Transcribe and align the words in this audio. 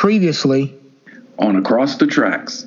Previously, 0.00 0.74
on 1.38 1.56
Across 1.56 1.98
the 1.98 2.06
Tracks, 2.06 2.66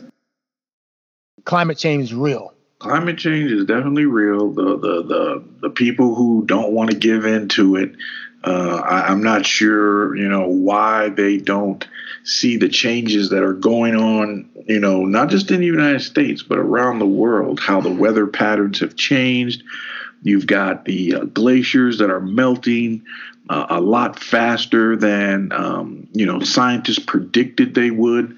climate 1.45 1.79
change 1.79 2.03
is 2.03 2.13
real. 2.13 2.53
Climate 2.77 3.17
change 3.17 3.51
is 3.51 3.65
definitely 3.65 4.05
real. 4.05 4.51
The 4.51 4.77
the 4.77 5.01
the, 5.01 5.43
the 5.61 5.69
people 5.71 6.13
who 6.13 6.45
don't 6.45 6.73
want 6.73 6.91
to 6.91 6.95
give 6.95 7.25
in 7.25 7.47
to 7.47 7.77
it, 7.77 7.95
uh, 8.43 8.83
I, 8.85 9.07
I'm 9.07 9.23
not 9.23 9.47
sure, 9.47 10.15
you 10.15 10.29
know, 10.29 10.47
why 10.47 11.09
they 11.09 11.37
don't 11.37 11.83
see 12.23 12.55
the 12.55 12.69
changes 12.69 13.31
that 13.31 13.41
are 13.41 13.53
going 13.53 13.95
on, 13.95 14.47
you 14.67 14.79
know, 14.79 15.03
not 15.03 15.31
just 15.31 15.49
in 15.49 15.59
the 15.59 15.65
United 15.65 16.03
States, 16.03 16.43
but 16.43 16.59
around 16.59 16.99
the 16.99 17.07
world, 17.07 17.59
how 17.59 17.81
the 17.81 17.91
weather 17.91 18.27
patterns 18.27 18.79
have 18.79 18.95
changed. 18.95 19.63
You've 20.23 20.47
got 20.47 20.85
the 20.85 21.15
uh, 21.15 21.25
glaciers 21.25 21.99
that 21.99 22.09
are 22.09 22.19
melting 22.19 23.03
uh, 23.49 23.67
a 23.69 23.81
lot 23.81 24.19
faster 24.19 24.95
than, 24.95 25.51
um, 25.51 26.07
you 26.13 26.25
know, 26.25 26.39
scientists 26.39 26.99
predicted 26.99 27.75
they 27.75 27.91
would, 27.91 28.35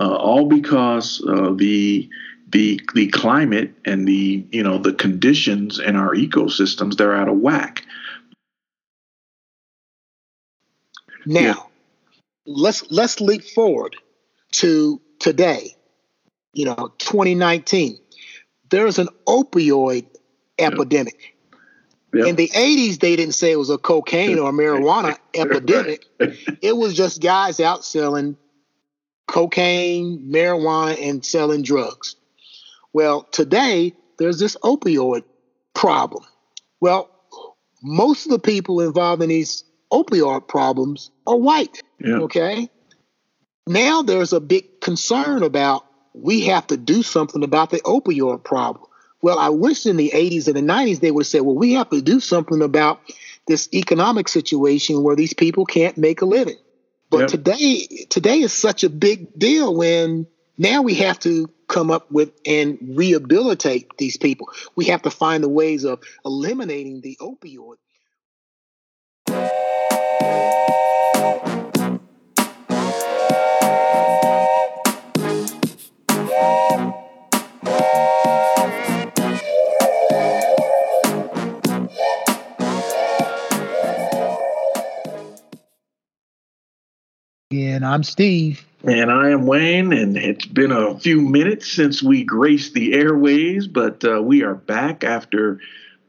uh, 0.00 0.14
all 0.14 0.46
because 0.46 1.24
uh, 1.26 1.52
the 1.54 2.08
the 2.50 2.80
the 2.94 3.08
climate 3.08 3.72
and 3.84 4.08
the 4.08 4.44
you 4.50 4.62
know 4.62 4.78
the 4.78 4.92
conditions 4.92 5.78
in 5.78 5.96
our 5.96 6.14
ecosystems 6.14 6.96
they're 6.96 7.14
out 7.14 7.28
of 7.28 7.36
whack. 7.36 7.84
Now, 11.26 11.40
yeah 11.40 11.54
let's 12.48 12.90
let's 12.90 13.20
leap 13.20 13.44
forward 13.44 13.94
to 14.52 15.00
today, 15.20 15.76
you 16.54 16.64
know, 16.64 16.92
2019. 16.98 17.98
There's 18.70 18.98
an 18.98 19.08
opioid 19.26 20.06
epidemic. 20.58 21.36
Yep. 22.14 22.26
In 22.26 22.36
the 22.36 22.48
80s, 22.48 23.00
they 23.00 23.16
didn't 23.16 23.34
say 23.34 23.52
it 23.52 23.58
was 23.58 23.70
a 23.70 23.76
cocaine 23.76 24.38
or 24.38 24.50
marijuana 24.50 25.18
epidemic. 25.34 26.06
It 26.62 26.76
was 26.76 26.94
just 26.94 27.20
guys 27.20 27.60
out 27.60 27.84
selling 27.84 28.36
cocaine, 29.26 30.30
marijuana, 30.32 30.96
and 31.00 31.24
selling 31.24 31.62
drugs. 31.62 32.16
Well, 32.94 33.24
today, 33.24 33.94
there's 34.18 34.38
this 34.38 34.56
opioid 34.64 35.24
problem. 35.74 36.24
Well, 36.80 37.10
most 37.82 38.26
of 38.26 38.32
the 38.32 38.38
people 38.38 38.80
involved 38.80 39.22
in 39.22 39.28
these 39.28 39.64
opioid 39.92 40.48
problems 40.48 41.10
are 41.26 41.36
white. 41.36 41.82
Yeah. 42.00 42.20
Okay. 42.20 42.70
Now 43.66 44.02
there's 44.02 44.32
a 44.32 44.40
big 44.40 44.80
concern 44.80 45.42
about 45.42 45.84
we 46.14 46.46
have 46.46 46.66
to 46.68 46.76
do 46.76 47.02
something 47.02 47.44
about 47.44 47.70
the 47.70 47.80
opioid 47.80 48.42
problem. 48.42 48.87
Well, 49.20 49.38
I 49.38 49.48
wish 49.48 49.86
in 49.86 49.96
the 49.96 50.12
80s 50.14 50.46
and 50.46 50.56
the 50.56 50.72
90s 50.72 51.00
they 51.00 51.10
would 51.10 51.22
have 51.22 51.28
said, 51.28 51.42
well, 51.42 51.56
we 51.56 51.72
have 51.74 51.90
to 51.90 52.00
do 52.00 52.20
something 52.20 52.62
about 52.62 53.00
this 53.46 53.68
economic 53.74 54.28
situation 54.28 55.02
where 55.02 55.16
these 55.16 55.34
people 55.34 55.66
can't 55.66 55.96
make 55.98 56.20
a 56.22 56.26
living. 56.26 56.58
But 57.10 57.20
yep. 57.20 57.28
today, 57.28 57.86
today 58.10 58.40
is 58.40 58.52
such 58.52 58.84
a 58.84 58.90
big 58.90 59.36
deal 59.38 59.74
when 59.74 60.26
now 60.58 60.82
we 60.82 60.94
have 60.96 61.18
to 61.20 61.50
come 61.66 61.90
up 61.90 62.10
with 62.10 62.32
and 62.46 62.78
rehabilitate 62.94 63.96
these 63.96 64.16
people. 64.16 64.48
We 64.76 64.86
have 64.86 65.02
to 65.02 65.10
find 65.10 65.42
the 65.42 65.48
ways 65.48 65.84
of 65.84 66.00
eliminating 66.24 67.00
the 67.00 67.16
opioid. 67.20 67.76
I'm 87.88 88.02
Steve. 88.02 88.64
And 88.84 89.10
I 89.10 89.30
am 89.30 89.46
Wayne. 89.46 89.92
And 89.92 90.16
it's 90.16 90.46
been 90.46 90.70
a 90.70 90.98
few 90.98 91.20
minutes 91.20 91.72
since 91.72 92.02
we 92.02 92.22
graced 92.22 92.74
the 92.74 92.92
airways, 92.94 93.66
but 93.66 94.04
uh, 94.04 94.22
we 94.22 94.42
are 94.42 94.54
back 94.54 95.04
after 95.04 95.60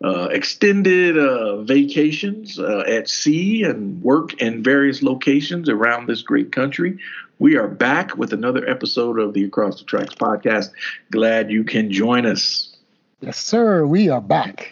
uh, 0.03 0.27
extended 0.31 1.17
uh, 1.17 1.61
vacations 1.63 2.59
uh, 2.59 2.83
at 2.87 3.09
sea 3.09 3.63
and 3.63 4.01
work 4.01 4.33
in 4.41 4.61
various 4.61 5.01
locations 5.01 5.69
around 5.69 6.07
this 6.07 6.21
great 6.21 6.51
country. 6.51 6.97
We 7.39 7.55
are 7.55 7.67
back 7.67 8.17
with 8.17 8.33
another 8.33 8.67
episode 8.69 9.17
of 9.17 9.33
the 9.33 9.45
Across 9.45 9.79
the 9.79 9.85
Tracks 9.85 10.13
podcast. 10.13 10.71
Glad 11.11 11.49
you 11.49 11.63
can 11.63 11.91
join 11.91 12.25
us. 12.25 12.75
Yes, 13.21 13.37
sir. 13.37 13.85
We 13.85 14.09
are 14.09 14.21
back. 14.21 14.69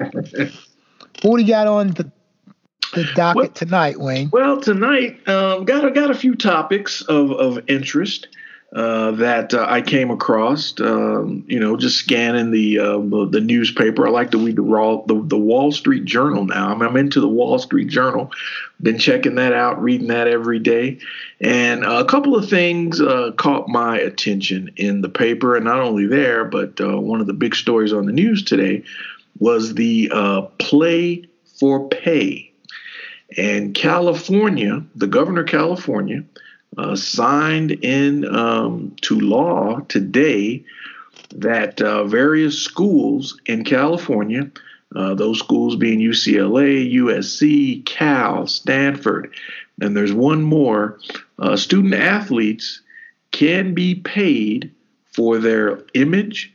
what 1.22 1.38
do 1.38 1.42
you 1.42 1.48
got 1.48 1.68
on 1.68 1.92
the 1.92 2.12
the 2.98 3.14
docket 3.14 3.36
well, 3.36 3.50
tonight, 3.50 4.00
Wayne? 4.00 4.30
Well, 4.32 4.60
tonight 4.60 5.28
um, 5.28 5.66
got 5.66 5.94
got 5.94 6.12
a 6.12 6.16
few 6.16 6.36
topics 6.36 7.02
of 7.04 7.32
of 7.32 7.60
interest 7.70 8.28
uh, 8.74 9.12
that 9.12 9.54
uh, 9.54 9.66
I 9.68 9.82
came 9.82 10.12
across. 10.12 10.80
Um, 10.82 11.46
you 11.48 11.60
know, 11.60 11.78
just 11.78 11.98
scanning 11.98 12.52
the, 12.52 12.80
uh, 12.80 12.98
the, 12.98 13.30
the 13.32 13.40
newspaper. 13.40 14.06
I 14.06 14.10
like 14.10 14.32
to 14.32 14.38
read 14.38 14.58
the, 14.58 14.62
raw, 14.62 15.02
the 15.06 15.22
the 15.24 15.38
Wall 15.38 15.72
Street 15.72 16.04
Journal 16.04 16.44
now. 16.44 16.72
I'm, 16.72 16.82
I'm 16.82 16.98
into 16.98 17.22
the 17.22 17.30
Wall 17.30 17.60
Street 17.60 17.88
Journal. 17.88 18.32
Been 18.82 19.00
checking 19.00 19.36
that 19.36 19.54
out, 19.54 19.82
reading 19.82 20.08
that 20.08 20.28
every 20.28 20.60
day, 20.60 21.00
and 21.40 21.84
a 21.84 22.04
couple 22.06 22.36
of 22.36 22.50
things 22.50 23.00
uh, 23.00 23.32
caught 23.38 23.70
my 23.70 23.98
attention 23.98 24.72
in 24.76 25.02
the 25.02 25.10
paper, 25.10 25.56
and 25.56 25.64
not 25.64 25.80
only 25.80 26.06
there, 26.06 26.44
but 26.44 26.82
uh, 26.82 27.00
one 27.00 27.22
of 27.22 27.28
the 27.28 27.34
big 27.34 27.56
stories 27.56 27.94
on 27.94 28.06
the 28.06 28.12
news 28.12 28.44
today 28.44 28.84
was 29.40 29.76
the 29.76 30.12
uh, 30.14 30.42
play 30.58 31.24
for 31.60 31.88
pay 31.90 32.47
and 33.36 33.74
California, 33.74 34.84
the 34.96 35.08
governor 35.08 35.42
of 35.42 35.48
California, 35.48 36.24
uh, 36.78 36.96
signed 36.96 37.72
in 37.72 38.26
um, 38.26 38.96
to 39.02 39.20
law 39.20 39.80
today 39.88 40.64
that 41.36 41.82
uh, 41.82 42.06
various 42.06 42.58
schools 42.60 43.40
in 43.48 43.64
California, 43.64 44.50
uh, 44.96 45.14
those 45.16 45.40
schools 45.40 45.76
being 45.76 46.00
UCLA, 46.00 46.94
USC, 46.94 47.86
Cal, 47.86 48.48
Stanford, 48.48 49.34
and 49.82 49.96
there's 49.96 50.14
one 50.14 50.42
more, 50.42 51.00
uh, 51.40 51.56
student 51.56 51.94
athletes 51.94 52.82
can 53.32 53.74
be 53.74 53.96
paid 53.96 54.72
for 55.06 55.38
their 55.38 55.84
image, 55.94 56.54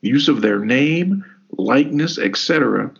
use 0.00 0.28
of 0.28 0.40
their 0.40 0.60
name, 0.64 1.24
likeness, 1.58 2.18
etc 2.18 2.90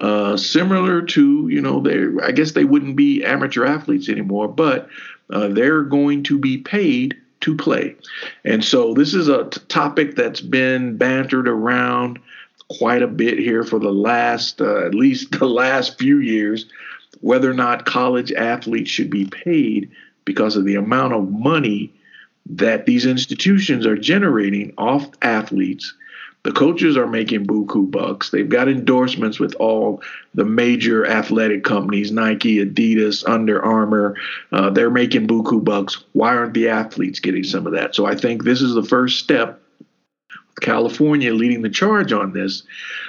uh, 0.00 0.36
similar 0.36 1.02
to 1.02 1.48
you 1.48 1.60
know 1.60 1.80
they 1.80 2.06
I 2.22 2.32
guess 2.32 2.52
they 2.52 2.64
wouldn't 2.64 2.96
be 2.96 3.24
amateur 3.24 3.64
athletes 3.64 4.08
anymore, 4.08 4.48
but 4.48 4.88
uh, 5.30 5.48
they're 5.48 5.82
going 5.82 6.22
to 6.24 6.38
be 6.38 6.58
paid 6.58 7.16
to 7.40 7.56
play, 7.56 7.96
and 8.44 8.64
so 8.64 8.94
this 8.94 9.14
is 9.14 9.28
a 9.28 9.48
t- 9.48 9.60
topic 9.68 10.16
that's 10.16 10.40
been 10.40 10.96
bantered 10.96 11.48
around 11.48 12.18
quite 12.68 13.02
a 13.02 13.08
bit 13.08 13.38
here 13.38 13.64
for 13.64 13.78
the 13.78 13.92
last 13.92 14.60
uh, 14.60 14.86
at 14.86 14.94
least 14.94 15.32
the 15.38 15.46
last 15.46 15.98
few 15.98 16.18
years, 16.18 16.66
whether 17.20 17.50
or 17.50 17.54
not 17.54 17.86
college 17.86 18.32
athletes 18.32 18.90
should 18.90 19.10
be 19.10 19.26
paid 19.26 19.90
because 20.24 20.56
of 20.56 20.64
the 20.64 20.76
amount 20.76 21.12
of 21.12 21.30
money 21.30 21.92
that 22.46 22.86
these 22.86 23.06
institutions 23.06 23.86
are 23.86 23.96
generating 23.96 24.72
off 24.78 25.08
athletes 25.22 25.94
the 26.42 26.52
coaches 26.52 26.96
are 26.96 27.06
making 27.06 27.46
buku 27.46 27.90
bucks. 27.90 28.30
They've 28.30 28.48
got 28.48 28.68
endorsements 28.68 29.38
with 29.38 29.54
all 29.56 30.02
the 30.34 30.44
major 30.44 31.06
athletic 31.06 31.64
companies 31.64 32.10
Nike, 32.10 32.64
Adidas, 32.64 33.28
Under 33.28 33.62
Armour. 33.62 34.16
Uh, 34.50 34.70
they're 34.70 34.90
making 34.90 35.26
buku 35.26 35.62
bucks. 35.62 36.02
Why 36.12 36.34
aren't 36.34 36.54
the 36.54 36.68
athletes 36.68 37.20
getting 37.20 37.44
some 37.44 37.66
of 37.66 37.74
that? 37.74 37.94
So 37.94 38.06
I 38.06 38.14
think 38.14 38.44
this 38.44 38.62
is 38.62 38.74
the 38.74 38.82
first 38.82 39.18
step. 39.18 39.60
California 40.60 41.32
leading 41.32 41.62
the 41.62 41.70
charge 41.70 42.12
on 42.12 42.32
this. 42.32 42.64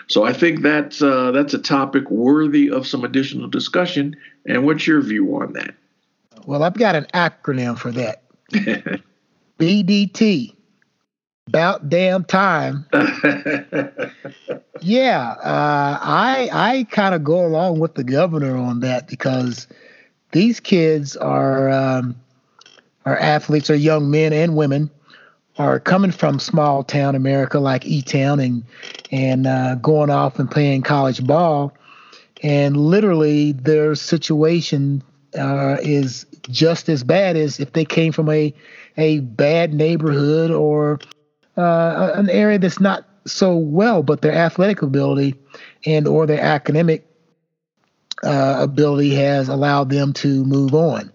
So 0.08 0.24
I 0.24 0.32
think 0.32 0.62
that's 0.62 1.02
uh, 1.02 1.32
that's 1.32 1.54
a 1.54 1.60
topic 1.60 2.10
worthy 2.10 2.70
of 2.70 2.88
some 2.88 3.04
additional 3.04 3.50
discussion. 3.50 4.16
And 4.46 4.66
what's 4.66 4.88
your 4.88 5.02
view 5.02 5.36
on 5.36 5.54
that? 5.54 5.74
Well, 6.46 6.64
I've 6.64 6.78
got 6.78 6.96
an 6.96 7.08
acronym 7.14 7.78
for 7.78 7.92
that. 7.92 8.24
BDT 9.60 10.56
about 11.52 11.90
damn 11.90 12.24
time. 12.24 12.86
yeah, 14.80 15.32
uh, 15.44 16.00
I 16.02 16.50
I 16.50 16.88
kind 16.90 17.14
of 17.14 17.26
go 17.26 17.46
along 17.46 17.80
with 17.80 17.96
the 17.96 18.06
governor 18.06 18.56
on 18.56 18.80
that 18.80 19.10
because 19.10 19.68
these 20.32 20.62
kids 20.62 21.18
are 21.18 21.70
um, 21.70 22.16
are 23.04 23.18
athletes, 23.18 23.70
are 23.70 23.76
young 23.76 24.10
men 24.10 24.32
and 24.32 24.56
women, 24.56 24.90
are 25.58 25.78
coming 25.78 26.12
from 26.12 26.40
small 26.40 26.86
town 26.86 27.16
America 27.16 27.60
like 27.60 27.86
E 27.86 28.02
Town 28.02 28.40
and 28.40 28.64
and 29.12 29.46
uh, 29.46 29.76
going 29.76 30.10
off 30.10 30.40
and 30.40 30.50
playing 30.50 30.84
college 30.84 31.22
ball, 31.28 31.74
and 32.42 32.78
literally 32.78 33.52
their 33.52 33.94
situation 33.96 35.04
uh, 35.38 35.76
is 35.82 36.26
just 36.44 36.88
as 36.88 37.04
bad 37.04 37.36
as 37.36 37.60
if 37.60 37.74
they 37.74 37.84
came 37.84 38.14
from 38.14 38.30
a 38.30 38.54
a 38.96 39.20
bad 39.20 39.74
neighborhood 39.74 40.50
or 40.50 40.98
uh, 41.58 42.12
an 42.16 42.30
area 42.30 42.60
that's 42.60 42.80
not 42.80 43.06
so 43.26 43.56
well, 43.56 44.04
but 44.04 44.22
their 44.22 44.34
athletic 44.34 44.82
ability 44.82 45.36
and 45.86 46.08
or 46.08 46.26
their 46.26 46.42
academic 46.42 47.06
uh, 48.24 48.58
ability 48.60 49.16
has 49.16 49.50
allowed 49.50 49.90
them 49.90 50.14
to 50.14 50.46
move 50.46 50.74
on. 50.74 51.12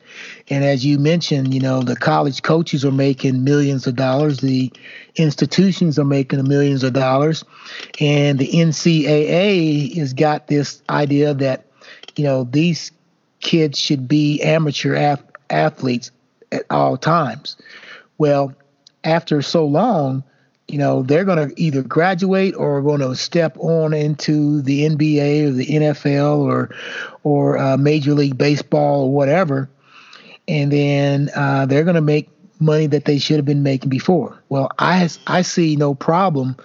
And 0.48 0.64
as 0.64 0.84
you 0.84 0.98
mentioned, 0.98 1.54
you 1.54 1.60
know, 1.60 1.82
the 1.82 1.96
college 1.96 2.42
coaches 2.42 2.84
are 2.84 2.92
making 2.92 3.44
millions 3.44 3.86
of 3.86 3.96
dollars, 3.96 4.40
the 4.40 4.72
institutions 5.16 5.98
are 5.98 6.04
making 6.04 6.46
millions 6.48 6.82
of 6.82 6.92
dollars, 6.92 7.44
and 8.00 8.38
the 8.38 8.50
NCAA 8.50 9.96
has 9.96 10.12
got 10.12 10.48
this 10.48 10.82
idea 10.90 11.34
that, 11.34 11.66
you 12.16 12.24
know, 12.24 12.44
these 12.44 12.90
kids 13.40 13.78
should 13.78 14.08
be 14.08 14.42
amateur 14.42 14.94
af- 14.94 15.22
athletes 15.50 16.10
at 16.50 16.64
all 16.70 16.96
times. 16.96 17.56
Well, 18.18 18.54
after 19.04 19.42
so 19.42 19.64
long, 19.64 20.24
you 20.68 20.78
know, 20.78 21.02
they're 21.02 21.24
going 21.24 21.48
to 21.48 21.60
either 21.60 21.82
graduate 21.82 22.54
or 22.56 22.82
going 22.82 23.00
to 23.00 23.14
step 23.14 23.56
on 23.58 23.94
into 23.94 24.62
the 24.62 24.88
NBA 24.88 25.48
or 25.48 25.50
the 25.52 25.66
NFL 25.66 26.38
or 26.38 26.74
or 27.22 27.58
uh, 27.58 27.76
Major 27.76 28.14
League 28.14 28.36
Baseball 28.36 29.04
or 29.04 29.12
whatever, 29.12 29.68
and 30.48 30.72
then 30.72 31.30
uh, 31.34 31.66
they're 31.66 31.84
going 31.84 31.94
to 31.94 32.00
make 32.00 32.28
money 32.58 32.86
that 32.86 33.04
they 33.04 33.18
should 33.18 33.36
have 33.36 33.44
been 33.44 33.62
making 33.62 33.90
before. 33.90 34.42
Well, 34.48 34.70
I 34.78 35.08
I 35.26 35.42
see 35.42 35.76
no 35.76 35.94
problem 35.94 36.56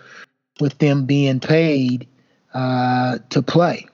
with 0.59 0.77
them 0.79 1.05
being 1.05 1.39
paid 1.39 2.07
uh, 2.53 3.19
to 3.29 3.41
play. 3.41 3.87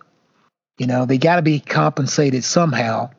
You 0.78 0.88
know, 0.88 1.06
they 1.06 1.18
got 1.18 1.38
to 1.38 1.42
be 1.42 1.60
compensated 1.60 2.44
somehow. 2.44 3.10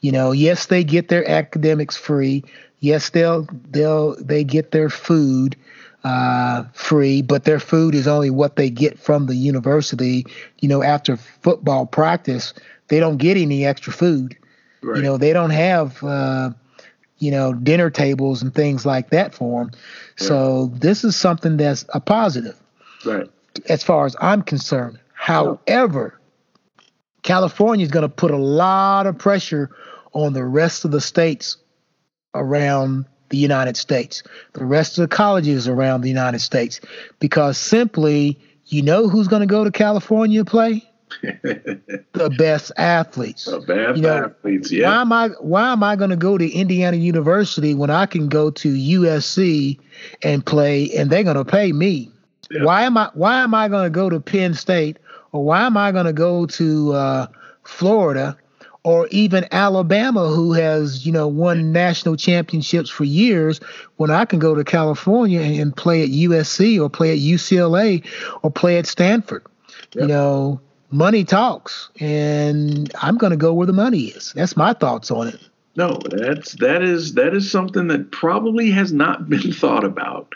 You 0.00 0.12
know, 0.12 0.32
yes, 0.32 0.66
they 0.66 0.84
get 0.84 1.08
their 1.08 1.28
academics 1.28 1.96
free. 1.96 2.44
Yes, 2.80 3.10
they'll 3.10 3.48
they'll 3.70 4.16
they 4.22 4.44
get 4.44 4.70
their 4.70 4.90
food 4.90 5.56
uh, 6.04 6.64
free, 6.74 7.22
but 7.22 7.44
their 7.44 7.58
food 7.58 7.94
is 7.94 8.06
only 8.06 8.30
what 8.30 8.56
they 8.56 8.68
get 8.68 8.98
from 8.98 9.26
the 9.26 9.34
university. 9.34 10.26
You 10.60 10.68
know, 10.68 10.82
after 10.82 11.16
football 11.16 11.86
practice, 11.86 12.52
they 12.88 13.00
don't 13.00 13.16
get 13.16 13.36
any 13.36 13.64
extra 13.64 13.92
food. 13.92 14.36
Right. 14.82 14.98
You 14.98 15.02
know, 15.02 15.16
they 15.16 15.32
don't 15.32 15.50
have, 15.50 16.02
uh, 16.04 16.50
you 17.18 17.30
know, 17.30 17.54
dinner 17.54 17.88
tables 17.88 18.42
and 18.42 18.54
things 18.54 18.84
like 18.84 19.10
that 19.10 19.34
for 19.34 19.64
them. 19.64 19.70
Right. 19.72 20.28
So 20.28 20.66
this 20.74 21.04
is 21.04 21.16
something 21.16 21.56
that's 21.56 21.86
a 21.94 22.00
positive. 22.00 22.60
Right. 23.06 23.30
As 23.68 23.82
far 23.82 24.04
as 24.04 24.14
I'm 24.20 24.42
concerned. 24.42 24.98
However, 25.14 26.20
California 27.22 27.84
is 27.84 27.90
going 27.90 28.02
to 28.02 28.14
put 28.14 28.30
a 28.30 28.36
lot 28.36 29.06
of 29.06 29.16
pressure 29.16 29.70
on 30.12 30.34
the 30.34 30.44
rest 30.44 30.84
of 30.84 30.90
the 30.90 31.00
states 31.00 31.56
around 32.34 33.06
the 33.30 33.36
United 33.36 33.76
States, 33.76 34.22
the 34.52 34.64
rest 34.64 34.98
of 34.98 35.02
the 35.02 35.14
colleges 35.14 35.66
around 35.66 36.02
the 36.02 36.08
United 36.08 36.40
States, 36.40 36.80
because 37.18 37.58
simply, 37.58 38.38
you 38.66 38.82
know 38.82 39.08
who's 39.08 39.28
going 39.28 39.40
to 39.40 39.46
go 39.46 39.64
to 39.64 39.70
California 39.70 40.44
to 40.44 40.50
play? 40.50 40.82
the 41.22 42.34
best 42.38 42.72
athletes. 42.76 43.44
The 43.44 43.60
best 43.60 43.96
you 43.96 44.02
know, 44.02 44.24
athletes, 44.24 44.72
yeah. 44.72 44.88
Why 44.88 45.00
am 45.00 45.12
I 45.12 45.28
why 45.40 45.72
am 45.72 45.82
I 45.82 45.96
going 45.96 46.10
to 46.10 46.16
go 46.16 46.38
to 46.38 46.50
Indiana 46.50 46.96
University 46.96 47.74
when 47.74 47.90
I 47.90 48.06
can 48.06 48.28
go 48.28 48.50
to 48.50 48.68
USC 48.68 49.78
and 50.22 50.44
play 50.44 50.90
and 50.96 51.10
they're 51.10 51.22
going 51.22 51.36
to 51.36 51.44
pay 51.44 51.72
me? 51.72 52.10
Yeah. 52.50 52.64
Why 52.64 52.82
am 52.82 52.96
I 52.96 53.10
why 53.14 53.42
am 53.42 53.54
I 53.54 53.68
going 53.68 53.84
to 53.84 53.90
go 53.90 54.10
to 54.10 54.20
Penn 54.20 54.54
State 54.54 54.98
or 55.32 55.44
why 55.44 55.66
am 55.66 55.76
I 55.76 55.92
going 55.92 56.06
to 56.06 56.12
go 56.12 56.46
to 56.46 56.92
uh, 56.92 57.26
Florida 57.64 58.36
or 58.84 59.08
even 59.08 59.46
Alabama, 59.50 60.28
who 60.28 60.52
has 60.52 61.04
you 61.04 61.12
know 61.12 61.26
won 61.26 61.72
national 61.72 62.16
championships 62.16 62.90
for 62.90 63.04
years, 63.04 63.58
when 63.96 64.10
I 64.10 64.24
can 64.24 64.38
go 64.38 64.54
to 64.54 64.62
California 64.62 65.40
and 65.40 65.76
play 65.76 66.02
at 66.02 66.10
USC 66.10 66.80
or 66.80 66.88
play 66.88 67.12
at 67.12 67.18
UCLA 67.18 68.06
or 68.42 68.50
play 68.50 68.78
at 68.78 68.86
Stanford. 68.86 69.44
Yep. 69.94 70.02
You 70.02 70.08
know, 70.08 70.60
money 70.90 71.24
talks, 71.24 71.88
and 71.98 72.92
I'm 73.00 73.16
going 73.16 73.32
to 73.32 73.36
go 73.36 73.52
where 73.52 73.66
the 73.66 73.72
money 73.72 74.04
is. 74.04 74.32
That's 74.34 74.56
my 74.56 74.72
thoughts 74.72 75.10
on 75.10 75.28
it. 75.28 75.40
No, 75.76 75.98
that's 76.10 76.52
that 76.54 76.82
is 76.82 77.14
that 77.14 77.34
is 77.34 77.50
something 77.50 77.88
that 77.88 78.12
probably 78.12 78.70
has 78.70 78.92
not 78.92 79.28
been 79.28 79.52
thought 79.52 79.84
about. 79.84 80.32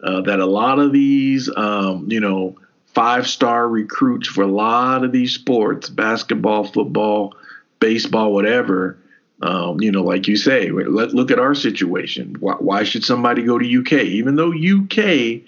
Uh, 0.00 0.20
that 0.20 0.38
a 0.38 0.46
lot 0.46 0.78
of 0.78 0.92
these, 0.92 1.50
um, 1.56 2.08
you 2.08 2.20
know, 2.20 2.56
five 2.86 3.26
star 3.26 3.68
recruits 3.68 4.28
for 4.28 4.42
a 4.42 4.46
lot 4.46 5.02
of 5.02 5.10
these 5.10 5.34
sports, 5.34 5.88
basketball, 5.88 6.62
football, 6.62 7.34
baseball, 7.80 8.32
whatever. 8.32 8.98
Um, 9.40 9.80
you 9.80 9.92
know, 9.92 10.02
like 10.02 10.26
you 10.26 10.36
say, 10.36 10.70
let 10.70 11.14
look 11.14 11.30
at 11.30 11.38
our 11.38 11.54
situation. 11.54 12.36
Why, 12.40 12.54
why 12.54 12.82
should 12.82 13.04
somebody 13.04 13.44
go 13.44 13.58
to 13.58 13.80
UK? 13.80 13.92
Even 13.92 14.34
though 14.34 14.52
UK 14.52 15.42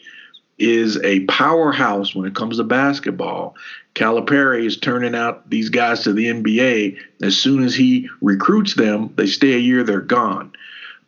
is 0.59 0.99
a 1.03 1.21
powerhouse 1.25 2.15
when 2.15 2.29
it 2.29 2.35
comes 2.35 2.59
to 2.59 2.65
basketball, 2.65 3.57
Calipari 3.95 4.65
is 4.65 4.77
turning 4.77 5.17
out 5.17 5.49
these 5.51 5.71
guys 5.71 6.03
to 6.05 6.13
the 6.13 6.27
NBA. 6.27 6.99
As 7.23 7.37
soon 7.37 7.65
as 7.65 7.75
he 7.75 8.09
recruits 8.21 8.75
them, 8.75 9.13
they 9.17 9.27
stay 9.27 9.55
a 9.55 9.59
year, 9.59 9.83
they're 9.83 10.01
gone. 10.01 10.53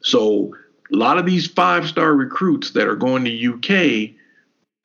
So 0.00 0.56
a 0.92 0.96
lot 0.96 1.18
of 1.18 1.26
these 1.26 1.46
five 1.46 1.86
star 1.86 2.14
recruits 2.14 2.72
that 2.72 2.88
are 2.88 2.96
going 2.96 3.24
to 3.24 3.54
UK 3.54 4.14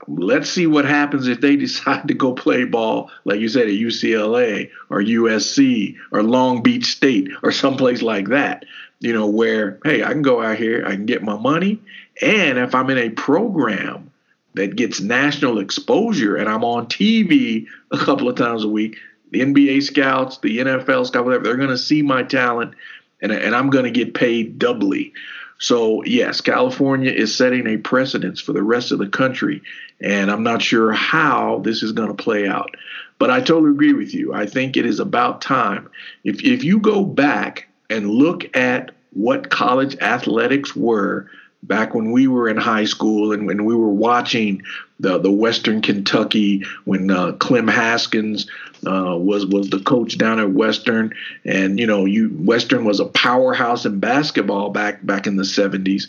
let's 0.07 0.49
see 0.49 0.67
what 0.67 0.85
happens 0.85 1.27
if 1.27 1.41
they 1.41 1.55
decide 1.57 2.07
to 2.07 2.13
go 2.13 2.33
play 2.33 2.65
ball, 2.65 3.11
like 3.25 3.39
you 3.39 3.49
said, 3.49 3.67
at 3.67 3.73
UCLA 3.73 4.69
or 4.89 5.01
USC 5.01 5.95
or 6.11 6.23
Long 6.23 6.61
Beach 6.61 6.85
State 6.85 7.29
or 7.43 7.51
someplace 7.51 8.01
like 8.01 8.29
that. 8.29 8.65
You 8.99 9.13
know, 9.13 9.27
where, 9.27 9.79
hey, 9.83 10.03
I 10.03 10.11
can 10.11 10.23
go 10.23 10.41
out 10.41 10.57
here, 10.57 10.83
I 10.85 10.95
can 10.95 11.05
get 11.05 11.21
my 11.21 11.37
money. 11.37 11.79
And 12.19 12.57
if 12.57 12.73
I'm 12.73 12.89
in 12.89 12.97
a 12.97 13.09
program 13.09 14.11
that 14.55 14.75
gets 14.75 14.99
national 14.99 15.59
exposure 15.59 16.35
and 16.35 16.49
I'm 16.49 16.63
on 16.63 16.87
TV 16.87 17.67
a 17.91 17.97
couple 17.99 18.27
of 18.27 18.35
times 18.35 18.63
a 18.63 18.67
week, 18.67 18.97
the 19.29 19.41
NBA 19.41 19.83
scouts, 19.83 20.39
the 20.39 20.57
NFL 20.57 21.05
scouts, 21.05 21.25
whatever, 21.25 21.43
they're 21.43 21.57
going 21.57 21.69
to 21.69 21.77
see 21.77 22.01
my 22.01 22.23
talent 22.23 22.73
and, 23.21 23.31
and 23.31 23.55
I'm 23.55 23.69
going 23.69 23.85
to 23.85 23.91
get 23.91 24.13
paid 24.13 24.57
doubly. 24.57 25.13
So, 25.59 26.03
yes, 26.03 26.41
California 26.41 27.11
is 27.11 27.35
setting 27.35 27.67
a 27.67 27.77
precedence 27.77 28.39
for 28.39 28.53
the 28.53 28.63
rest 28.63 28.91
of 28.91 28.99
the 28.99 29.07
country. 29.07 29.61
And 29.99 30.29
I'm 30.29 30.43
not 30.43 30.61
sure 30.61 30.91
how 30.91 31.59
this 31.63 31.81
is 31.81 31.91
going 31.91 32.09
to 32.15 32.23
play 32.23 32.47
out. 32.47 32.75
But 33.19 33.31
I 33.31 33.39
totally 33.39 33.71
agree 33.71 33.93
with 33.93 34.13
you. 34.13 34.33
I 34.33 34.45
think 34.45 34.77
it 34.77 34.85
is 34.85 34.99
about 34.99 35.41
time. 35.41 35.89
If, 36.23 36.43
if 36.43 36.63
you 36.63 36.79
go 36.79 37.03
back 37.03 37.67
and 37.89 38.09
look 38.09 38.55
at 38.55 38.91
what 39.13 39.49
college 39.49 39.97
athletics 39.97 40.75
were 40.75 41.27
back 41.63 41.95
when 41.95 42.11
we 42.11 42.27
were 42.27 42.47
in 42.47 42.57
high 42.57 42.85
school 42.85 43.33
and 43.33 43.47
when 43.47 43.65
we 43.65 43.75
were 43.75 43.89
watching 43.89 44.61
the, 44.99 45.19
the 45.19 45.31
Western 45.31 45.81
Kentucky, 45.81 46.63
when 46.85 47.11
uh, 47.11 47.33
Clem 47.33 47.67
Haskins 47.67 48.47
uh, 48.85 49.15
was 49.17 49.45
was 49.45 49.69
the 49.69 49.79
coach 49.79 50.17
down 50.17 50.39
at 50.39 50.51
Western, 50.51 51.13
and 51.45 51.79
you 51.79 51.85
know, 51.85 52.05
you 52.05 52.29
Western 52.29 52.85
was 52.85 52.99
a 52.99 53.05
powerhouse 53.05 53.85
in 53.85 53.99
basketball 53.99 54.69
back 54.69 55.05
back 55.05 55.27
in 55.27 55.35
the 55.35 55.43
'70s. 55.43 56.07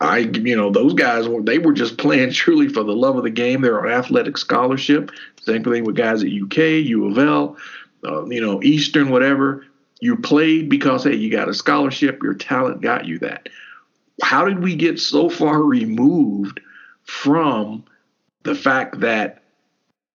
I, 0.00 0.18
you 0.18 0.56
know, 0.56 0.70
those 0.70 0.94
guys 0.94 1.26
were 1.26 1.42
they 1.42 1.58
were 1.58 1.72
just 1.72 1.98
playing 1.98 2.32
truly 2.32 2.68
for 2.68 2.84
the 2.84 2.94
love 2.94 3.16
of 3.16 3.24
the 3.24 3.30
game. 3.30 3.62
They're 3.62 3.84
on 3.84 3.92
athletic 3.92 4.38
scholarship. 4.38 5.10
Same 5.42 5.64
thing 5.64 5.84
with 5.84 5.96
guys 5.96 6.22
at 6.22 6.30
UK, 6.30 6.58
U 6.86 7.10
of 7.10 7.18
L, 7.18 7.56
uh, 8.04 8.24
you 8.26 8.40
know, 8.40 8.62
Eastern, 8.62 9.10
whatever. 9.10 9.66
You 10.00 10.16
played 10.16 10.68
because 10.68 11.04
hey, 11.04 11.14
you 11.14 11.30
got 11.30 11.48
a 11.48 11.54
scholarship. 11.54 12.22
Your 12.22 12.34
talent 12.34 12.80
got 12.80 13.06
you 13.06 13.18
that. 13.20 13.48
How 14.22 14.44
did 14.44 14.62
we 14.62 14.76
get 14.76 15.00
so 15.00 15.28
far 15.28 15.60
removed 15.60 16.60
from 17.04 17.84
the 18.44 18.54
fact 18.54 19.00
that 19.00 19.42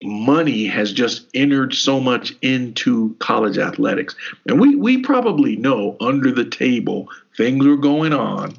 money 0.04 0.66
has 0.66 0.94
just 0.94 1.26
entered 1.34 1.74
so 1.74 2.00
much 2.00 2.34
into 2.42 3.16
college 3.20 3.58
athletics? 3.58 4.16
And 4.48 4.60
we 4.60 4.76
we 4.76 5.00
probably 5.00 5.56
know 5.56 5.98
under 6.00 6.32
the 6.32 6.46
table 6.46 7.10
things 7.36 7.66
were 7.66 7.78
going 7.78 8.14
on 8.14 8.54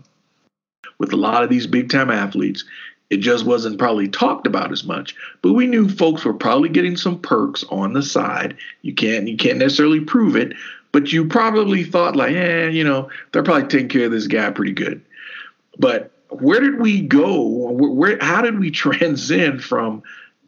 with 0.98 1.12
a 1.12 1.16
lot 1.16 1.44
of 1.44 1.50
these 1.50 1.66
big 1.66 1.90
time 1.90 2.10
athletes. 2.10 2.64
It 3.10 3.18
just 3.18 3.46
wasn't 3.46 3.78
probably 3.78 4.08
talked 4.08 4.46
about 4.46 4.70
as 4.70 4.84
much, 4.84 5.14
but 5.40 5.54
we 5.54 5.66
knew 5.66 5.88
folks 5.88 6.24
were 6.24 6.34
probably 6.34 6.68
getting 6.68 6.96
some 6.96 7.18
perks 7.20 7.64
on 7.70 7.94
the 7.94 8.02
side. 8.02 8.56
You 8.82 8.94
can't 8.94 9.26
you 9.28 9.36
can't 9.36 9.58
necessarily 9.58 10.00
prove 10.00 10.36
it, 10.36 10.54
but 10.92 11.12
you 11.12 11.24
probably 11.24 11.84
thought 11.84 12.16
like, 12.16 12.34
eh, 12.34 12.68
you 12.68 12.84
know, 12.84 13.08
they're 13.32 13.42
probably 13.42 13.68
taking 13.68 13.88
care 13.88 14.06
of 14.06 14.12
this 14.12 14.26
guy 14.26 14.50
pretty 14.50 14.72
good. 14.72 15.00
But 15.78 16.10
where 16.30 16.60
did 16.60 16.78
we 16.78 17.02
go? 17.02 17.42
Where, 17.42 17.90
where 17.90 18.18
how 18.20 18.42
did 18.42 18.58
we 18.58 18.70
transcend 18.84 19.62
from, 19.62 20.02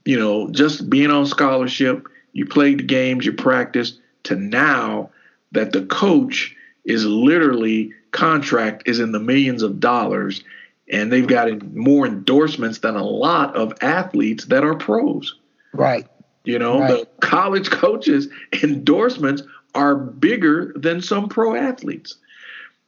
you 0.05 0.19
know, 0.19 0.51
just 0.51 0.89
being 0.91 1.11
on 1.11 1.27
scholarship, 1.27 2.07
you 2.33 2.47
played 2.47 2.79
the 2.79 2.85
games, 2.85 3.27
you 3.27 3.33
practiced, 3.33 4.01
to 4.25 4.37
now 4.37 5.11
that 5.53 5.73
the 5.73 5.85
coach 5.87 6.55
is 6.85 7.05
literally 7.05 7.93
contract 8.13 8.85
is 8.87 9.01
in 9.01 9.13
the 9.13 9.21
millions 9.21 9.63
of 9.63 9.81
dollars, 9.81 10.43
and 10.91 11.13
they've 11.13 11.27
got 11.27 11.63
more 11.75 12.07
endorsements 12.07 12.79
than 12.79 12.97
a 12.97 13.05
lot 13.05 13.55
of 13.57 13.73
athletes 13.81 14.47
that 14.47 14.65
are 14.65 14.75
pros. 14.75 15.37
Right. 15.73 16.07
You 16.45 16.59
know, 16.59 16.81
right. 16.81 16.91
the 16.91 17.27
college 17.27 17.71
coaches' 17.71 18.29
endorsements 18.63 19.43
are 19.75 19.95
bigger 19.95 20.73
than 20.77 21.01
some 21.01 21.29
pro 21.29 21.55
athletes. 21.55 22.17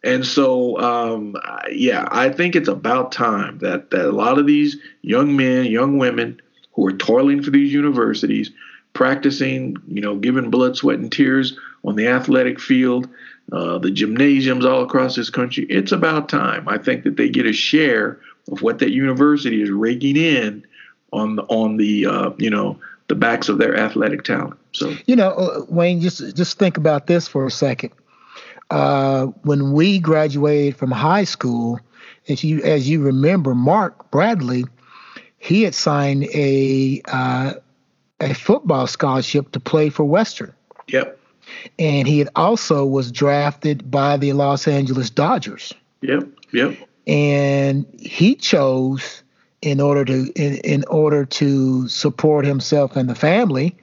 And 0.05 0.27
so, 0.27 0.79
um, 0.81 1.37
yeah, 1.71 2.09
I 2.11 2.31
think 2.31 2.57
it's 2.57 2.69
about 2.69 3.13
time 3.13 3.59
that, 3.59 3.91
that 3.91 4.07
a 4.07 4.13
lot 4.13 4.39
of 4.39 4.47
these 4.47 4.77
young 5.03 5.37
men, 5.37 5.67
young 5.67 5.99
women 5.99 6.41
who 6.73 6.87
are 6.87 6.93
toiling 6.93 7.43
for 7.43 7.51
these 7.51 7.73
universities, 7.73 8.51
practicing, 8.95 9.77
you 9.87 10.01
know, 10.01 10.17
giving 10.17 10.51
blood, 10.51 10.77
sweat, 10.77 10.99
and 10.99 11.13
tears 11.13 11.57
on 11.85 11.97
the 11.97 12.09
athletic 12.09 12.61
field, 12.61 13.09
uh, 13.53 13.79
the 13.79 13.91
gymnasiums 13.91 14.65
all 14.65 14.83
across 14.83 15.17
this 15.17 15.31
country. 15.31 15.65
It's 15.65 15.93
about 15.93 16.29
time. 16.29 16.69
I 16.69 16.79
think 16.79 17.05
that 17.05 17.17
they 17.17 17.29
get 17.29 17.47
a 17.47 17.53
share 17.53 18.19
of 18.51 18.63
what 18.63 18.79
that 18.81 18.91
university 18.91 19.63
is 19.63 19.71
raking 19.71 20.17
in 20.17 20.65
on 21.13 21.37
the, 21.37 21.43
on 21.45 21.77
the 21.77 22.07
uh, 22.07 22.31
you 22.39 22.51
know 22.51 22.79
the 23.09 23.15
backs 23.15 23.49
of 23.49 23.59
their 23.59 23.77
athletic 23.77 24.25
talent. 24.25 24.59
So 24.73 24.95
you 25.07 25.17
know, 25.17 25.31
uh, 25.31 25.65
Wayne, 25.69 26.01
just 26.01 26.35
just 26.35 26.59
think 26.59 26.77
about 26.77 27.07
this 27.07 27.29
for 27.29 27.47
a 27.47 27.51
second. 27.51 27.93
Uh, 28.73 29.27
when 29.43 29.73
we 29.73 29.99
graduated 29.99 30.75
from 30.75 30.91
high 30.91 31.25
school, 31.25 31.79
as 32.29 32.43
you 32.43 32.63
as 32.63 32.89
you 32.89 33.03
remember, 33.03 33.55
Mark 33.55 34.11
Bradley, 34.11 34.65
he 35.37 35.63
had 35.65 35.75
signed 35.75 36.25
a 36.33 37.03
uh, 37.05 37.53
a 38.19 38.33
football 38.33 38.87
scholarship 38.87 39.53
to 39.53 39.61
play 39.61 39.91
for 39.91 40.05
Western. 40.05 40.55
Yep. 40.89 41.19
And 41.79 42.09
he 42.09 42.19
had 42.19 42.31
also 42.35 42.87
was 42.87 43.13
drafted 43.13 43.91
by 43.91 44.17
the 44.17 44.33
Los 44.33 44.67
Angeles 44.67 45.11
Dodgers. 45.11 45.75
Yep. 46.01 46.29
Yep. 46.53 46.79
And 47.07 47.85
he 48.01 48.35
chose 48.37 49.23
in 49.61 49.83
order 49.83 50.07
to 50.07 50.33
in, 50.35 50.55
in 50.65 50.85
order 50.87 51.27
to 51.27 51.89
support 51.89 52.47
himself 52.47 52.97
and 52.97 53.11
the 53.11 53.15
family, 53.15 53.77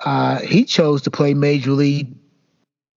uh, 0.00 0.40
he 0.40 0.64
chose 0.64 1.02
to 1.02 1.10
play 1.12 1.34
Major 1.34 1.70
League 1.70 2.15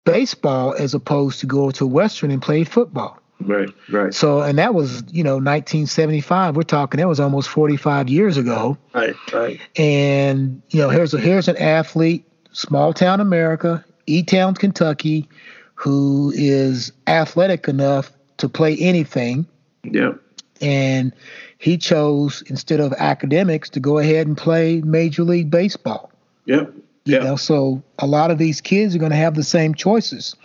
Baseball 0.05 0.73
as 0.73 0.93
opposed 0.93 1.39
to 1.41 1.45
go 1.45 1.71
to 1.71 1.85
Western 1.85 2.31
and 2.31 2.41
play 2.41 2.63
football. 2.63 3.19
Right, 3.41 3.69
right. 3.89 4.13
So, 4.13 4.41
and 4.41 4.57
that 4.57 4.73
was, 4.73 5.03
you 5.11 5.23
know, 5.23 5.35
1975. 5.35 6.55
We're 6.55 6.63
talking 6.63 6.99
that 6.99 7.07
was 7.07 7.19
almost 7.19 7.49
45 7.49 8.09
years 8.09 8.37
ago. 8.37 8.77
Right, 8.93 9.15
right. 9.31 9.59
And 9.77 10.61
you 10.69 10.81
know, 10.81 10.89
here's 10.89 11.13
a 11.13 11.19
here's 11.19 11.47
an 11.47 11.57
athlete, 11.57 12.25
small 12.51 12.93
town 12.93 13.21
America, 13.21 13.85
E 14.07 14.23
Town, 14.23 14.55
Kentucky, 14.55 15.29
who 15.75 16.33
is 16.35 16.91
athletic 17.07 17.69
enough 17.69 18.11
to 18.37 18.49
play 18.49 18.75
anything. 18.77 19.47
Yeah. 19.83 20.13
And 20.59 21.13
he 21.57 21.77
chose 21.77 22.41
instead 22.47 22.81
of 22.81 22.91
academics 22.93 23.69
to 23.69 23.79
go 23.79 23.97
ahead 23.97 24.27
and 24.27 24.37
play 24.37 24.81
Major 24.81 25.23
League 25.23 25.49
Baseball. 25.49 26.11
Yep. 26.45 26.73
You 27.05 27.13
yep. 27.15 27.23
know, 27.23 27.35
so 27.35 27.81
a 27.97 28.05
lot 28.05 28.29
of 28.29 28.37
these 28.37 28.61
kids 28.61 28.95
are 28.95 28.99
going 28.99 29.11
to 29.11 29.17
have 29.17 29.35
the 29.35 29.43
same 29.43 29.73
choices. 29.73 30.35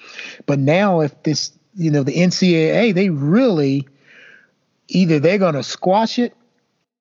But 0.46 0.58
now, 0.58 1.00
if 1.00 1.22
this, 1.24 1.52
you 1.74 1.90
know, 1.90 2.02
the 2.02 2.14
NCAA, 2.14 2.94
they 2.94 3.10
really 3.10 3.86
either 4.88 5.18
they're 5.18 5.38
going 5.38 5.54
to 5.54 5.62
squash 5.62 6.18
it 6.18 6.34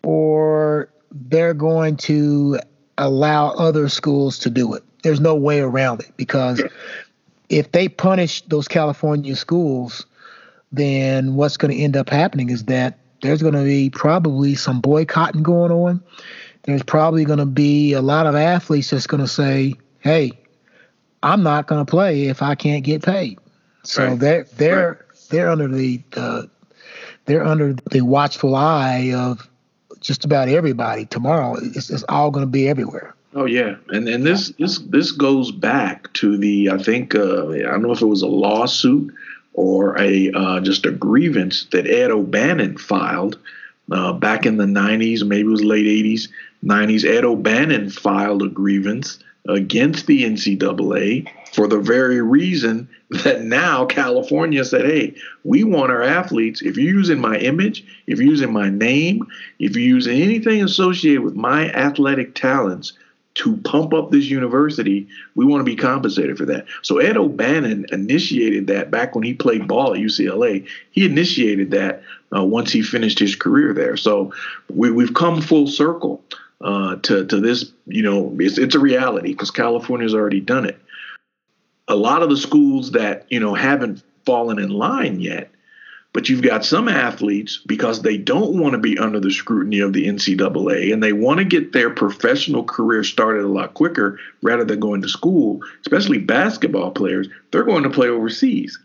or 0.04 0.90
they're 1.12 1.54
going 1.54 1.98
to 1.98 2.60
allow 2.98 3.50
other 3.52 3.90
schools 3.90 4.40
to 4.40 4.50
do 4.50 4.74
it. 4.74 4.84
There's 5.04 5.20
no 5.20 5.36
way 5.36 5.60
around 5.60 6.02
it 6.02 6.12
because 6.18 6.62
if 7.50 7.72
they 7.72 7.90
punish 7.90 8.42
those 8.44 8.68
California 8.68 9.36
schools, 9.36 10.06
then 10.72 11.36
what's 11.36 11.58
going 11.58 11.76
to 11.76 11.82
end 11.82 11.96
up 11.96 12.10
happening 12.10 12.50
is 12.50 12.66
that 12.66 13.00
there's 13.22 13.42
going 13.42 13.54
to 13.54 13.64
be 13.64 13.90
probably 13.90 14.56
some 14.56 14.82
boycotting 14.82 15.44
going 15.44 15.72
on. 15.72 16.04
There's 16.64 16.84
probably 16.84 17.26
going 17.26 17.40
to 17.40 17.46
be 17.46 17.94
a 17.94 18.02
lot 18.02 18.26
of 18.26 18.36
athletes 18.36 18.90
that's 18.90 19.08
going 19.08 19.22
to 19.22 19.28
say, 19.28 19.74
"Hey, 20.00 20.32
I'm 21.22 21.44
not 21.44 21.68
going 21.68 21.86
to 21.86 21.90
play 21.90 22.28
if 22.28 22.42
I 22.42 22.56
can't 22.56 22.84
get 22.84 23.04
paid." 23.04 23.40
So 23.84 24.08
right. 24.08 24.20
they're 24.20 24.44
they're 24.56 24.90
right. 24.92 25.20
they're 25.30 25.50
under 25.50 25.68
the 25.68 26.02
uh, 26.16 26.44
they're 27.26 27.46
under 27.46 27.74
the 27.92 28.02
watchful 28.02 28.56
eye 28.56 29.12
of 29.14 29.50
just 30.00 30.24
about 30.26 30.48
everybody. 30.48 31.06
Tomorrow, 31.06 31.58
it's, 31.62 31.90
it's 31.90 32.04
all 32.08 32.32
going 32.32 32.46
to 32.46 32.52
be 32.52 32.68
everywhere. 32.70 33.14
Oh 33.36 33.46
yeah, 33.46 33.76
and 33.90 34.08
and 34.08 34.26
this 34.26 34.54
this 34.60 34.80
this 34.80 35.12
goes 35.12 35.52
back 35.52 36.14
to 36.14 36.38
the 36.38 36.70
I 36.70 36.78
think 36.78 37.14
uh, 37.14 37.50
I 37.50 37.62
don't 37.62 37.82
know 37.82 37.92
if 37.92 38.02
it 38.02 38.06
was 38.06 38.22
a 38.22 38.28
lawsuit 38.28 39.14
or 39.54 40.00
a 40.00 40.32
uh, 40.32 40.60
just 40.62 40.86
a 40.86 40.92
grievance 40.92 41.66
that 41.72 41.88
Ed 41.88 42.12
O'Bannon 42.12 42.78
filed 42.78 43.38
uh, 43.92 44.14
back 44.14 44.46
in 44.46 44.58
the 44.58 44.66
90s, 44.66 45.26
maybe 45.26 45.48
it 45.48 45.52
was 45.52 45.64
late 45.64 45.86
80s, 45.86 46.30
90s. 46.64 47.06
Ed 47.06 47.26
O'Bannon 47.26 47.90
filed 47.90 48.42
a 48.42 48.48
grievance 48.48 49.20
against 49.50 50.08
the 50.08 50.24
NCAA 50.24 51.28
for 51.54 51.68
the 51.68 51.80
very 51.80 52.22
reason 52.22 52.90
that 53.24 53.42
now 53.42 53.86
California 53.86 54.64
said, 54.64 54.86
hey, 54.86 55.14
we 55.44 55.64
want 55.64 55.92
our 55.92 56.02
athletes, 56.02 56.62
if 56.62 56.78
you're 56.78 56.94
using 56.96 57.20
my 57.20 57.38
image, 57.38 57.86
if 58.08 58.20
you're 58.20 58.30
using 58.30 58.52
my 58.52 58.70
name, 58.70 59.28
if 59.60 59.76
you're 59.76 59.96
using 59.96 60.22
anything 60.22 60.64
associated 60.64 61.22
with 61.22 61.36
my 61.36 61.70
athletic 61.72 62.34
talents, 62.36 62.94
to 63.36 63.58
pump 63.58 63.94
up 63.94 64.12
this 64.12 64.26
university, 64.26 65.08
we 65.36 65.46
want 65.46 65.60
to 65.60 65.66
be 65.66 65.76
compensated 65.76 66.38
for 66.38 66.46
that. 66.46 66.66
So 66.84 67.00
Ed 67.00 67.18
O'Bannon 67.18 67.88
initiated 67.92 68.68
that 68.68 68.92
back 68.92 69.16
when 69.16 69.24
he 69.24 69.34
played 69.34 69.68
ball 69.68 69.94
at 69.94 70.00
UCLA. 70.00 70.68
He 70.92 71.06
initiated 71.06 71.72
that 71.72 72.04
uh, 72.36 72.44
once 72.44 72.72
he 72.72 72.84
finished 72.84 73.18
his 73.18 73.36
career 73.36 73.74
there. 73.74 73.98
So 73.98 74.34
we, 74.70 75.04
have 75.04 75.16
come 75.16 75.42
full 75.42 75.68
circle 75.68 76.24
uh, 76.64 76.96
to 76.98 77.26
to 77.26 77.40
this. 77.40 77.72
You 77.86 78.04
know, 78.04 78.36
it's, 78.40 78.58
it's 78.58 78.76
a 78.76 78.80
reality 78.80 79.34
because 79.34 79.52
California's 79.52 80.16
already 80.16 80.40
done 80.40 80.66
it. 80.66 80.80
A 81.88 81.96
lot 81.96 82.24
of 82.24 82.30
the 82.30 82.38
schools 82.38 82.92
that 82.92 83.26
you 83.30 83.40
know 83.40 83.54
haven't 83.54 84.04
fallen 84.26 84.58
in 84.58 84.70
line 84.70 85.20
yet 85.20 85.54
but 86.14 86.30
you've 86.30 86.44
got 86.44 86.64
some 86.64 86.88
athletes 86.88 87.60
because 87.66 88.02
they 88.02 88.18
don't 88.18 88.60
want 88.60 88.74
to 88.74 88.78
be 88.78 88.98
under 89.00 89.20
the 89.20 89.32
scrutiny 89.32 89.80
of 89.80 89.94
the 89.94 90.06
NCAA 90.08 90.94
and 90.94 91.02
they 91.02 91.12
want 91.12 91.40
to 91.40 91.44
get 91.44 91.74
their 91.74 91.90
professional 91.90 92.64
career 92.64 93.04
started 93.04 93.44
a 93.44 93.48
lot 93.48 93.74
quicker 93.74 94.20
rather 94.44 94.64
than 94.64 94.80
going 94.80 95.02
to 95.02 95.10
school, 95.10 95.62
especially 95.82 96.20
basketball 96.20 96.92
players, 96.92 97.28
they're 97.52 97.64
going 97.64 97.84
to 97.84 97.90
play 97.90 98.08
overseas. 98.08 98.80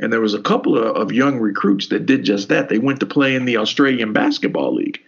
And 0.00 0.12
there 0.12 0.20
was 0.20 0.34
a 0.34 0.42
couple 0.42 0.76
of, 0.76 0.96
of 0.96 1.12
young 1.12 1.38
recruits 1.38 1.86
that 1.88 2.04
did 2.04 2.24
just 2.24 2.48
that. 2.48 2.68
They 2.68 2.78
went 2.78 3.00
to 3.00 3.06
play 3.06 3.36
in 3.36 3.44
the 3.44 3.56
Australian 3.58 4.12
Basketball 4.12 4.74
League. 4.74 5.00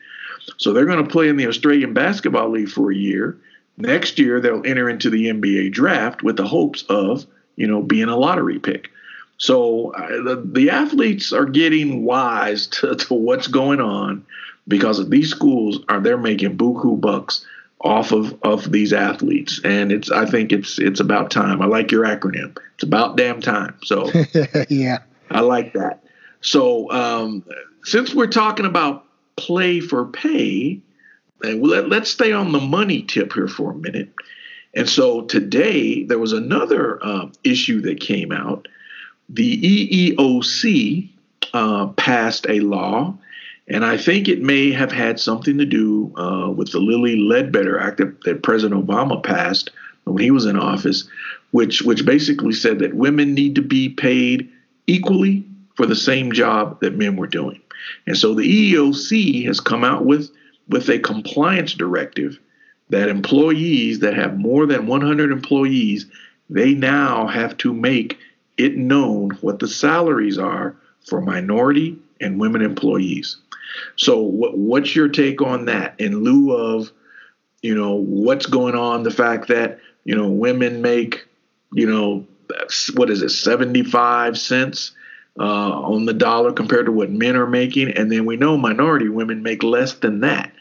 So 0.56 0.72
they're 0.72 0.86
going 0.86 1.04
to 1.04 1.10
play 1.10 1.28
in 1.28 1.36
the 1.36 1.46
Australian 1.46 1.92
Basketball 1.92 2.50
League 2.50 2.68
for 2.68 2.90
a 2.90 2.96
year. 2.96 3.38
Next 3.76 4.18
year, 4.18 4.40
they'll 4.40 4.66
enter 4.66 4.88
into 4.88 5.10
the 5.10 5.26
NBA 5.26 5.72
draft 5.72 6.22
with 6.22 6.36
the 6.36 6.46
hopes 6.46 6.82
of, 6.88 7.26
you 7.56 7.66
know, 7.66 7.82
being 7.82 8.08
a 8.08 8.16
lottery 8.16 8.58
pick. 8.58 8.90
So 9.38 9.92
uh, 9.94 10.22
the, 10.22 10.42
the 10.44 10.70
athletes 10.70 11.32
are 11.32 11.46
getting 11.46 12.04
wise 12.04 12.66
to, 12.78 12.96
to 12.96 13.14
what's 13.14 13.46
going 13.46 13.80
on 13.80 14.26
because 14.66 15.08
these 15.08 15.30
schools 15.30 15.78
are 15.88 16.00
they're 16.00 16.18
making 16.18 16.58
buku 16.58 17.00
bucks 17.00 17.46
off 17.80 18.10
of, 18.12 18.36
of 18.42 18.70
these 18.72 18.92
athletes. 18.92 19.60
And 19.64 19.92
it's 19.92 20.10
i 20.10 20.26
think 20.26 20.52
it's 20.52 20.78
it's 20.78 21.00
about 21.00 21.30
time. 21.30 21.62
I 21.62 21.66
like 21.66 21.92
your 21.92 22.04
acronym. 22.04 22.56
It's 22.74 22.82
about 22.82 23.16
damn 23.16 23.40
time. 23.40 23.76
So 23.82 24.10
yeah. 24.68 24.98
I 25.30 25.40
like 25.40 25.72
that. 25.74 26.02
So 26.40 26.90
um, 26.90 27.44
since 27.84 28.14
we're 28.14 28.26
talking 28.26 28.66
about 28.66 29.04
play 29.38 29.80
for 29.80 30.04
pay 30.04 30.80
and 31.42 31.62
let, 31.62 31.88
let's 31.88 32.10
stay 32.10 32.32
on 32.32 32.52
the 32.52 32.60
money 32.60 33.02
tip 33.02 33.32
here 33.32 33.48
for 33.48 33.72
a 33.72 33.76
minute 33.76 34.12
and 34.74 34.88
so 34.88 35.22
today 35.22 36.04
there 36.04 36.18
was 36.18 36.32
another 36.32 36.98
uh, 37.02 37.26
issue 37.44 37.80
that 37.82 38.00
came 38.00 38.32
out 38.32 38.68
the 39.28 40.14
EEOC 40.16 41.08
uh, 41.52 41.86
passed 41.88 42.46
a 42.48 42.60
law, 42.60 43.16
and 43.66 43.84
I 43.84 43.96
think 43.96 44.28
it 44.28 44.40
may 44.40 44.72
have 44.72 44.92
had 44.92 45.20
something 45.20 45.58
to 45.58 45.66
do 45.66 46.12
uh, 46.16 46.50
with 46.50 46.72
the 46.72 46.80
Lilly 46.80 47.16
Ledbetter 47.16 47.78
Act 47.78 47.98
that, 47.98 48.24
that, 48.24 48.42
President 48.42 48.86
Obama 48.86 49.22
passed 49.22 49.70
when 50.04 50.22
he 50.22 50.30
was 50.30 50.46
in 50.46 50.58
office, 50.58 51.08
which 51.50 51.82
which 51.82 52.06
basically 52.06 52.52
said 52.52 52.78
that 52.78 52.94
women 52.94 53.34
need 53.34 53.54
to 53.56 53.62
be 53.62 53.90
paid 53.90 54.50
equally 54.86 55.44
for 55.74 55.84
the 55.84 55.96
same 55.96 56.32
job 56.32 56.80
that 56.80 56.96
men 56.96 57.16
were 57.16 57.26
doing. 57.26 57.60
And 58.06 58.16
so 58.16 58.34
the 58.34 58.72
EEOC 58.72 59.46
has 59.46 59.60
come 59.60 59.84
out 59.84 60.04
with 60.04 60.30
with 60.68 60.88
a 60.90 60.98
compliance 60.98 61.72
directive 61.72 62.38
that 62.90 63.08
employees 63.08 64.00
that 64.00 64.14
have 64.14 64.38
more 64.38 64.66
than 64.66 64.86
100 64.86 65.32
employees, 65.32 66.06
they 66.50 66.74
now 66.74 67.26
have 67.26 67.56
to 67.58 67.72
make 67.72 68.18
it 68.56 68.76
known 68.76 69.30
what 69.40 69.58
the 69.58 69.68
salaries 69.68 70.38
are 70.38 70.76
for 71.06 71.20
minority 71.20 71.98
and 72.20 72.40
women 72.40 72.62
employees. 72.62 73.36
So, 73.96 74.20
what, 74.20 74.56
what's 74.56 74.96
your 74.96 75.08
take 75.08 75.42
on 75.42 75.66
that 75.66 75.98
in 75.98 76.22
lieu 76.22 76.52
of, 76.52 76.90
you 77.62 77.74
know, 77.74 77.94
what's 77.94 78.46
going 78.46 78.74
on? 78.74 79.02
The 79.02 79.10
fact 79.10 79.48
that 79.48 79.78
you 80.04 80.16
know 80.16 80.28
women 80.28 80.80
make, 80.80 81.26
you 81.72 81.86
know, 81.86 82.26
what 82.94 83.10
is 83.10 83.22
it, 83.22 83.30
seventy 83.30 83.82
five 83.82 84.38
cents 84.38 84.92
uh, 85.38 85.42
on 85.82 86.06
the 86.06 86.14
dollar 86.14 86.52
compared 86.52 86.86
to 86.86 86.92
what 86.92 87.10
men 87.10 87.36
are 87.36 87.46
making, 87.46 87.90
and 87.90 88.10
then 88.10 88.24
we 88.24 88.36
know 88.36 88.56
minority 88.56 89.08
women 89.08 89.42
make 89.42 89.62
less 89.62 89.94
than 89.94 90.20
that. 90.20 90.52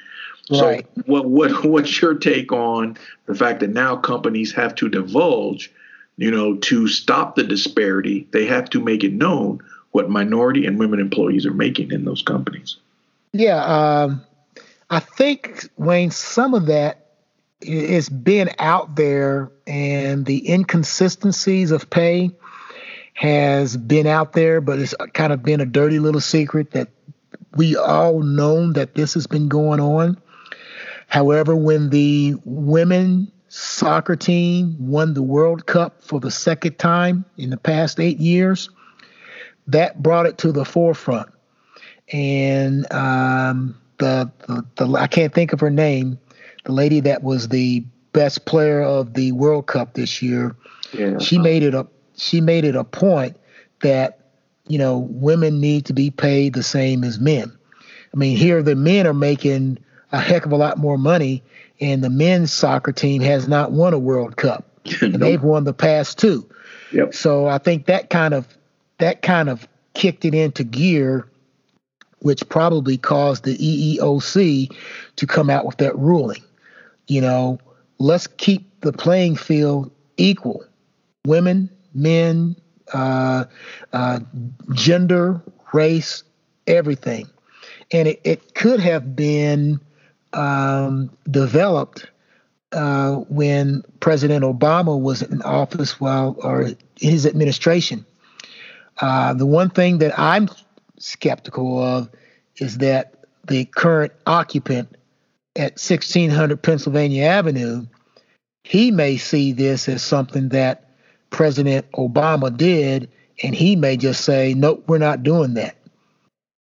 Right. 0.50 0.86
So, 0.96 1.04
what 1.06 1.26
what 1.26 1.64
what's 1.66 2.02
your 2.02 2.16
take 2.16 2.52
on 2.52 2.98
the 3.26 3.36
fact 3.36 3.60
that 3.62 3.70
now 3.70 3.96
companies 3.96 4.54
have 4.54 4.76
to 4.76 4.90
divulge 4.90 5.72
you 6.18 6.32
know, 6.32 6.56
to 6.56 6.88
stop 6.88 7.36
the 7.36 7.44
disparity, 7.44 8.28
they 8.32 8.46
have 8.46 8.70
to 8.72 8.84
make 8.84 9.04
it 9.04 9.14
known 9.14 9.62
what 9.92 10.10
minority 10.10 10.66
and 10.66 10.78
women 10.78 11.00
employees 11.00 11.46
are 11.46 11.54
making 11.54 11.92
in 11.92 12.06
those 12.06 12.22
companies. 12.22 12.78
Yeah, 13.34 13.64
um, 13.64 14.24
I 14.90 15.00
think 15.00 15.70
Wayne, 15.78 16.12
some 16.12 16.54
of 16.54 16.66
that 16.66 17.06
is 17.62 18.10
being 18.10 18.50
out 18.60 18.96
there 18.96 19.52
and 19.66 20.26
the 20.26 20.52
inconsistencies 20.52 21.72
of 21.72 21.90
pay 21.90 22.32
has 23.18 23.76
been 23.76 24.06
out 24.06 24.34
there, 24.34 24.62
but 24.62 24.78
it's 24.78 24.94
kind 25.14 25.34
of 25.34 25.42
been 25.42 25.60
a 25.60 25.66
dirty 25.66 25.98
little 25.98 26.22
secret 26.22 26.70
that 26.72 26.88
we 27.56 27.76
all 27.76 28.22
known 28.22 28.74
that 28.74 28.94
this 28.94 29.16
has 29.16 29.26
been 29.26 29.48
going 29.48 29.80
on. 29.80 30.22
However, 31.08 31.56
when 31.56 31.90
the 31.90 32.36
women 32.46 33.32
soccer 33.48 34.16
team 34.16 34.76
won 34.80 35.16
the 35.16 35.24
World 35.24 35.66
Cup 35.66 36.04
for 36.04 36.20
the 36.20 36.30
second 36.30 36.78
time 36.78 37.26
in 37.38 37.50
the 37.50 37.58
past 37.58 38.00
eight 38.00 38.20
years, 38.20 38.70
that 39.66 40.04
brought 40.04 40.28
it 40.28 40.38
to 40.38 40.52
the 40.52 40.64
forefront. 40.64 41.30
And 42.14 42.86
um, 42.94 43.82
the, 43.98 44.32
the, 44.46 44.64
the 44.76 44.94
I 44.96 45.08
can't 45.08 45.34
think 45.34 45.54
of 45.54 45.60
her 45.62 45.72
name, 45.72 46.20
the 46.66 46.72
lady 46.72 47.00
that 47.00 47.24
was 47.24 47.48
the 47.48 47.84
best 48.14 48.46
player 48.46 48.84
of 48.84 49.16
the 49.16 49.32
World 49.32 49.66
Cup 49.66 49.96
this 49.96 50.22
year. 50.22 50.56
Yeah. 50.94 51.18
She 51.18 51.40
made 51.40 51.64
it 51.64 51.74
a 51.74 51.88
she 52.18 52.42
made 52.42 52.66
it 52.66 52.76
a 52.76 52.84
point 52.84 53.38
that 53.82 54.20
you 54.68 54.78
know 54.78 55.08
women 55.10 55.62
need 55.62 55.86
to 55.86 55.94
be 55.94 56.12
paid 56.12 56.54
the 56.54 56.64
same 56.64 57.04
as 57.04 57.20
men. 57.20 57.58
I 58.14 58.18
mean, 58.18 58.38
here 58.38 58.62
the 58.64 58.76
men 58.76 59.08
are 59.08 59.14
making 59.14 59.78
a 60.12 60.20
heck 60.20 60.46
of 60.46 60.52
a 60.52 60.58
lot 60.58 60.78
more 60.78 60.98
money, 60.98 61.44
and 61.80 62.04
the 62.04 62.10
men's 62.10 62.52
soccer 62.52 62.92
team 62.92 63.22
has 63.22 63.48
not 63.48 63.72
won 63.72 63.94
a 63.94 64.00
World 64.00 64.38
Cup, 64.38 64.66
and 65.02 65.16
they've 65.16 65.44
won 65.44 65.64
the 65.64 65.74
past 65.74 66.18
two. 66.18 66.48
Yep. 66.92 67.14
So 67.14 67.48
I 67.48 67.58
think 67.58 67.86
that 67.86 68.10
kind 68.10 68.34
of 68.34 68.48
that 68.98 69.22
kind 69.22 69.50
of 69.50 69.68
kicked 69.94 70.26
it 70.26 70.34
into 70.34 70.64
gear, 70.64 71.28
which 72.20 72.48
probably 72.50 72.98
caused 72.98 73.44
the 73.44 73.58
EEOC 73.58 74.76
to 75.16 75.28
come 75.28 75.50
out 75.50 75.66
with 75.66 75.78
that 75.78 75.98
ruling. 75.98 76.44
You 77.08 77.22
know, 77.22 77.60
let's 78.00 78.28
keep 78.28 78.82
the 78.82 78.94
playing 78.94 79.36
field 79.36 79.92
equal. 80.18 80.64
Women, 81.26 81.70
men, 81.98 82.56
uh, 82.94 83.46
uh, 83.92 84.20
gender, 84.74 85.42
race, 85.74 86.24
everything. 86.66 87.28
And 87.92 88.08
it, 88.08 88.22
it 88.24 88.54
could 88.54 88.80
have 88.80 89.16
been 89.16 89.80
um, 90.34 91.10
developed 91.30 92.10
uh, 92.72 93.16
when 93.16 93.84
President 94.00 94.44
Obama 94.44 95.00
was 95.00 95.22
in 95.22 95.42
office 95.42 96.00
while, 96.00 96.36
or 96.40 96.72
his 97.00 97.26
administration. 97.26 98.06
Uh, 99.00 99.34
the 99.34 99.46
one 99.46 99.70
thing 99.70 100.00
that 100.00 100.18
I'm 100.18 100.50
skeptical 101.00 101.82
of 101.82 102.10
is 102.58 102.80
that 102.80 103.26
the 103.48 103.66
current 103.66 104.12
occupant 104.26 104.90
at 105.56 105.74
1600 105.74 106.62
Pennsylvania 106.62 107.24
Avenue, 107.24 107.86
he 108.64 108.92
may 108.92 109.18
see 109.18 109.54
this 109.54 109.88
as 109.88 110.04
something 110.04 110.50
that 110.50 110.87
President 111.30 111.90
Obama 111.94 112.56
did, 112.56 113.10
and 113.44 113.54
he 113.54 113.76
may 113.76 113.98
just 113.98 114.24
say, 114.24 114.54
"Nope, 114.54 114.84
we're 114.88 114.98
not 114.98 115.24
doing 115.24 115.56
that." 115.56 115.76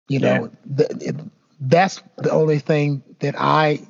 You 0.09 0.19
know, 0.19 0.51
th- 0.77 1.15
that's 1.61 2.03
the 2.17 2.31
only 2.31 2.59
thing 2.59 3.03
that 3.21 3.35
I 3.39 3.81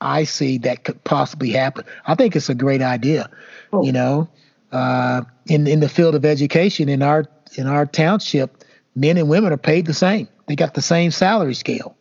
I 0.00 0.24
see 0.24 0.58
that 0.58 0.84
could 0.84 1.02
possibly 1.04 1.50
happen. 1.50 1.84
I 2.06 2.14
think 2.14 2.34
it's 2.34 2.48
a 2.48 2.54
great 2.54 2.82
idea. 2.82 3.30
Oh. 3.72 3.84
You 3.84 3.92
know, 3.92 4.28
uh, 4.72 5.22
in 5.46 5.66
in 5.66 5.80
the 5.80 5.88
field 5.88 6.14
of 6.14 6.24
education 6.24 6.88
in 6.88 7.02
our 7.02 7.26
in 7.56 7.66
our 7.66 7.86
township, 7.86 8.64
men 8.94 9.16
and 9.16 9.28
women 9.28 9.52
are 9.52 9.58
paid 9.58 9.86
the 9.86 9.94
same. 9.94 10.28
They 10.46 10.56
got 10.56 10.74
the 10.74 10.82
same 10.82 11.10
salary 11.10 11.54
scale, 11.54 11.96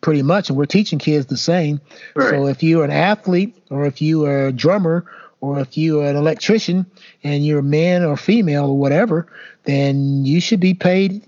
pretty 0.00 0.22
much, 0.22 0.48
and 0.48 0.56
we're 0.56 0.66
teaching 0.66 0.98
kids 0.98 1.26
the 1.26 1.36
same. 1.36 1.80
Right. 2.14 2.30
So 2.30 2.46
if 2.46 2.62
you're 2.62 2.84
an 2.84 2.90
athlete, 2.90 3.56
or 3.70 3.84
if 3.86 4.00
you 4.00 4.24
are 4.24 4.46
a 4.46 4.52
drummer, 4.52 5.04
or 5.44 5.60
if 5.60 5.76
you're 5.76 6.04
an 6.04 6.16
electrician 6.16 6.86
and 7.22 7.44
you're 7.44 7.58
a 7.58 7.62
man 7.62 8.02
or 8.02 8.16
female 8.16 8.66
or 8.66 8.78
whatever, 8.78 9.26
then 9.64 10.24
you 10.24 10.40
should 10.40 10.60
be 10.60 10.72
paid 10.72 11.22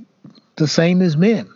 the 0.56 0.66
same 0.66 1.02
as 1.02 1.16
men. 1.16 1.49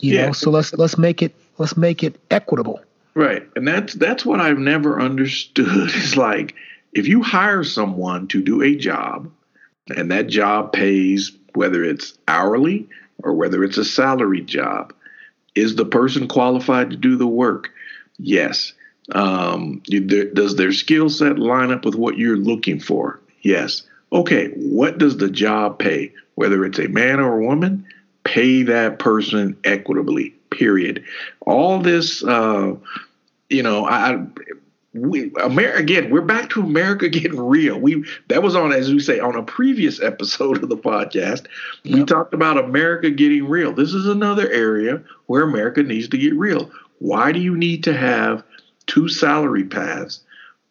You 0.00 0.14
yeah. 0.14 0.26
know, 0.26 0.32
so 0.32 0.50
let's 0.50 0.72
let's 0.74 0.96
make 0.96 1.22
it 1.22 1.34
let's 1.58 1.76
make 1.76 2.02
it 2.02 2.18
equitable. 2.30 2.80
Right. 3.14 3.46
And 3.54 3.68
that's 3.68 3.94
that's 3.94 4.24
what 4.24 4.40
I've 4.40 4.58
never 4.58 5.00
understood. 5.00 5.90
Is 5.94 6.16
like 6.16 6.54
if 6.92 7.06
you 7.06 7.22
hire 7.22 7.64
someone 7.64 8.28
to 8.28 8.42
do 8.42 8.62
a 8.62 8.74
job 8.76 9.30
and 9.94 10.10
that 10.10 10.26
job 10.26 10.72
pays 10.72 11.32
whether 11.54 11.84
it's 11.84 12.16
hourly 12.28 12.88
or 13.22 13.34
whether 13.34 13.62
it's 13.62 13.78
a 13.78 13.84
salary 13.84 14.40
job, 14.40 14.94
is 15.54 15.76
the 15.76 15.84
person 15.84 16.28
qualified 16.28 16.90
to 16.90 16.96
do 16.96 17.16
the 17.16 17.26
work? 17.26 17.70
Yes. 18.18 18.72
Um, 19.14 19.82
does 19.84 20.56
their 20.56 20.72
skill 20.72 21.08
set 21.08 21.38
line 21.38 21.70
up 21.70 21.84
with 21.84 21.94
what 21.94 22.18
you're 22.18 22.36
looking 22.36 22.80
for? 22.80 23.20
Yes. 23.42 23.82
Okay, 24.12 24.48
what 24.56 24.98
does 24.98 25.16
the 25.18 25.30
job 25.30 25.78
pay? 25.78 26.12
Whether 26.34 26.64
it's 26.64 26.78
a 26.78 26.88
man 26.88 27.20
or 27.20 27.38
a 27.38 27.44
woman, 27.44 27.86
pay 28.24 28.62
that 28.64 28.98
person 28.98 29.56
equitably, 29.64 30.30
period. 30.50 31.04
All 31.40 31.78
this, 31.78 32.22
uh, 32.24 32.74
you 33.48 33.62
know, 33.62 33.86
I, 33.86 34.24
we 34.92 35.32
America 35.42 35.78
again, 35.78 36.10
we're 36.10 36.22
back 36.22 36.50
to 36.50 36.60
America 36.60 37.08
getting 37.10 37.40
real. 37.40 37.78
We 37.78 38.04
that 38.28 38.42
was 38.42 38.56
on, 38.56 38.72
as 38.72 38.90
we 38.90 39.00
say, 39.00 39.20
on 39.20 39.36
a 39.36 39.42
previous 39.42 40.00
episode 40.00 40.62
of 40.62 40.68
the 40.68 40.76
podcast. 40.76 41.46
Yep. 41.84 41.98
We 41.98 42.04
talked 42.04 42.34
about 42.34 42.58
America 42.58 43.10
getting 43.10 43.48
real. 43.48 43.72
This 43.72 43.94
is 43.94 44.06
another 44.06 44.50
area 44.50 45.02
where 45.26 45.42
America 45.42 45.82
needs 45.82 46.08
to 46.08 46.18
get 46.18 46.34
real. 46.34 46.70
Why 46.98 47.32
do 47.32 47.40
you 47.40 47.56
need 47.56 47.84
to 47.84 47.96
have 47.96 48.42
two 48.86 49.08
salary 49.08 49.64
paths 49.64 50.20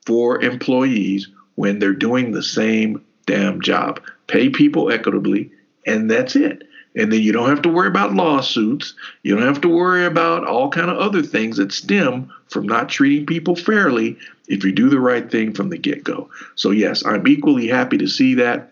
for 0.05 0.41
employees 0.41 1.29
when 1.55 1.79
they're 1.79 1.93
doing 1.93 2.31
the 2.31 2.43
same 2.43 3.03
damn 3.25 3.61
job. 3.61 4.01
Pay 4.27 4.49
people 4.49 4.91
equitably, 4.91 5.51
and 5.85 6.09
that's 6.09 6.35
it. 6.35 6.67
And 6.95 7.11
then 7.11 7.21
you 7.21 7.33
don't 7.33 7.49
have 7.49 7.61
to 7.63 7.69
worry 7.69 7.87
about 7.87 8.13
lawsuits. 8.13 8.93
You 9.23 9.35
don't 9.35 9.45
have 9.45 9.61
to 9.61 9.69
worry 9.69 10.05
about 10.05 10.47
all 10.47 10.69
kind 10.69 10.89
of 10.89 10.97
other 10.97 11.21
things 11.21 11.57
that 11.57 11.73
stem 11.73 12.31
from 12.47 12.65
not 12.65 12.87
treating 12.87 13.25
people 13.25 13.55
fairly 13.55 14.17
if 14.47 14.63
you 14.63 14.71
do 14.71 14.89
the 14.89 14.99
right 14.99 15.29
thing 15.29 15.53
from 15.53 15.69
the 15.69 15.77
get-go. 15.77 16.29
So 16.55 16.71
yes, 16.71 17.05
I'm 17.05 17.27
equally 17.27 17.67
happy 17.67 17.97
to 17.97 18.07
see 18.07 18.35
that. 18.35 18.71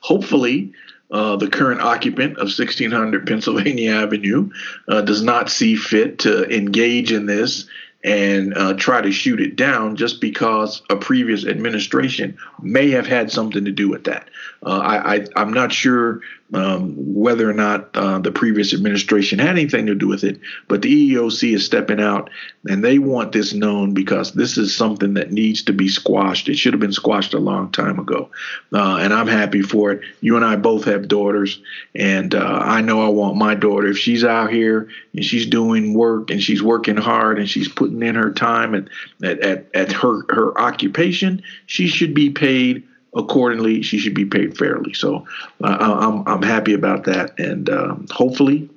Hopefully, 0.00 0.72
uh, 1.10 1.36
the 1.36 1.48
current 1.48 1.80
occupant 1.80 2.32
of 2.32 2.48
1600 2.48 3.26
Pennsylvania 3.26 3.94
Avenue 4.02 4.50
uh, 4.88 5.02
does 5.02 5.22
not 5.22 5.50
see 5.50 5.76
fit 5.76 6.18
to 6.20 6.44
engage 6.54 7.12
in 7.12 7.26
this 7.26 7.66
and 8.04 8.56
uh, 8.56 8.74
try 8.74 9.00
to 9.00 9.12
shoot 9.12 9.40
it 9.40 9.56
down 9.56 9.96
just 9.96 10.20
because 10.20 10.82
a 10.90 10.96
previous 10.96 11.46
administration 11.46 12.36
may 12.60 12.90
have 12.90 13.06
had 13.06 13.30
something 13.30 13.64
to 13.64 13.70
do 13.70 13.88
with 13.88 14.04
that. 14.04 14.28
Uh, 14.64 14.78
I, 14.78 15.16
I, 15.36 15.42
am 15.42 15.52
not 15.52 15.72
sure 15.72 16.20
um, 16.52 16.94
whether 16.96 17.48
or 17.48 17.54
not 17.54 17.90
uh, 17.94 18.18
the 18.18 18.30
previous 18.30 18.74
administration 18.74 19.38
had 19.38 19.50
anything 19.50 19.86
to 19.86 19.94
do 19.94 20.06
with 20.06 20.22
it, 20.22 20.38
but 20.68 20.82
the 20.82 21.14
EEOC 21.14 21.54
is 21.54 21.64
stepping 21.64 22.00
out 22.00 22.30
and 22.68 22.84
they 22.84 22.98
want 22.98 23.32
this 23.32 23.54
known 23.54 23.94
because 23.94 24.32
this 24.32 24.58
is 24.58 24.76
something 24.76 25.14
that 25.14 25.32
needs 25.32 25.62
to 25.62 25.72
be 25.72 25.88
squashed. 25.88 26.48
It 26.48 26.56
should 26.56 26.74
have 26.74 26.80
been 26.80 26.92
squashed 26.92 27.32
a 27.34 27.38
long 27.38 27.72
time 27.72 27.98
ago. 27.98 28.30
Uh, 28.72 28.98
and 29.00 29.14
I'm 29.14 29.26
happy 29.26 29.62
for 29.62 29.92
it. 29.92 30.02
You 30.20 30.36
and 30.36 30.44
I 30.44 30.56
both 30.56 30.84
have 30.84 31.08
daughters, 31.08 31.60
and 31.94 32.34
uh, 32.34 32.60
I 32.62 32.82
know 32.82 33.04
I 33.04 33.08
want 33.08 33.36
my 33.36 33.54
daughter, 33.54 33.88
if 33.88 33.98
she's 33.98 34.24
out 34.24 34.52
here 34.52 34.88
and 35.14 35.24
she's 35.24 35.46
doing 35.46 35.94
work 35.94 36.30
and 36.30 36.42
she's 36.42 36.62
working 36.62 36.96
hard 36.96 37.38
and 37.38 37.48
she's 37.48 37.68
putting 37.68 38.02
in 38.02 38.14
her 38.14 38.32
time 38.32 38.74
at, 38.74 38.88
at, 39.22 39.40
at, 39.40 39.66
at 39.74 39.92
her, 39.92 40.22
her 40.28 40.58
occupation, 40.58 41.42
she 41.66 41.86
should 41.86 42.14
be 42.14 42.30
paid 42.30 42.86
accordingly. 43.14 43.82
She 43.82 43.98
should 43.98 44.14
be 44.14 44.24
paid 44.24 44.56
fairly. 44.56 44.94
So 44.94 45.26
uh, 45.62 45.76
I'm 45.80 46.26
I'm 46.26 46.42
happy 46.42 46.74
about 46.74 47.04
that, 47.04 47.38
and 47.38 47.68
um, 47.70 48.06
hopefully 48.10 48.68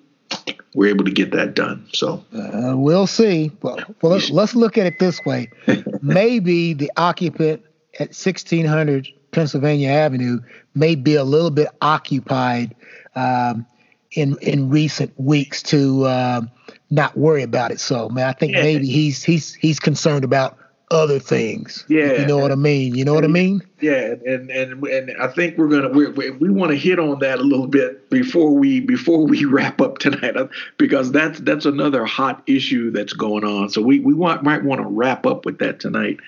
we're 0.73 0.89
able 0.89 1.05
to 1.05 1.11
get 1.11 1.31
that 1.31 1.53
done. 1.53 1.87
So 1.93 2.23
uh, 2.33 2.73
we'll 2.75 3.07
see. 3.07 3.51
Well, 3.61 3.79
well 4.01 4.11
let's, 4.11 4.29
let's 4.29 4.55
look 4.55 4.77
at 4.77 4.85
it 4.85 4.99
this 4.99 5.23
way. 5.25 5.49
Maybe 6.01 6.73
the 6.73 6.91
occupant 6.97 7.63
at 7.95 8.09
1600 8.09 9.07
Pennsylvania 9.31 9.89
Avenue 9.89 10.39
may 10.75 10.95
be 10.95 11.15
a 11.15 11.23
little 11.23 11.49
bit 11.49 11.69
occupied 11.81 12.75
um, 13.15 13.65
in 14.11 14.37
in 14.41 14.69
recent 14.69 15.17
weeks 15.19 15.63
to 15.63 16.03
uh, 16.05 16.41
not 16.89 17.17
worry 17.17 17.43
about 17.43 17.71
it. 17.71 17.79
So, 17.79 18.09
man, 18.09 18.27
I 18.27 18.33
think 18.33 18.53
yeah. 18.53 18.63
maybe 18.63 18.87
he's 18.87 19.23
he's 19.23 19.53
he's 19.55 19.79
concerned 19.79 20.23
about 20.23 20.57
other 20.91 21.19
things. 21.19 21.83
Yeah, 21.87 22.21
you 22.21 22.25
know 22.27 22.37
what 22.37 22.51
I 22.51 22.55
mean. 22.55 22.95
You 22.95 23.05
know 23.05 23.13
what 23.13 23.23
I 23.23 23.27
mean. 23.27 23.61
Yeah, 23.81 24.15
and 24.25 24.49
and 24.49 24.83
and 24.85 25.11
I 25.19 25.27
think 25.27 25.57
we're 25.57 25.67
gonna 25.67 25.89
we 25.89 26.07
we, 26.07 26.29
we 26.31 26.49
want 26.49 26.71
to 26.71 26.77
hit 26.77 26.99
on 26.99 27.19
that 27.19 27.39
a 27.39 27.43
little 27.43 27.67
bit 27.67 28.09
before 28.09 28.51
we 28.51 28.79
before 28.79 29.25
we 29.25 29.45
wrap 29.45 29.81
up 29.81 29.97
tonight 29.97 30.37
uh, 30.37 30.47
because 30.77 31.11
that's 31.11 31.39
that's 31.39 31.65
another 31.65 32.05
hot 32.05 32.43
issue 32.47 32.91
that's 32.91 33.13
going 33.13 33.43
on. 33.43 33.69
So 33.69 33.81
we 33.81 33.99
we 33.99 34.13
want 34.13 34.43
might 34.43 34.63
want 34.63 34.81
to 34.81 34.87
wrap 34.87 35.25
up 35.25 35.45
with 35.45 35.57
that 35.59 35.79
tonight. 35.79 36.19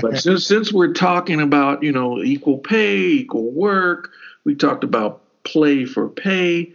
but 0.00 0.18
since 0.20 0.46
since 0.46 0.72
we're 0.72 0.92
talking 0.92 1.40
about 1.40 1.82
you 1.82 1.92
know 1.92 2.22
equal 2.22 2.58
pay, 2.58 2.98
equal 2.98 3.50
work, 3.50 4.10
we 4.44 4.54
talked 4.54 4.84
about 4.84 5.22
play 5.44 5.84
for 5.84 6.08
pay. 6.08 6.72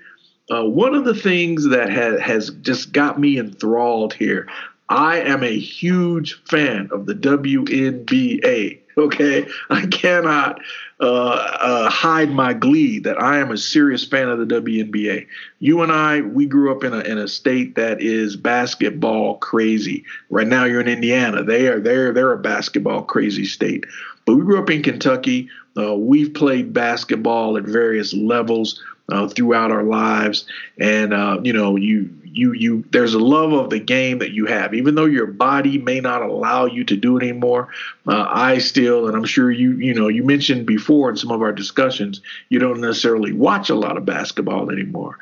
Uh, 0.51 0.63
one 0.63 0.95
of 0.95 1.05
the 1.05 1.13
things 1.13 1.69
that 1.69 1.91
has 1.91 2.19
has 2.19 2.49
just 2.61 2.91
got 2.91 3.19
me 3.19 3.37
enthralled 3.37 4.13
here 4.15 4.47
I 4.89 5.19
am 5.19 5.43
a 5.43 5.59
huge 5.59 6.41
fan 6.45 6.89
of 6.91 7.05
the 7.05 7.13
WNBA. 7.13 8.79
Okay, 8.97 9.47
I 9.69 9.85
cannot 9.85 10.59
uh, 10.99 11.05
uh, 11.05 11.89
hide 11.89 12.31
my 12.31 12.53
glee 12.53 12.99
that 12.99 13.21
I 13.21 13.37
am 13.37 13.51
a 13.51 13.57
serious 13.57 14.05
fan 14.05 14.27
of 14.27 14.39
the 14.39 14.61
WNBA. 14.61 15.25
You 15.59 15.81
and 15.83 15.91
I, 15.91 16.21
we 16.21 16.45
grew 16.47 16.75
up 16.75 16.83
in 16.83 16.93
a 16.93 16.99
in 17.01 17.17
a 17.17 17.27
state 17.27 17.75
that 17.75 18.01
is 18.01 18.35
basketball 18.35 19.37
crazy. 19.37 20.03
Right 20.29 20.47
now, 20.47 20.65
you're 20.65 20.81
in 20.81 20.87
Indiana. 20.87 21.43
They 21.43 21.67
are 21.67 21.79
they're 21.79 22.11
they're 22.11 22.33
a 22.33 22.39
basketball 22.39 23.03
crazy 23.03 23.45
state. 23.45 23.85
But 24.25 24.35
we 24.35 24.43
grew 24.43 24.61
up 24.61 24.69
in 24.69 24.83
Kentucky. 24.83 25.49
Uh, 25.77 25.95
we've 25.95 26.33
played 26.33 26.73
basketball 26.73 27.57
at 27.57 27.63
various 27.63 28.13
levels 28.13 28.83
uh, 29.11 29.27
throughout 29.27 29.71
our 29.71 29.83
lives, 29.83 30.45
and 30.79 31.13
uh, 31.13 31.39
you 31.43 31.53
know, 31.53 31.75
you 31.75 32.09
you 32.33 32.53
you 32.53 32.83
there's 32.91 33.13
a 33.13 33.19
love 33.19 33.53
of 33.53 33.69
the 33.69 33.79
game 33.79 34.19
that 34.19 34.31
you 34.31 34.45
have, 34.45 34.73
even 34.73 34.95
though 34.95 35.05
your 35.05 35.27
body 35.27 35.77
may 35.77 35.99
not 35.99 36.21
allow 36.21 36.65
you 36.65 36.83
to 36.85 36.95
do 36.95 37.17
it 37.17 37.23
anymore. 37.23 37.69
Uh, 38.07 38.25
I 38.27 38.57
still, 38.57 39.07
and 39.07 39.15
I'm 39.15 39.25
sure 39.25 39.51
you 39.51 39.71
you 39.73 39.93
know, 39.93 40.07
you 40.07 40.23
mentioned 40.23 40.65
before 40.65 41.09
in 41.09 41.17
some 41.17 41.31
of 41.31 41.41
our 41.41 41.51
discussions, 41.51 42.21
you 42.49 42.59
don't 42.59 42.81
necessarily 42.81 43.33
watch 43.33 43.69
a 43.69 43.75
lot 43.75 43.97
of 43.97 44.05
basketball 44.05 44.71
anymore. 44.71 45.17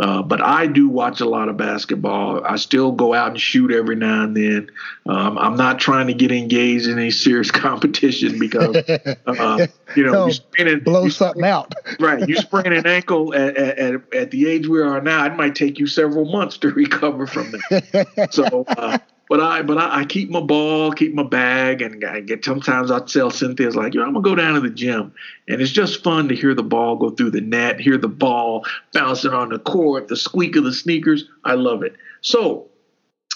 Uh, 0.00 0.22
but 0.22 0.40
I 0.40 0.66
do 0.66 0.88
watch 0.88 1.20
a 1.20 1.28
lot 1.28 1.50
of 1.50 1.58
basketball. 1.58 2.42
I 2.42 2.56
still 2.56 2.92
go 2.92 3.12
out 3.12 3.32
and 3.32 3.40
shoot 3.40 3.70
every 3.70 3.96
now 3.96 4.24
and 4.24 4.34
then. 4.34 4.70
Um, 5.04 5.36
I'm 5.36 5.56
not 5.56 5.78
trying 5.78 6.06
to 6.06 6.14
get 6.14 6.32
engaged 6.32 6.86
in 6.86 6.98
any 6.98 7.10
serious 7.10 7.50
competition 7.50 8.38
because, 8.38 8.76
uh, 9.26 9.66
you 9.96 10.04
know, 10.04 10.26
you 10.26 10.32
sprain 10.32 10.80
blow 10.80 11.04
you 11.04 11.10
something 11.10 11.44
out. 11.44 11.74
right. 12.00 12.28
You 12.28 12.36
sprain 12.36 12.72
an 12.72 12.86
ankle 12.86 13.34
at, 13.34 13.56
at, 13.56 14.14
at, 14.14 14.30
the 14.30 14.48
age 14.48 14.66
we 14.66 14.80
are 14.80 15.00
now, 15.00 15.24
it 15.26 15.34
might 15.34 15.54
take 15.54 15.78
you 15.78 15.86
several 15.86 16.24
months 16.24 16.58
to 16.58 16.68
recover 16.72 17.26
from 17.26 17.50
that. 17.50 18.28
so, 18.32 18.64
uh, 18.68 18.98
but 19.28 19.40
I 19.40 19.62
but 19.62 19.78
I, 19.78 20.00
I, 20.00 20.04
keep 20.04 20.28
my 20.28 20.40
ball, 20.40 20.90
keep 20.92 21.14
my 21.14 21.22
bag, 21.22 21.82
and 21.82 22.04
I 22.04 22.20
get 22.20 22.44
sometimes 22.44 22.90
I 22.90 22.98
tell 22.98 23.30
Cynthia's 23.30 23.76
like, 23.76 23.94
you 23.94 24.00
know, 24.00 24.06
I'm 24.06 24.12
gonna 24.12 24.24
go 24.24 24.34
down 24.34 24.54
to 24.54 24.60
the 24.60 24.70
gym, 24.70 25.14
and 25.48 25.60
it's 25.60 25.70
just 25.70 26.02
fun 26.02 26.28
to 26.28 26.34
hear 26.34 26.52
the 26.52 26.64
ball 26.64 26.96
go 26.96 27.10
through 27.10 27.30
the 27.30 27.40
net, 27.40 27.80
hear 27.80 27.96
the 27.96 28.08
ball 28.08 28.66
bouncing 28.92 29.32
on 29.32 29.50
the 29.50 29.60
court, 29.60 30.08
the 30.08 30.16
squeak 30.16 30.56
of 30.56 30.64
the 30.64 30.72
sneakers. 30.72 31.26
I 31.44 31.54
love 31.54 31.84
it. 31.84 31.94
So, 32.22 32.70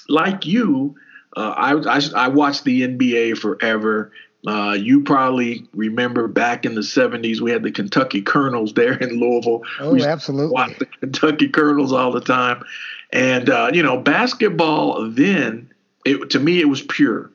like 0.08 0.46
you, 0.46 0.96
uh, 1.36 1.54
I, 1.56 1.98
I 1.98 2.00
I 2.24 2.28
watched 2.28 2.64
the 2.64 2.82
NBA 2.82 3.38
forever. 3.38 4.10
Uh, 4.46 4.76
you 4.78 5.02
probably 5.02 5.66
remember 5.72 6.28
back 6.28 6.66
in 6.66 6.74
the 6.74 6.83
70s, 6.83 7.40
we 7.40 7.50
had 7.50 7.62
the 7.62 7.72
Kentucky 7.72 8.20
Colonels 8.20 8.74
there 8.74 8.92
in 8.92 9.18
Louisville. 9.18 9.62
Oh, 9.80 9.92
we 9.92 10.04
absolutely. 10.04 10.52
Watched 10.52 10.80
the 10.80 10.87
Kentucky 10.87 11.48
Colonels 11.48 11.92
all 11.92 12.12
the 12.12 12.20
time. 12.20 12.62
And, 13.11 13.48
uh, 13.48 13.70
you 13.72 13.83
know, 13.83 13.96
basketball 13.96 15.09
then 15.11 15.70
it, 16.04 16.30
to 16.30 16.38
me 16.38 16.61
it 16.61 16.68
was 16.68 16.83
pure 16.83 17.30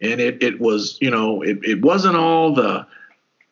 and 0.00 0.20
it, 0.20 0.42
it 0.42 0.60
was 0.60 0.98
you 1.00 1.10
know 1.10 1.42
it, 1.42 1.58
it 1.62 1.82
wasn't 1.82 2.16
all 2.16 2.54
the 2.54 2.86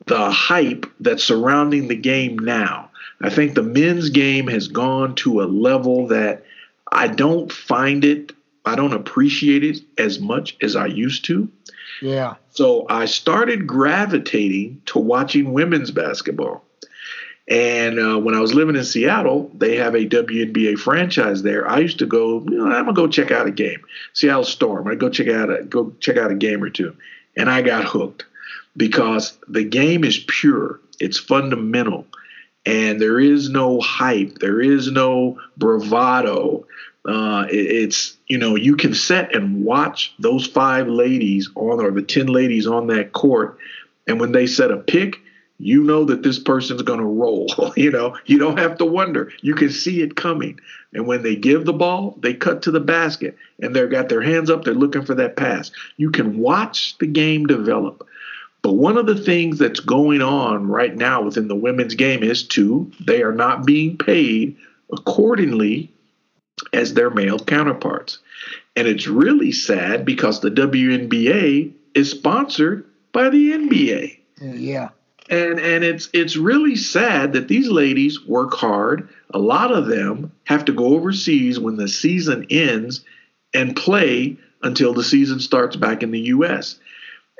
the 0.06 0.30
hype 0.30 0.86
that's 1.00 1.22
surrounding 1.22 1.88
the 1.88 1.96
game 1.96 2.38
now 2.38 2.90
i 3.20 3.30
think 3.30 3.54
the 3.54 3.62
men's 3.62 4.10
game 4.10 4.46
has 4.46 4.68
gone 4.68 5.14
to 5.14 5.42
a 5.42 5.44
level 5.44 6.08
that 6.08 6.44
i 6.90 7.06
don't 7.06 7.52
find 7.52 8.04
it 8.04 8.32
i 8.64 8.74
don't 8.74 8.94
appreciate 8.94 9.62
it 9.62 9.78
as 9.98 10.18
much 10.18 10.56
as 10.62 10.74
i 10.74 10.86
used 10.86 11.24
to 11.24 11.48
yeah 12.02 12.34
so 12.50 12.84
i 12.88 13.04
started 13.04 13.66
gravitating 13.66 14.80
to 14.84 14.98
watching 14.98 15.52
women's 15.52 15.90
basketball 15.90 16.62
and 17.48 17.98
uh, 17.98 18.18
when 18.18 18.34
I 18.34 18.40
was 18.40 18.54
living 18.54 18.76
in 18.76 18.84
Seattle, 18.84 19.50
they 19.52 19.76
have 19.76 19.94
a 19.94 20.06
WNBA 20.06 20.78
franchise 20.78 21.42
there. 21.42 21.68
I 21.68 21.80
used 21.80 21.98
to 21.98 22.06
go. 22.06 22.40
You 22.44 22.58
know, 22.58 22.66
I'm 22.66 22.84
gonna 22.84 22.92
go 22.92 23.08
check 23.08 23.30
out 23.30 23.46
a 23.46 23.50
game. 23.50 23.82
Seattle 24.12 24.44
Storm. 24.44 24.86
I 24.86 24.94
go 24.94 25.08
check 25.08 25.28
out 25.28 25.50
a 25.50 25.64
go 25.64 25.92
check 25.98 26.16
out 26.16 26.30
a 26.30 26.36
game 26.36 26.62
or 26.62 26.70
two, 26.70 26.96
and 27.36 27.50
I 27.50 27.62
got 27.62 27.84
hooked 27.84 28.24
because 28.76 29.36
the 29.48 29.64
game 29.64 30.04
is 30.04 30.24
pure. 30.28 30.80
It's 31.00 31.18
fundamental, 31.18 32.06
and 32.64 33.00
there 33.00 33.18
is 33.18 33.50
no 33.50 33.80
hype. 33.80 34.38
There 34.38 34.60
is 34.60 34.90
no 34.90 35.40
bravado. 35.56 36.66
Uh, 37.04 37.46
it, 37.50 37.56
it's 37.56 38.16
you 38.32 38.38
know 38.38 38.56
you 38.56 38.76
can 38.76 38.94
sit 38.94 39.34
and 39.34 39.64
watch 39.64 40.14
those 40.18 40.46
five 40.46 40.88
ladies 40.88 41.50
on 41.54 41.80
or 41.80 41.90
the 41.90 42.02
ten 42.02 42.26
ladies 42.26 42.66
on 42.66 42.86
that 42.86 43.12
court, 43.12 43.58
and 44.06 44.18
when 44.18 44.32
they 44.32 44.46
set 44.46 44.70
a 44.70 44.78
pick 44.78 45.18
you 45.62 45.84
know 45.84 46.04
that 46.04 46.24
this 46.24 46.40
person's 46.40 46.82
going 46.82 46.98
to 46.98 47.04
roll. 47.04 47.46
you 47.76 47.90
know, 47.90 48.16
you 48.26 48.38
don't 48.38 48.58
have 48.58 48.78
to 48.78 48.84
wonder. 48.84 49.30
You 49.42 49.54
can 49.54 49.70
see 49.70 50.02
it 50.02 50.16
coming. 50.16 50.58
And 50.92 51.06
when 51.06 51.22
they 51.22 51.36
give 51.36 51.64
the 51.64 51.72
ball, 51.72 52.18
they 52.20 52.34
cut 52.34 52.62
to 52.62 52.72
the 52.72 52.80
basket 52.80 53.36
and 53.60 53.74
they've 53.74 53.90
got 53.90 54.08
their 54.08 54.22
hands 54.22 54.50
up. 54.50 54.64
They're 54.64 54.74
looking 54.74 55.04
for 55.04 55.14
that 55.14 55.36
pass. 55.36 55.70
You 55.96 56.10
can 56.10 56.38
watch 56.38 56.98
the 56.98 57.06
game 57.06 57.46
develop. 57.46 58.06
But 58.62 58.72
one 58.72 58.96
of 58.96 59.06
the 59.06 59.18
things 59.18 59.58
that's 59.58 59.80
going 59.80 60.20
on 60.20 60.66
right 60.66 60.96
now 60.96 61.22
within 61.22 61.48
the 61.48 61.56
women's 61.56 61.94
game 61.94 62.24
is 62.24 62.42
too, 62.42 62.90
they 63.00 63.22
are 63.22 63.34
not 63.34 63.64
being 63.64 63.96
paid 63.96 64.56
accordingly 64.92 65.92
as 66.72 66.94
their 66.94 67.10
male 67.10 67.38
counterparts. 67.38 68.18
And 68.74 68.88
it's 68.88 69.06
really 69.06 69.52
sad 69.52 70.04
because 70.04 70.40
the 70.40 70.50
WNBA 70.50 71.72
is 71.94 72.10
sponsored 72.10 72.86
by 73.12 73.28
the 73.28 73.52
NBA. 73.52 74.18
Yeah 74.40 74.88
and 75.32 75.58
and 75.60 75.84
it's 75.84 76.08
it's 76.12 76.36
really 76.36 76.76
sad 76.76 77.32
that 77.32 77.48
these 77.48 77.68
ladies 77.68 78.24
work 78.26 78.54
hard. 78.54 79.08
A 79.32 79.38
lot 79.38 79.72
of 79.72 79.86
them 79.86 80.32
have 80.44 80.64
to 80.66 80.72
go 80.72 80.86
overseas 80.94 81.58
when 81.58 81.76
the 81.76 81.88
season 81.88 82.46
ends 82.50 83.04
and 83.54 83.74
play 83.74 84.36
until 84.62 84.92
the 84.92 85.02
season 85.02 85.40
starts 85.40 85.76
back 85.76 86.02
in 86.02 86.10
the 86.10 86.20
U.S. 86.20 86.78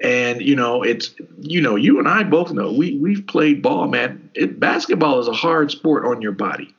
And 0.03 0.41
you 0.41 0.57
know, 0.57 0.83
it's 0.83 1.15
you 1.41 1.61
know, 1.61 1.77
you 1.77 1.99
and 1.99 2.09
I 2.09 2.23
both 2.23 2.53
know 2.53 2.73
we 2.73 2.97
we've 2.97 3.27
played 3.27 3.63
ball, 3.63 3.89
man. 3.89 4.31
It, 4.35 4.59
basketball 4.59 5.19
is 5.19 5.29
a 5.29 5.33
hard 5.33 5.71
sport 5.71 6.05
on 6.07 6.23
your 6.23 6.33
body. 6.33 6.75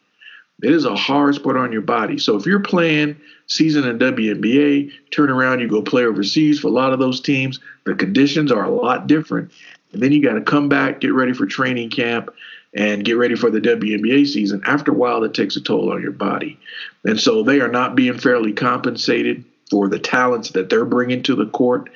It 0.62 0.72
is 0.72 0.86
a 0.86 0.96
hard 0.96 1.36
sport 1.36 1.58
on 1.58 1.72
your 1.72 1.82
body. 1.82 2.18
So 2.18 2.38
if 2.38 2.46
you're 2.46 2.60
playing 2.60 3.20
season 3.48 3.88
in 3.88 4.00
WNBA, 4.00 4.92
turn 5.12 5.30
around, 5.30 5.60
you 5.60 5.68
go 5.68 5.82
play 5.82 6.06
overseas 6.06 6.60
for 6.60 6.68
a 6.68 6.72
lot 6.72 6.94
of 6.94 7.00
those 7.00 7.20
teams, 7.20 7.60
the 7.86 7.96
conditions 7.96 8.52
are 8.52 8.64
a 8.64 8.72
lot 8.72 9.08
different. 9.08 9.52
And 9.92 10.02
then 10.02 10.12
you 10.12 10.24
got 10.24 10.34
to 10.34 10.42
come 10.42 10.70
back, 10.70 11.02
get 11.02 11.14
ready 11.14 11.34
for 11.34 11.46
training 11.46 11.90
camp, 11.90 12.30
and 12.74 13.06
get 13.06 13.14
ready 13.14 13.36
for 13.36 13.52
the 13.52 13.62
WNBA 13.62 14.28
season. 14.28 14.62
After 14.66 14.92
a 14.92 14.96
while, 14.96 15.22
that 15.22 15.34
takes 15.34 15.56
a 15.56 15.62
toll 15.62 15.92
on 15.92 16.02
your 16.02 16.12
body. 16.12 16.60
And 17.04 17.20
so 17.20 17.44
they 17.44 17.60
are 17.60 17.68
not 17.68 17.96
being 17.96 18.18
fairly 18.18 18.54
compensated 18.54 19.44
for 19.70 19.88
the 19.88 20.00
talents 20.00 20.52
that 20.52 20.70
they're 20.70 20.86
bringing 20.86 21.24
to 21.24 21.36
the 21.36 21.46
court. 21.48 21.90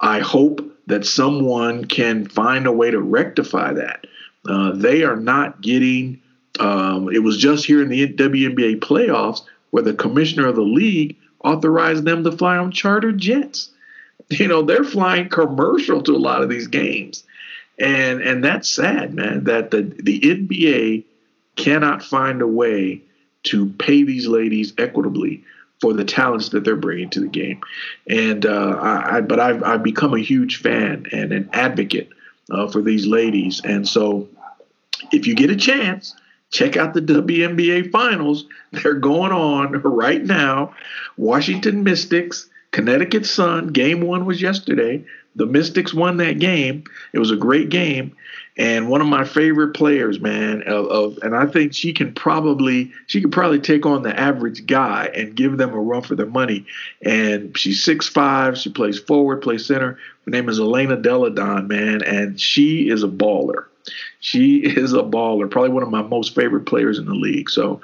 I 0.00 0.20
hope 0.20 0.60
that 0.86 1.06
someone 1.06 1.84
can 1.84 2.26
find 2.26 2.66
a 2.66 2.72
way 2.72 2.90
to 2.90 3.00
rectify 3.00 3.72
that. 3.74 4.06
Uh, 4.48 4.72
they 4.72 5.02
are 5.02 5.16
not 5.16 5.60
getting, 5.60 6.20
um, 6.60 7.08
it 7.12 7.22
was 7.22 7.38
just 7.38 7.66
here 7.66 7.82
in 7.82 7.88
the 7.88 8.12
WNBA 8.12 8.80
playoffs 8.80 9.42
where 9.70 9.82
the 9.82 9.94
commissioner 9.94 10.46
of 10.46 10.56
the 10.56 10.62
league 10.62 11.16
authorized 11.42 12.04
them 12.04 12.24
to 12.24 12.32
fly 12.32 12.56
on 12.56 12.72
charter 12.72 13.12
jets. 13.12 13.70
You 14.30 14.48
know, 14.48 14.62
they're 14.62 14.84
flying 14.84 15.28
commercial 15.28 16.02
to 16.04 16.12
a 16.12 16.16
lot 16.16 16.42
of 16.42 16.48
these 16.48 16.68
games. 16.68 17.24
And 17.78 18.22
and 18.22 18.42
that's 18.42 18.70
sad, 18.70 19.12
man, 19.12 19.44
that 19.44 19.70
the, 19.70 19.82
the 19.82 20.18
NBA 20.18 21.04
cannot 21.56 22.02
find 22.02 22.40
a 22.40 22.46
way 22.46 23.02
to 23.44 23.66
pay 23.66 24.02
these 24.02 24.26
ladies 24.26 24.72
equitably 24.78 25.44
for 25.80 25.92
the 25.92 26.04
talents 26.04 26.48
that 26.50 26.64
they're 26.64 26.74
bringing 26.74 27.10
to 27.10 27.20
the 27.20 27.28
game. 27.28 27.60
And 28.08 28.46
uh, 28.46 28.78
I, 28.80 29.16
I, 29.16 29.20
but 29.20 29.40
I've 29.40 29.62
I've 29.62 29.82
become 29.82 30.14
a 30.14 30.20
huge 30.20 30.62
fan 30.62 31.06
and 31.12 31.32
an 31.32 31.50
advocate 31.52 32.08
uh, 32.50 32.68
for 32.68 32.80
these 32.80 33.06
ladies. 33.06 33.60
And 33.62 33.86
so, 33.86 34.28
if 35.12 35.26
you 35.26 35.34
get 35.34 35.50
a 35.50 35.56
chance, 35.56 36.14
check 36.54 36.76
out 36.76 36.94
the 36.94 37.00
WNBA 37.00 37.90
finals. 37.90 38.46
They're 38.72 38.94
going 38.94 39.32
on 39.32 39.72
right 39.82 40.24
now. 40.24 40.74
Washington 41.16 41.82
Mystics, 41.82 42.48
Connecticut 42.70 43.26
Sun. 43.26 43.68
Game 43.68 44.00
one 44.00 44.24
was 44.24 44.40
yesterday 44.40 45.04
the 45.36 45.46
Mystics 45.46 45.92
won 45.92 46.18
that 46.18 46.38
game. 46.38 46.84
It 47.12 47.18
was 47.18 47.30
a 47.30 47.36
great 47.36 47.68
game, 47.68 48.16
and 48.56 48.88
one 48.88 49.00
of 49.00 49.06
my 49.06 49.24
favorite 49.24 49.74
players, 49.74 50.20
man. 50.20 50.62
Of, 50.62 50.86
of, 50.86 51.18
and 51.22 51.34
I 51.34 51.46
think 51.46 51.74
she 51.74 51.92
can 51.92 52.14
probably 52.14 52.92
she 53.06 53.20
could 53.20 53.32
probably 53.32 53.58
take 53.58 53.84
on 53.84 54.02
the 54.02 54.18
average 54.18 54.66
guy 54.66 55.10
and 55.14 55.34
give 55.34 55.56
them 55.56 55.72
a 55.72 55.80
run 55.80 56.02
for 56.02 56.14
their 56.14 56.26
money. 56.26 56.66
And 57.04 57.56
she's 57.58 57.82
six 57.82 58.08
five. 58.08 58.56
She 58.56 58.70
plays 58.70 58.98
forward, 58.98 59.42
plays 59.42 59.66
center. 59.66 59.98
Her 60.24 60.30
name 60.30 60.48
is 60.48 60.60
Elena 60.60 60.96
Delle 60.96 61.30
Donne, 61.30 61.68
man, 61.68 62.02
and 62.02 62.40
she 62.40 62.88
is 62.88 63.02
a 63.02 63.08
baller. 63.08 63.66
She 64.24 64.56
is 64.64 64.94
a 64.94 65.02
baller, 65.02 65.50
probably 65.50 65.70
one 65.70 65.82
of 65.82 65.90
my 65.90 66.02
most 66.02 66.34
favorite 66.34 66.64
players 66.64 66.98
in 66.98 67.04
the 67.04 67.14
league. 67.14 67.50
So 67.50 67.80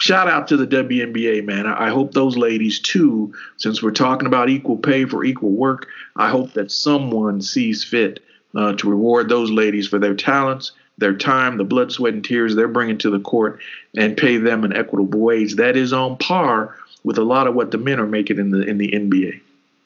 shout 0.00 0.28
out 0.28 0.48
to 0.48 0.56
the 0.56 0.66
WNBA, 0.66 1.44
man. 1.44 1.66
I, 1.66 1.90
hope 1.90 2.12
those 2.12 2.38
ladies 2.38 2.80
too, 2.80 3.34
since 3.58 3.82
we're 3.82 3.90
talking 3.90 4.26
about 4.26 4.48
equal 4.48 4.78
pay 4.78 5.04
for 5.04 5.24
equal 5.24 5.50
work, 5.50 5.86
I 6.16 6.30
hope 6.30 6.54
that 6.54 6.72
someone 6.72 7.42
sees 7.42 7.84
fit 7.84 8.20
uh, 8.56 8.72
to 8.74 8.88
reward 8.88 9.28
those 9.28 9.50
ladies 9.50 9.86
for 9.86 9.98
their 9.98 10.14
talents, 10.14 10.72
their 10.96 11.14
time, 11.14 11.58
the 11.58 11.64
blood, 11.64 11.92
sweat, 11.92 12.14
and 12.14 12.24
tears 12.24 12.54
they're 12.54 12.66
bringing 12.66 12.98
to 12.98 13.10
the 13.10 13.20
court, 13.20 13.60
and 13.94 14.16
pay 14.16 14.38
them 14.38 14.64
an 14.64 14.74
equitable 14.74 15.20
wage 15.20 15.56
that 15.56 15.76
is 15.76 15.92
on 15.92 16.16
par 16.16 16.74
with 17.04 17.18
a 17.18 17.24
lot 17.24 17.46
of 17.46 17.54
what 17.54 17.72
the 17.72 17.78
men 17.78 18.00
are 18.00 18.06
making 18.06 18.38
in 18.38 18.50
the 18.50 18.62
in 18.62 18.78
the 18.78 18.88
NBA. 18.88 19.40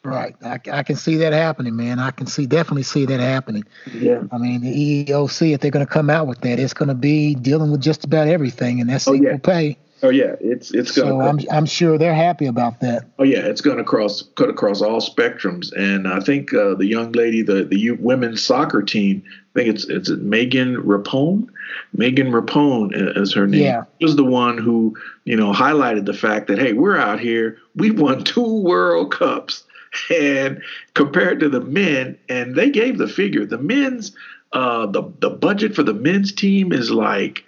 Right. 0.04 0.34
I, 0.44 0.58
I 0.72 0.82
can 0.82 0.96
see 0.96 1.16
that 1.16 1.32
happening, 1.32 1.76
man. 1.76 1.98
I 2.00 2.10
can 2.10 2.26
see 2.26 2.46
definitely 2.46 2.82
see 2.82 3.06
that 3.06 3.20
happening. 3.20 3.64
Yeah. 3.94 4.24
I 4.32 4.38
mean, 4.38 4.60
the 4.60 5.04
EEOC, 5.06 5.54
if 5.54 5.60
they're 5.60 5.70
going 5.70 5.86
to 5.86 5.92
come 5.92 6.10
out 6.10 6.26
with 6.26 6.40
that, 6.40 6.58
it's 6.58 6.74
going 6.74 6.88
to 6.88 6.94
be 6.94 7.36
dealing 7.36 7.70
with 7.70 7.80
just 7.80 8.04
about 8.04 8.26
everything, 8.26 8.80
and 8.80 8.90
that's 8.90 9.06
Oh, 9.06 9.14
equal 9.14 9.28
yeah. 9.28 9.36
pay. 9.38 9.78
Oh 10.04 10.08
yeah, 10.10 10.34
it's 10.40 10.74
it's 10.74 10.96
gonna. 10.98 11.10
So 11.10 11.20
I'm 11.20 11.38
I'm 11.52 11.64
sure 11.64 11.96
they're 11.96 12.12
happy 12.12 12.46
about 12.46 12.80
that. 12.80 13.04
Oh 13.20 13.22
yeah, 13.22 13.38
it's 13.38 13.60
going 13.60 13.76
to 13.76 13.84
cross 13.84 14.22
cut 14.34 14.50
across 14.50 14.82
all 14.82 15.00
spectrums, 15.00 15.72
and 15.76 16.08
I 16.08 16.18
think 16.18 16.52
uh, 16.52 16.74
the 16.74 16.86
young 16.86 17.12
lady, 17.12 17.40
the 17.42 17.62
the 17.64 17.92
women's 17.92 18.42
soccer 18.44 18.82
team, 18.82 19.22
I 19.54 19.60
think 19.60 19.72
it's 19.72 19.84
it's 19.88 20.10
Megan 20.10 20.78
Rapinoe. 20.78 21.46
Megan 21.94 22.32
Rapinoe 22.32 23.16
is 23.16 23.32
her 23.34 23.46
name. 23.46 23.62
Yeah. 23.62 23.84
Was 24.00 24.16
the 24.16 24.24
one 24.24 24.58
who 24.58 24.96
you 25.24 25.36
know 25.36 25.52
highlighted 25.52 26.06
the 26.06 26.14
fact 26.14 26.48
that 26.48 26.58
hey, 26.58 26.72
we're 26.72 26.96
out 26.98 27.20
here, 27.20 27.58
we 27.76 27.92
won 27.92 28.24
two 28.24 28.60
World 28.62 29.12
Cups, 29.12 29.62
and 30.10 30.62
compared 30.94 31.40
to 31.40 31.48
the 31.48 31.60
men, 31.60 32.18
and 32.28 32.54
they 32.54 32.70
gave 32.70 32.98
the 32.98 33.08
figure, 33.08 33.46
the 33.46 33.58
men's 33.58 34.12
uh, 34.52 34.86
the 34.86 35.02
the 35.20 35.30
budget 35.30 35.74
for 35.74 35.82
the 35.82 35.94
men's 35.94 36.32
team 36.32 36.72
is 36.72 36.90
like 36.90 37.44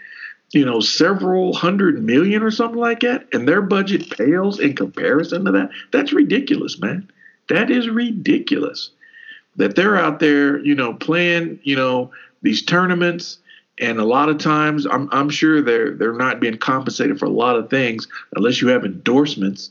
you 0.54 0.64
know, 0.64 0.78
several 0.78 1.52
hundred 1.52 2.02
million 2.02 2.42
or 2.42 2.50
something 2.50 2.78
like 2.78 3.00
that, 3.00 3.26
and 3.32 3.46
their 3.46 3.60
budget 3.60 4.08
pales 4.16 4.60
in 4.60 4.76
comparison 4.76 5.44
to 5.44 5.52
that. 5.52 5.70
That's 5.90 6.12
ridiculous, 6.12 6.78
man. 6.78 7.10
That 7.48 7.70
is 7.70 7.88
ridiculous. 7.88 8.90
That 9.56 9.74
they're 9.74 9.96
out 9.96 10.20
there, 10.20 10.58
you 10.64 10.74
know, 10.76 10.94
playing, 10.94 11.58
you 11.64 11.74
know, 11.74 12.12
these 12.42 12.62
tournaments, 12.62 13.38
and 13.78 13.98
a 13.98 14.04
lot 14.04 14.28
of 14.28 14.38
times, 14.38 14.86
I'm 14.86 15.08
I'm 15.10 15.28
sure 15.28 15.60
they're 15.60 15.90
they're 15.90 16.12
not 16.12 16.38
being 16.38 16.58
compensated 16.58 17.18
for 17.18 17.26
a 17.26 17.30
lot 17.30 17.56
of 17.56 17.68
things 17.68 18.06
unless 18.36 18.60
you 18.60 18.68
have 18.68 18.84
endorsements, 18.84 19.70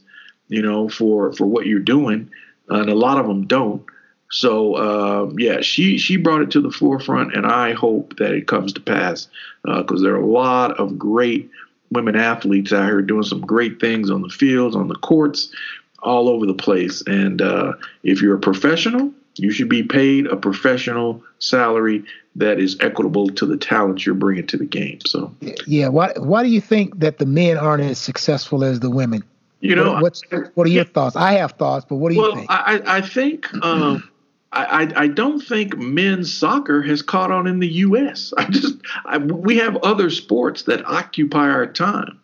you 0.49 0.61
know, 0.61 0.89
for 0.89 1.31
for 1.31 1.45
what 1.45 1.65
you're 1.65 1.79
doing, 1.79 2.29
and 2.73 2.89
a 2.89 2.95
lot 2.95 3.19
of 3.19 3.27
them 3.27 3.47
don't. 3.47 3.83
So 4.31 4.75
um, 4.77 5.39
yeah, 5.39 5.61
she 5.61 5.97
she 5.97 6.17
brought 6.17 6.41
it 6.41 6.51
to 6.51 6.61
the 6.61 6.71
forefront, 6.71 7.35
and 7.35 7.45
I 7.45 7.73
hope 7.73 8.17
that 8.17 8.31
it 8.31 8.47
comes 8.47 8.73
to 8.73 8.81
pass 8.81 9.27
because 9.63 10.01
there 10.01 10.13
are 10.13 10.21
a 10.21 10.25
lot 10.25 10.79
of 10.79 10.97
great 10.97 11.49
women 11.91 12.15
athletes 12.15 12.73
out 12.73 12.85
here 12.85 13.01
doing 13.01 13.23
some 13.23 13.41
great 13.41 13.79
things 13.79 14.09
on 14.09 14.21
the 14.21 14.29
fields, 14.29 14.75
on 14.75 14.87
the 14.87 14.95
courts, 14.95 15.53
all 16.01 16.27
over 16.27 16.45
the 16.45 16.53
place. 16.53 17.03
And 17.05 17.41
uh, 17.41 17.73
if 18.03 18.21
you're 18.21 18.35
a 18.35 18.39
professional, 18.39 19.13
you 19.35 19.51
should 19.51 19.69
be 19.69 19.83
paid 19.83 20.27
a 20.27 20.35
professional 20.35 21.23
salary 21.39 22.03
that 22.35 22.59
is 22.59 22.77
equitable 22.79 23.29
to 23.29 23.45
the 23.45 23.57
talent 23.57 24.05
you're 24.05 24.15
bringing 24.15 24.47
to 24.47 24.57
the 24.57 24.65
game. 24.65 24.99
So 25.05 25.33
Yeah. 25.67 25.89
Why 25.89 26.13
Why 26.17 26.43
do 26.43 26.49
you 26.49 26.61
think 26.61 26.99
that 26.99 27.19
the 27.19 27.25
men 27.25 27.57
aren't 27.57 27.83
as 27.83 27.99
successful 27.99 28.63
as 28.63 28.79
the 28.79 28.89
women? 28.89 29.23
You 29.63 29.75
know, 29.75 29.93
what, 30.01 30.21
what 30.55 30.67
are 30.67 30.69
your 30.69 30.83
thoughts? 30.83 31.15
I 31.15 31.33
have 31.33 31.53
thoughts, 31.53 31.85
but 31.87 31.95
what 31.95 32.09
do 32.09 32.15
you 32.15 32.35
think? 32.35 32.51
I, 32.51 32.81
I 32.85 32.97
I 32.97 33.01
think 33.01 33.51
um, 33.63 34.09
I, 34.51 34.65
I 34.65 35.03
I 35.03 35.07
don't 35.07 35.39
think 35.39 35.77
men's 35.77 36.37
soccer 36.37 36.81
has 36.81 37.01
caught 37.01 37.31
on 37.31 37.47
in 37.47 37.59
the 37.59 37.67
U.S. 37.67 38.33
I 38.37 38.43
just 38.49 38.75
I, 39.05 39.19
we 39.19 39.57
have 39.57 39.77
other 39.77 40.09
sports 40.09 40.63
that 40.63 40.85
occupy 40.85 41.49
our 41.49 41.65
time, 41.65 42.19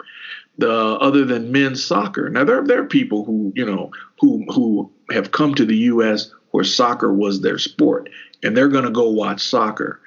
the 0.58 0.70
other 0.70 1.24
than 1.24 1.54
men's 1.54 1.84
soccer. 1.84 2.30
Now 2.30 2.44
there 2.44 2.62
there 2.62 2.82
are 2.82 2.88
people 2.88 3.24
who 3.24 3.54
you 3.56 3.66
know 3.66 3.92
who 4.20 4.44
who 4.50 4.92
have 5.12 5.32
come 5.32 5.56
to 5.56 5.66
the 5.66 5.78
U.S. 5.78 6.30
where 6.52 6.66
soccer 6.66 7.14
was 7.14 7.40
their 7.40 7.58
sport, 7.58 8.10
and 8.44 8.56
they're 8.56 8.68
going 8.68 8.84
to 8.84 8.92
go 8.92 9.10
watch 9.10 9.42
soccer. 9.42 10.02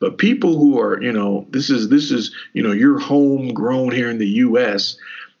But 0.00 0.16
people 0.16 0.56
who 0.56 0.80
are 0.80 1.02
you 1.02 1.12
know 1.12 1.46
this 1.50 1.68
is 1.68 1.90
this 1.90 2.10
is 2.10 2.34
you 2.54 2.62
know 2.62 2.72
you're 2.72 2.98
homegrown 2.98 3.90
here 3.90 4.08
in 4.08 4.16
the 4.16 4.26
U.S 4.26 4.96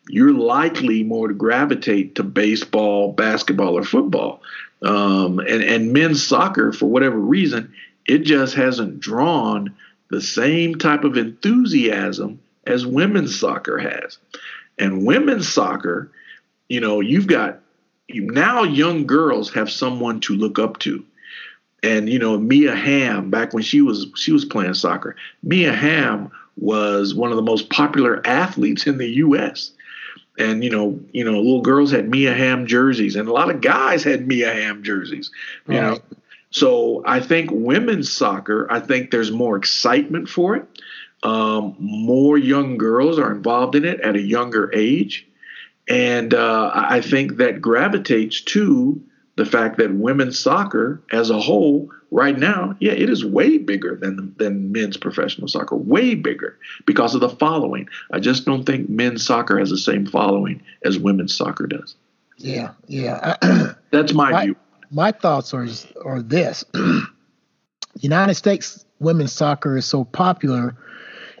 you're 0.08 0.32
likely 0.32 1.02
more 1.02 1.28
to 1.28 1.34
gravitate 1.34 2.14
to 2.14 2.22
baseball, 2.22 3.12
basketball, 3.12 3.76
or 3.76 3.82
football. 3.82 4.40
Um, 4.82 5.38
and, 5.40 5.62
and 5.62 5.92
men's 5.92 6.26
soccer, 6.26 6.72
for 6.72 6.86
whatever 6.86 7.18
reason, 7.18 7.72
it 8.06 8.18
just 8.18 8.54
hasn't 8.54 9.00
drawn 9.00 9.74
the 10.10 10.22
same 10.22 10.76
type 10.76 11.04
of 11.04 11.16
enthusiasm 11.16 12.40
as 12.66 12.86
women's 12.86 13.38
soccer 13.38 13.78
has. 13.78 14.18
And 14.78 15.04
women's 15.04 15.48
soccer, 15.48 16.10
you 16.68 16.80
know, 16.80 17.00
you've 17.00 17.26
got 17.26 17.60
now 18.08 18.62
young 18.62 19.06
girls 19.06 19.52
have 19.52 19.70
someone 19.70 20.20
to 20.20 20.34
look 20.34 20.58
up 20.58 20.78
to. 20.80 21.04
And 21.82 22.08
you 22.08 22.18
know, 22.18 22.38
Mia 22.38 22.74
Hamm, 22.74 23.30
back 23.30 23.52
when 23.52 23.62
she 23.62 23.82
was 23.82 24.06
she 24.16 24.32
was 24.32 24.44
playing 24.44 24.74
soccer, 24.74 25.14
Mia 25.42 25.72
Hamm 25.72 26.30
was 26.56 27.14
one 27.14 27.30
of 27.30 27.36
the 27.36 27.42
most 27.42 27.70
popular 27.70 28.26
athletes 28.26 28.86
in 28.86 28.98
the 28.98 29.06
U.S 29.06 29.72
and 30.38 30.62
you 30.62 30.70
know, 30.70 31.00
you 31.12 31.24
know, 31.24 31.38
little 31.38 31.62
girls 31.62 31.90
had 31.90 32.08
Mia 32.08 32.34
Hamm 32.34 32.66
jerseys, 32.66 33.16
and 33.16 33.28
a 33.28 33.32
lot 33.32 33.50
of 33.50 33.60
guys 33.60 34.04
had 34.04 34.26
Mia 34.26 34.52
Hamm 34.52 34.82
jerseys. 34.82 35.30
You 35.66 35.80
know, 35.80 35.98
so 36.50 37.02
I 37.04 37.20
think 37.20 37.50
women's 37.52 38.10
soccer, 38.10 38.66
I 38.70 38.80
think 38.80 39.10
there's 39.10 39.30
more 39.30 39.56
excitement 39.56 40.28
for 40.28 40.56
it. 40.56 40.66
Um, 41.22 41.76
more 41.78 42.38
young 42.38 42.78
girls 42.78 43.18
are 43.18 43.32
involved 43.32 43.74
in 43.74 43.84
it 43.84 44.00
at 44.00 44.14
a 44.14 44.20
younger 44.20 44.70
age, 44.74 45.26
and 45.88 46.32
uh, 46.32 46.70
I 46.74 47.00
think 47.00 47.36
that 47.36 47.60
gravitates 47.60 48.40
to 48.42 49.00
the 49.38 49.46
fact 49.46 49.78
that 49.78 49.94
women's 49.94 50.38
soccer 50.38 51.00
as 51.12 51.30
a 51.30 51.38
whole 51.40 51.88
right 52.10 52.36
now, 52.38 52.76
yeah, 52.80 52.92
it 52.92 53.08
is 53.08 53.24
way 53.24 53.56
bigger 53.56 53.94
than 53.96 54.34
than 54.36 54.72
men's 54.72 54.96
professional 54.96 55.46
soccer, 55.48 55.76
way 55.76 56.14
bigger 56.16 56.58
because 56.86 57.14
of 57.14 57.20
the 57.20 57.28
following. 57.30 57.88
I 58.10 58.18
just 58.18 58.44
don't 58.44 58.64
think 58.64 58.88
men's 58.90 59.24
soccer 59.24 59.58
has 59.58 59.70
the 59.70 59.78
same 59.78 60.04
following 60.06 60.60
as 60.84 60.98
women's 60.98 61.34
soccer 61.34 61.66
does. 61.68 61.94
yeah. 62.36 62.72
Yeah. 62.88 63.36
That's 63.92 64.12
my 64.12 64.30
Right. 64.32 64.44
view. 64.46 64.56
my 64.90 65.12
thoughts 65.12 65.54
are 65.54 65.66
are 66.04 66.20
this: 66.20 66.64
United 68.00 68.34
States 68.34 68.84
women's 69.00 69.32
soccer 69.32 69.76
is 69.76 69.86
so 69.86 70.04
popular 70.04 70.74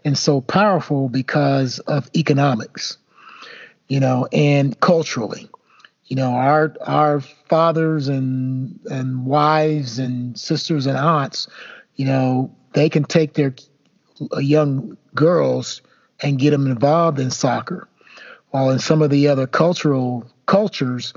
and 0.04 0.16
so 0.16 0.40
powerful 0.40 1.08
because 1.08 1.80
of 1.80 2.08
economics, 2.16 2.96
you 3.88 3.98
know, 4.00 4.28
and 4.32 4.78
culturally. 4.80 5.48
You 6.08 6.16
know, 6.16 6.32
our 6.32 6.74
our 6.86 7.20
fathers 7.20 8.08
and 8.08 8.78
and 8.90 9.26
wives 9.26 9.98
and 9.98 10.38
sisters 10.38 10.86
and 10.86 10.96
aunts, 10.96 11.48
you 11.96 12.06
know, 12.06 12.50
they 12.72 12.88
can 12.88 13.04
take 13.04 13.34
their 13.34 13.54
young 14.38 14.96
girls 15.14 15.82
and 16.22 16.38
get 16.38 16.50
them 16.50 16.66
involved 16.66 17.18
in 17.20 17.30
soccer, 17.30 17.88
while 18.50 18.70
in 18.70 18.78
some 18.78 19.02
of 19.02 19.10
the 19.10 19.28
other 19.28 19.46
cultural 19.46 20.28
cultures, 20.46 21.12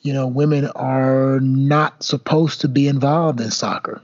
you 0.00 0.12
know, 0.12 0.26
women 0.26 0.68
are 0.76 1.40
not 1.40 2.02
supposed 2.02 2.60
to 2.60 2.68
be 2.68 2.86
involved 2.86 3.40
in 3.40 3.50
soccer. 3.50 4.00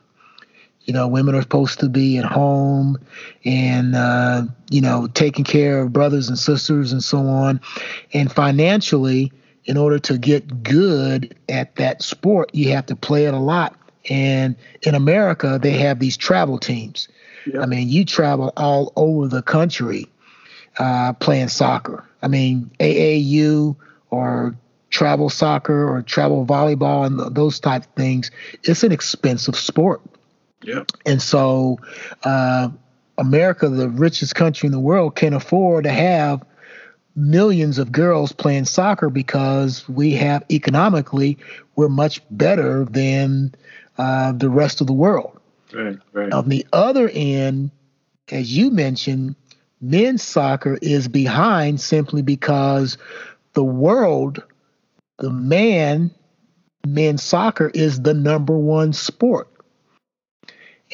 You 0.83 0.93
know, 0.93 1.07
women 1.07 1.37
are 1.37 1.43
supposed 1.43 1.79
to 1.79 1.89
be 1.89 2.19
at 2.19 2.25
home 2.25 2.99
and, 3.45 3.95
uh, 3.95 4.43
you 4.69 4.81
know, 4.81 5.07
taking 5.15 5.45
care 5.45 5.83
of 5.83 5.93
brothers 5.93 6.29
and 6.29 6.37
sisters 6.37 6.93
and 6.93 7.05
so 7.05 7.19
on. 7.19 7.61
And 8.13 8.33
financially, 8.33 9.33
in 9.65 9.77
order 9.77 9.99
to 9.99 10.19
get 10.19 10.63
good 10.63 11.37
at 11.49 11.77
that 11.77 12.03
sport, 12.03 12.51
you 12.53 12.71
have 12.71 12.87
to 12.87 12.97
play 12.97 13.27
it 13.27 13.35
a 13.35 13.39
lot. 13.39 13.77
And 14.09 14.57
in 14.83 14.95
America, 14.95 15.59
they 15.63 15.73
have 15.73 16.01
these 16.01 16.17
travel 16.17 16.59
teams. 16.59 17.09
Yeah. 17.47 17.61
I 17.61 17.67
mean, 17.67 17.89
you 17.89 18.05
travel 18.05 18.53
all 18.57 18.93
over 18.97 19.29
the 19.29 19.43
country 19.43 20.09
uh, 20.79 21.13
playing 21.15 21.49
soccer. 21.49 22.05
I 22.23 22.29
mean, 22.29 22.71
AAU 22.81 23.77
or 24.11 24.57
travel 24.91 25.31
soccer 25.31 25.89
or 25.89 26.03
travel 26.03 26.45
volleyball 26.45 27.07
and 27.07 27.35
those 27.35 27.61
type 27.61 27.83
of 27.83 27.93
things. 27.93 28.31
It's 28.63 28.83
an 28.83 28.93
expensive 28.93 29.57
sport. 29.57 30.01
Yeah. 30.63 30.85
And 31.07 31.21
so, 31.21 31.79
uh, 32.25 32.69
America, 33.19 33.69
the 33.69 33.89
richest 33.89 34.35
country 34.35 34.67
in 34.67 34.73
the 34.73 34.81
world, 34.81 35.17
can 35.17 35.35
afford 35.35 35.85
to 35.85 35.91
have 35.91 36.45
millions 37.15 37.79
of 37.79 37.93
girls 37.93 38.33
playing 38.33 38.65
soccer 38.65 39.11
because 39.11 39.89
we 39.89 40.13
have 40.13 40.45
economically, 40.51 41.39
we're 41.77 41.89
much 41.89 42.23
better 42.31 42.85
than 42.85 43.55
uh, 43.99 44.33
the 44.33 44.51
rest 44.51 44.81
of 44.81 44.87
the 44.87 44.93
world. 44.93 45.39
Right. 45.73 45.99
Right. 46.13 46.33
On 46.33 46.49
the 46.49 46.67
other 46.73 47.11
end, 47.13 47.71
as 48.31 48.57
you 48.57 48.71
mentioned, 48.71 49.37
men's 49.81 50.23
soccer 50.23 50.79
is 50.81 51.09
behind 51.09 51.81
simply 51.81 52.23
because 52.23 52.99
the 53.55 53.65
world, 53.65 54.43
the 55.19 55.31
man, 55.31 56.11
men's 56.87 57.23
soccer 57.23 57.71
is 57.75 58.01
the 58.01 58.15
number 58.15 58.57
one 58.57 58.93
sport. 58.93 59.49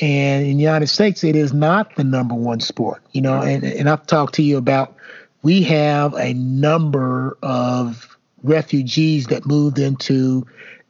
And 0.00 0.46
in 0.46 0.56
the 0.56 0.62
United 0.62 0.86
States, 0.86 1.24
it 1.24 1.34
is 1.34 1.52
not 1.52 1.96
the 1.96 2.04
number 2.04 2.34
one 2.34 2.60
sport. 2.60 3.02
You 3.12 3.20
know, 3.20 3.42
and, 3.42 3.64
and 3.64 3.88
I've 3.88 4.06
talked 4.06 4.34
to 4.34 4.42
you 4.42 4.56
about 4.56 4.96
we 5.42 5.62
have 5.62 6.14
a 6.14 6.34
number 6.34 7.38
of 7.42 8.16
refugees 8.42 9.26
that 9.26 9.46
moved 9.46 9.78
into 9.78 10.46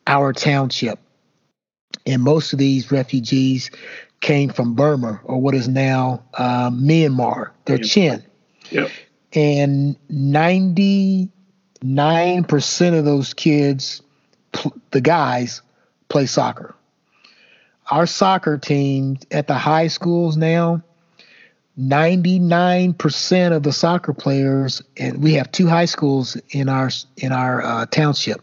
our 0.07 0.33
township. 0.33 0.99
And 2.07 2.23
most 2.23 2.53
of 2.53 2.59
these 2.59 2.91
refugees 2.91 3.71
came 4.21 4.51
from 4.51 4.75
Burma 4.75 5.21
or 5.25 5.41
what 5.41 5.55
is 5.55 5.69
now 5.69 6.25
uh, 6.35 6.71
Myanmar, 6.71 7.51
their 7.67 7.79
Chin. 7.79 8.25
Yep. 8.71 8.91
And 9.35 9.97
99% 10.11 11.29
of 12.99 13.05
those 13.05 13.35
kids, 13.35 14.03
pl- 14.53 14.75
the 14.91 15.01
guys, 15.01 15.63
play 16.09 16.27
soccer. 16.27 16.75
Our 17.91 18.07
soccer 18.07 18.59
team 18.59 19.19
at 19.31 19.47
the 19.47 19.55
high 19.55 19.89
schools 19.89 20.37
now, 20.37 20.83
99% 21.79 23.53
of 23.53 23.63
the 23.63 23.73
soccer 23.73 24.13
players, 24.13 24.83
and 24.97 25.23
we 25.23 25.35
have 25.35 25.53
two 25.53 25.69
high 25.69 25.85
schools 25.85 26.37
in 26.51 26.69
our 26.69 26.91
in 27.17 27.33
our 27.33 27.63
uh, 27.63 27.87
township. 27.87 28.43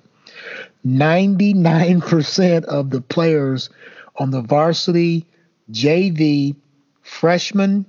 99% 0.85 2.63
of 2.65 2.91
the 2.91 3.01
players 3.01 3.69
on 4.17 4.29
the 4.29 4.41
varsity, 4.41 5.25
JV, 5.71 6.55
freshman, 7.01 7.85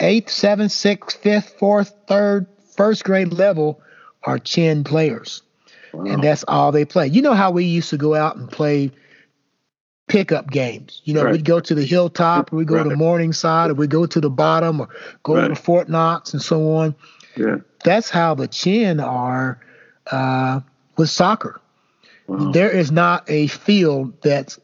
eighth, 0.00 0.30
seventh, 0.30 0.72
sixth, 0.72 1.20
fifth, 1.20 1.56
fourth, 1.58 1.92
third, 2.06 2.46
first 2.76 3.04
grade 3.04 3.32
level 3.32 3.80
are 4.22 4.38
Chin 4.38 4.84
players. 4.84 5.42
Wow. 5.92 6.04
And 6.04 6.22
that's 6.22 6.44
all 6.46 6.72
they 6.72 6.84
play. 6.84 7.08
You 7.08 7.22
know 7.22 7.34
how 7.34 7.50
we 7.50 7.64
used 7.64 7.90
to 7.90 7.96
go 7.96 8.14
out 8.14 8.36
and 8.36 8.50
play 8.50 8.92
pickup 10.08 10.50
games. 10.50 11.02
You 11.04 11.14
know, 11.14 11.24
right. 11.24 11.32
we'd 11.32 11.44
go 11.44 11.60
to 11.60 11.74
the 11.74 11.84
hilltop, 11.84 12.52
or 12.52 12.56
we 12.56 12.64
go 12.64 12.76
right. 12.76 12.88
to 12.88 12.96
Morningside, 12.96 13.70
or 13.70 13.74
we 13.74 13.86
go 13.86 14.06
to 14.06 14.20
the 14.20 14.30
bottom, 14.30 14.80
or 14.80 14.88
go 15.22 15.36
right. 15.36 15.48
to 15.48 15.54
Fort 15.54 15.88
Knox, 15.88 16.32
and 16.32 16.42
so 16.42 16.74
on. 16.74 16.94
Yeah, 17.36 17.56
that's 17.84 18.10
how 18.10 18.34
the 18.34 18.48
Chin 18.48 19.00
are 19.00 19.60
uh, 20.10 20.60
with 20.96 21.10
soccer. 21.10 21.60
Wow. 22.26 22.50
There 22.50 22.70
is 22.70 22.90
not 22.90 23.28
a 23.28 23.46
field 23.48 24.20
that's 24.22 24.58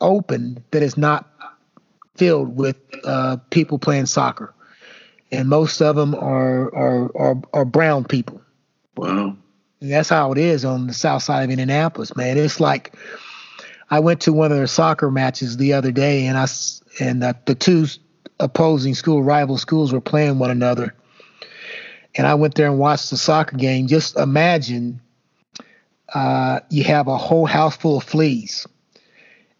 open 0.00 0.62
that 0.70 0.82
is 0.82 0.96
not 0.96 1.28
filled 2.16 2.56
with 2.56 2.76
uh, 3.04 3.38
people 3.50 3.78
playing 3.78 4.06
soccer, 4.06 4.52
and 5.32 5.48
most 5.48 5.80
of 5.80 5.96
them 5.96 6.14
are 6.14 6.74
are 6.74 7.16
are, 7.16 7.42
are 7.52 7.64
brown 7.64 8.04
people. 8.04 8.40
Wow. 8.96 9.36
And 9.80 9.92
that's 9.92 10.08
how 10.08 10.32
it 10.32 10.38
is 10.38 10.64
on 10.64 10.88
the 10.88 10.92
south 10.92 11.22
side 11.22 11.44
of 11.44 11.50
Indianapolis, 11.50 12.16
man. 12.16 12.36
It's 12.36 12.58
like 12.58 12.94
I 13.90 14.00
went 14.00 14.22
to 14.22 14.32
one 14.32 14.50
of 14.50 14.58
their 14.58 14.66
soccer 14.66 15.10
matches 15.10 15.56
the 15.56 15.72
other 15.72 15.92
day, 15.92 16.26
and 16.26 16.36
I 16.36 16.46
and 17.00 17.22
the, 17.22 17.36
the 17.46 17.54
two 17.54 17.86
opposing 18.40 18.94
school 18.94 19.22
rival 19.22 19.58
schools 19.58 19.92
were 19.92 20.00
playing 20.00 20.38
one 20.38 20.50
another, 20.50 20.94
and 22.14 22.26
I 22.26 22.34
went 22.34 22.54
there 22.54 22.66
and 22.66 22.78
watched 22.78 23.10
the 23.10 23.16
soccer 23.16 23.56
game. 23.56 23.86
Just 23.86 24.16
imagine 24.16 25.00
uh, 26.14 26.60
you 26.70 26.84
have 26.84 27.08
a 27.08 27.16
whole 27.16 27.46
house 27.46 27.76
full 27.76 27.98
of 27.98 28.04
fleas, 28.04 28.66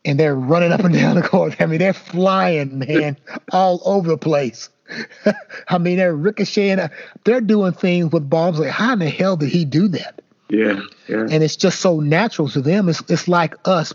and 0.05 0.21
they're 0.21 0.37
running 0.37 0.73
up 0.73 0.81
and 0.81 0.95
down 0.95 1.17
the 1.17 1.23
court. 1.23 1.57
I 1.61 1.67
mean, 1.67 1.79
they're 1.79 1.95
flying, 1.95 2.79
man, 2.79 3.17
all 3.53 3.81
over 3.85 4.09
the 4.09 4.19
place. 4.19 4.69
I 5.69 5.79
mean, 5.79 5.97
they're 5.97 6.17
ricocheting. 6.17 6.89
They're 7.25 7.41
doing 7.41 7.73
things 7.73 8.13
with 8.13 8.29
bombs. 8.29 8.59
Like, 8.59 8.71
how 8.71 8.93
in 8.95 8.99
the 9.01 9.11
hell 9.11 9.37
did 9.37 9.51
he 9.51 9.65
do 9.65 9.89
that? 9.89 10.21
Yeah, 10.51 10.81
yeah. 11.09 11.27
And 11.31 11.43
it's 11.43 11.57
just 11.57 11.81
so 11.81 12.01
natural 12.01 12.49
to 12.51 12.63
them. 12.63 12.89
It's 12.89 13.03
it's 13.09 13.29
like 13.29 13.55
us 13.67 13.93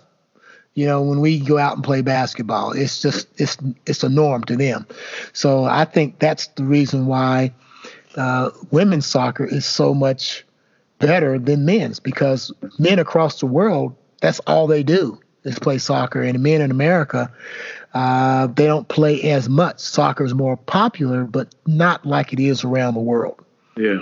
you 0.75 0.85
know, 0.85 1.01
when 1.01 1.19
we 1.19 1.39
go 1.39 1.57
out 1.57 1.75
and 1.75 1.83
play 1.83 2.01
basketball, 2.01 2.71
it's 2.71 3.01
just 3.01 3.27
it's 3.37 3.57
it's 3.85 4.03
a 4.03 4.09
norm 4.09 4.43
to 4.45 4.55
them. 4.55 4.87
So 5.33 5.65
I 5.65 5.85
think 5.85 6.19
that's 6.19 6.47
the 6.47 6.63
reason 6.63 7.05
why 7.05 7.53
uh, 8.15 8.49
women's 8.71 9.05
soccer 9.05 9.45
is 9.45 9.65
so 9.65 9.93
much 9.93 10.43
better 10.99 11.37
than 11.37 11.65
men's 11.65 11.99
because 11.99 12.51
men 12.79 12.97
across 12.97 13.39
the 13.39 13.45
world 13.45 13.95
that's 14.21 14.39
all 14.41 14.67
they 14.67 14.83
do 14.83 15.19
is 15.43 15.59
play 15.59 15.77
soccer, 15.77 16.21
and 16.21 16.41
men 16.41 16.61
in 16.61 16.71
America 16.71 17.31
uh, 17.93 18.47
they 18.47 18.65
don't 18.65 18.87
play 18.87 19.21
as 19.23 19.49
much. 19.49 19.79
Soccer 19.79 20.23
is 20.23 20.33
more 20.33 20.57
popular, 20.57 21.25
but 21.25 21.53
not 21.67 22.05
like 22.05 22.33
it 22.33 22.39
is 22.39 22.63
around 22.63 22.93
the 22.93 23.01
world. 23.01 23.43
Yeah, 23.75 23.99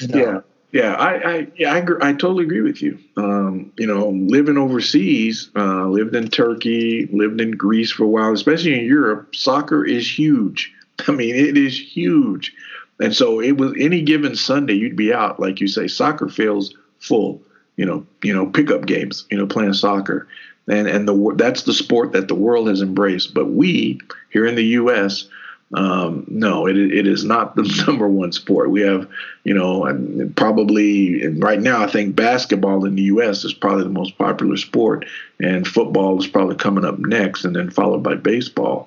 you 0.00 0.08
know? 0.08 0.18
yeah. 0.18 0.40
Yeah, 0.76 0.92
I, 0.92 1.14
I 1.14 1.46
yeah, 1.56 1.72
I, 1.72 1.78
I 1.78 2.12
totally 2.12 2.44
agree 2.44 2.60
with 2.60 2.82
you. 2.82 2.98
Um, 3.16 3.72
you 3.78 3.86
know, 3.86 4.10
living 4.10 4.58
overseas, 4.58 5.50
uh, 5.56 5.86
lived 5.86 6.14
in 6.14 6.28
Turkey, 6.28 7.08
lived 7.10 7.40
in 7.40 7.52
Greece 7.52 7.90
for 7.90 8.04
a 8.04 8.08
while, 8.08 8.30
especially 8.34 8.78
in 8.78 8.84
Europe. 8.84 9.34
Soccer 9.34 9.86
is 9.86 10.06
huge. 10.18 10.74
I 11.08 11.12
mean, 11.12 11.34
it 11.34 11.56
is 11.56 11.78
huge, 11.80 12.52
and 13.00 13.14
so 13.14 13.40
it 13.40 13.52
was 13.56 13.72
any 13.78 14.02
given 14.02 14.36
Sunday 14.36 14.74
you'd 14.74 14.96
be 14.96 15.14
out, 15.14 15.40
like 15.40 15.62
you 15.62 15.66
say, 15.66 15.88
soccer 15.88 16.28
fields 16.28 16.74
full. 16.98 17.40
You 17.78 17.86
know, 17.86 18.06
you 18.22 18.34
know, 18.34 18.44
pickup 18.44 18.84
games. 18.84 19.24
You 19.30 19.38
know, 19.38 19.46
playing 19.46 19.72
soccer, 19.72 20.28
and 20.68 20.86
and 20.86 21.08
the 21.08 21.34
that's 21.36 21.62
the 21.62 21.72
sport 21.72 22.12
that 22.12 22.28
the 22.28 22.34
world 22.34 22.68
has 22.68 22.82
embraced. 22.82 23.32
But 23.32 23.46
we 23.46 23.98
here 24.28 24.44
in 24.44 24.56
the 24.56 24.64
U.S 24.64 25.26
um, 25.74 26.24
no, 26.28 26.66
it, 26.66 26.76
it 26.76 27.06
is 27.06 27.24
not 27.24 27.56
the 27.56 27.62
number 27.86 28.08
one 28.08 28.32
sport. 28.32 28.70
We 28.70 28.82
have, 28.82 29.08
you 29.44 29.54
know, 29.54 30.30
probably 30.36 31.26
right 31.38 31.60
now, 31.60 31.82
I 31.82 31.88
think 31.88 32.14
basketball 32.14 32.84
in 32.84 32.94
the 32.94 33.02
U.S. 33.02 33.44
is 33.44 33.52
probably 33.52 33.82
the 33.82 33.90
most 33.90 34.16
popular 34.16 34.56
sport, 34.56 35.06
and 35.40 35.66
football 35.66 36.18
is 36.20 36.26
probably 36.26 36.56
coming 36.56 36.84
up 36.84 36.98
next, 36.98 37.44
and 37.44 37.56
then 37.56 37.70
followed 37.70 38.02
by 38.02 38.14
baseball. 38.14 38.86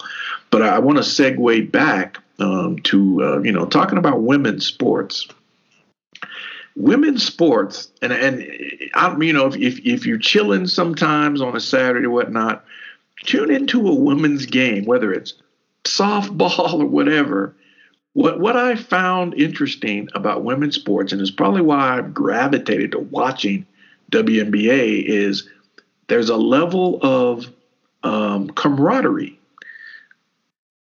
But 0.52 0.62
I, 0.62 0.80
want 0.80 0.98
to 0.98 1.04
segue 1.04 1.72
back 1.72 2.18
um, 2.40 2.80
to, 2.80 3.24
uh, 3.24 3.40
you 3.42 3.52
know, 3.52 3.66
talking 3.66 3.98
about 3.98 4.22
women's 4.22 4.66
sports. 4.66 5.28
Women's 6.76 7.26
sports, 7.26 7.92
and 8.02 8.14
and 8.14 8.48
I, 8.94 9.18
you 9.20 9.34
know, 9.34 9.48
if, 9.48 9.58
if 9.58 9.80
if 9.86 10.06
you're 10.06 10.18
chilling 10.18 10.66
sometimes 10.66 11.42
on 11.42 11.56
a 11.58 11.60
Saturday 11.60 12.06
or 12.06 12.12
whatnot, 12.12 12.64
tune 13.26 13.52
into 13.52 13.86
a 13.86 13.94
women's 13.94 14.46
game, 14.46 14.86
whether 14.86 15.12
it's 15.12 15.34
softball 15.84 16.74
or 16.82 16.86
whatever. 16.86 17.56
What 18.14 18.40
what 18.40 18.58
I 18.58 18.76
found 18.76 19.36
interesting 19.36 20.10
about 20.14 20.44
women's 20.44 20.76
sports, 20.76 21.14
and 21.14 21.22
is 21.22 21.32
probably 21.32 21.62
why 21.62 21.98
I've 21.98 22.14
gravitated 22.14 22.92
to 22.92 23.00
watching 23.00 23.66
WNBA, 24.12 25.06
is 25.06 25.48
there's 26.08 26.30
a 26.30 26.38
level 26.38 27.00
of 27.02 27.48
um, 28.04 28.50
camaraderie 28.50 29.40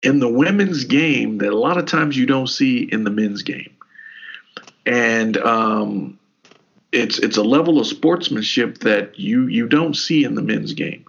in 0.03 0.19
the 0.19 0.29
women's 0.29 0.83
game 0.83 1.39
that 1.39 1.51
a 1.51 1.57
lot 1.57 1.77
of 1.77 1.87
times 1.87 2.15
you 2.15 2.27
don't 2.27 2.47
see 2.47 2.83
in 2.83 3.03
the 3.03 3.09
men's 3.09 3.41
game, 3.41 3.75
and 4.85 5.35
um, 5.37 6.19
it's 6.91 7.19
it's 7.19 7.37
a 7.37 7.43
level 7.43 7.79
of 7.79 7.87
sportsmanship 7.87 8.79
that 8.79 9.19
you 9.19 9.47
you 9.47 9.67
don't 9.67 9.95
see 9.95 10.23
in 10.23 10.35
the 10.35 10.41
men's 10.41 10.73
game, 10.73 11.05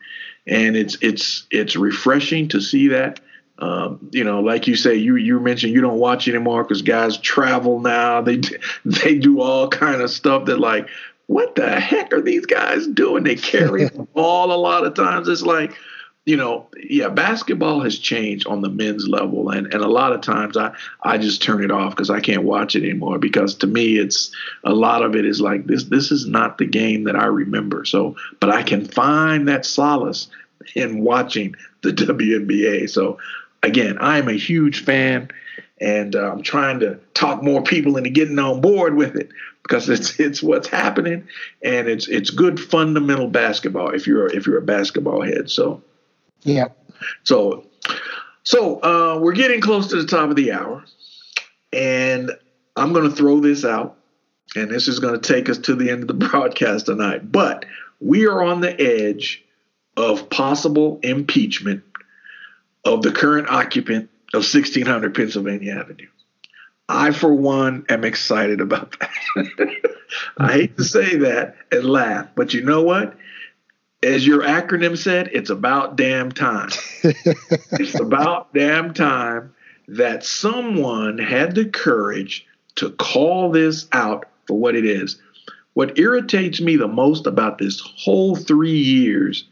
and 0.47 0.77
it's 0.77 0.97
it's 1.01 1.47
it's 1.51 1.77
refreshing 1.77 2.49
to 2.49 2.61
see 2.61 2.89
that. 2.89 3.21
Um, 3.59 4.11
you 4.13 4.23
know, 4.23 4.41
like 4.41 4.67
you 4.67 4.77
say, 4.77 4.95
you 4.95 5.17
you 5.17 5.41
mentioned 5.41 5.73
you 5.73 5.81
don't 5.81 5.99
watch 5.99 6.29
anymore 6.29 6.63
because 6.63 6.83
guys 6.83 7.17
travel 7.19 7.81
now. 7.81 8.21
They 8.21 8.41
they 8.85 9.17
do 9.17 9.41
all 9.41 9.69
kind 9.69 10.03
of 10.03 10.11
stuff 10.11 10.47
that 10.47 10.59
like, 10.59 10.89
what 11.27 11.55
the 11.55 11.81
heck 11.81 12.13
are 12.13 12.21
these 12.21 12.47
guys 12.47 12.87
doing? 12.87 13.25
They 13.25 13.37
carry 13.37 13.85
the 13.85 14.03
ball 14.15 14.53
a 14.53 14.61
lot 14.61 14.87
of 14.87 14.95
times. 14.95 15.29
It's 15.29 15.43
like, 15.43 15.75
you 16.27 16.37
know, 16.37 16.67
yeah, 16.77 17.09
basketball 17.09 17.81
has 17.81 17.99
changed 17.99 18.47
on 18.47 18.61
the 18.61 18.69
men's 18.69 19.09
level, 19.09 19.49
and 19.49 19.73
and 19.73 19.83
a 19.83 19.89
lot 19.89 20.13
of 20.13 20.21
times 20.21 20.59
I 20.59 20.73
I 21.03 21.17
just 21.17 21.43
turn 21.43 21.65
it 21.65 21.71
off 21.71 21.97
because 21.97 22.11
I 22.11 22.21
can't 22.21 22.45
watch 22.45 22.77
it 22.77 22.83
anymore 22.83 23.19
because 23.19 23.55
to 23.57 23.67
me 23.67 23.97
it's 23.97 24.33
a 24.65 24.75
lot 24.75 25.03
of 25.03 25.17
it 25.17 25.25
is 25.25 25.41
like 25.41 25.67
this 25.67 25.85
this 25.85 26.13
is 26.13 26.27
not 26.27 26.59
the 26.59 26.67
game 26.67 27.05
that 27.05 27.17
I 27.17 27.27
remember. 27.27 27.87
So, 27.87 28.17
but 28.39 28.51
I 28.51 28.63
can 28.63 28.85
find 28.85 29.49
that 29.49 29.65
solace 29.65 30.29
in 30.75 31.03
watching 31.03 31.55
the 31.83 31.91
WNBA. 31.93 32.91
So 32.91 33.19
again, 33.67 33.99
I 33.99 34.19
am 34.19 34.29
a 34.29 34.33
huge 34.33 34.85
fan, 34.85 35.31
and 35.81 36.15
uh, 36.15 36.33
I'm 36.33 36.43
trying 36.43 36.81
to 36.81 36.99
talk 37.15 37.43
more 37.43 37.63
people 37.63 37.97
into 37.97 38.11
getting 38.11 38.39
on 38.39 38.61
board 38.61 38.95
with 38.95 39.17
it 39.17 39.31
because 39.63 39.89
it's 39.89 40.19
it's 40.21 40.43
what's 40.43 40.69
happening, 40.69 41.29
and 41.63 41.89
it's 41.89 42.09
it's 42.09 42.31
good 42.31 42.59
fundamental 42.59 43.29
basketball 43.29 43.91
if 43.91 44.07
you're 44.07 44.29
if 44.29 44.47
you're 44.47 44.59
a 44.59 44.63
basketball 44.63 45.23
head. 45.23 45.51
So, 45.51 45.83
yeah. 46.43 46.69
So, 47.25 47.67
so 48.43 48.81
uh, 48.83 49.19
we're 49.21 49.35
getting 49.35 49.61
close 49.61 49.89
to 49.89 49.97
the 49.97 50.07
top 50.07 50.31
of 50.31 50.37
the 50.37 50.53
hour, 50.53 50.85
and 51.73 52.31
I'm 52.77 52.93
going 52.93 53.09
to 53.09 53.15
throw 53.15 53.41
this 53.41 53.65
out, 53.65 53.99
and 54.55 54.71
this 54.71 54.89
is 54.89 54.99
going 54.99 55.21
to 55.21 55.35
take 55.35 55.49
us 55.49 55.59
to 55.59 55.75
the 55.75 55.91
end 55.91 56.03
of 56.03 56.09
the 56.09 56.15
broadcast 56.29 56.87
tonight. 56.87 57.31
But 57.31 57.67
we 58.01 58.27
are 58.27 58.43
on 58.43 58.61
the 58.61 58.81
edge 58.81 59.43
of 59.97 60.29
possible 60.29 61.01
impeachment 61.03 61.86
of 62.87 63.03
the 63.03 63.13
current 63.13 63.49
occupant 63.51 64.09
of 64.33 64.39
1600 64.39 65.15
Pennsylvania 65.15 65.75
Avenue. 65.75 66.07
I, 66.89 67.11
for 67.11 67.35
one, 67.35 67.85
am 67.89 68.05
excited 68.05 68.61
about 68.61 68.97
that. 69.01 69.71
I 70.39 70.53
hate 70.53 70.77
to 70.77 70.85
say 70.85 71.17
that 71.17 71.57
and 71.73 71.85
laugh, 71.85 72.29
but 72.37 72.55
you 72.55 72.63
know 72.63 72.83
what? 72.83 73.17
As 74.03 74.25
your 74.25 74.43
acronym 74.43 74.97
said, 74.97 75.31
it's 75.33 75.51
about 75.51 75.97
damn 75.97 76.31
time. 76.31 76.71
it's 77.03 77.99
about 77.99 78.55
damn 78.55 78.95
time 78.95 79.53
that 79.89 80.25
someone 80.25 81.19
had 81.19 81.55
the 81.55 81.65
courage 81.65 82.47
to 82.77 82.91
call 82.91 83.51
this 83.51 83.89
out 83.93 84.27
for 84.47 84.57
what 84.57 84.77
it 84.77 84.85
is. 84.85 85.21
What 85.75 85.99
irritates 85.99 86.61
me 86.61 86.77
the 86.77 86.89
most 86.89 87.27
about 87.27 87.59
this 87.59 87.81
whole 87.81 88.37
three 88.37 88.79
years 88.79 89.49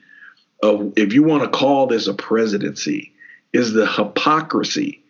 of, 0.63 0.93
if 0.97 1.13
you 1.13 1.25
want 1.25 1.43
to 1.43 1.59
call 1.59 1.87
this 1.87 2.07
a 2.07 2.15
presidency, 2.15 3.14
is 3.55 3.73
the 3.73 3.87
hypocrisy 3.87 5.03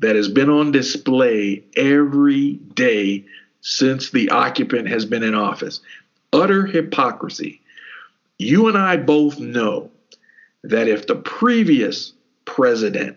that 0.00 0.16
has 0.16 0.28
been 0.28 0.50
on 0.50 0.72
display 0.72 1.62
every 1.76 2.54
day 2.74 3.24
since 3.60 4.10
the 4.10 4.28
occupant 4.30 4.88
has 4.88 5.06
been 5.06 5.22
in 5.22 5.34
office. 5.34 5.80
Utter 6.32 6.66
hypocrisy. 6.66 7.60
You 8.38 8.66
and 8.66 8.76
I 8.76 8.96
both 8.96 9.38
know 9.38 9.90
that 10.64 10.88
if 10.88 11.06
the 11.06 11.14
previous 11.14 12.12
president 12.44 13.16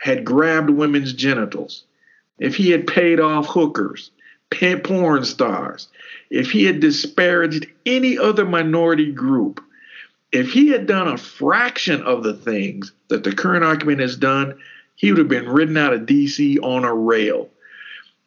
had 0.00 0.24
grabbed 0.24 0.70
women's 0.70 1.12
genitals, 1.12 1.84
if 2.38 2.54
he 2.54 2.70
had 2.70 2.86
paid 2.86 3.18
off 3.18 3.46
hookers, 3.48 4.12
porn 4.84 5.24
stars, 5.24 5.88
if 6.30 6.52
he 6.52 6.64
had 6.64 6.78
disparaged 6.78 7.66
any 7.84 8.16
other 8.16 8.44
minority 8.44 9.10
group, 9.10 9.60
if 10.32 10.52
he 10.52 10.68
had 10.68 10.86
done 10.86 11.08
a 11.08 11.16
fraction 11.16 12.02
of 12.02 12.22
the 12.22 12.34
things 12.34 12.92
that 13.08 13.24
the 13.24 13.34
current 13.34 13.64
occupant 13.64 14.00
has 14.00 14.16
done, 14.16 14.58
he 14.94 15.10
would 15.10 15.18
have 15.18 15.28
been 15.28 15.48
ridden 15.48 15.76
out 15.76 15.94
of 15.94 16.02
DC 16.02 16.58
on 16.62 16.84
a 16.84 16.94
rail. 16.94 17.48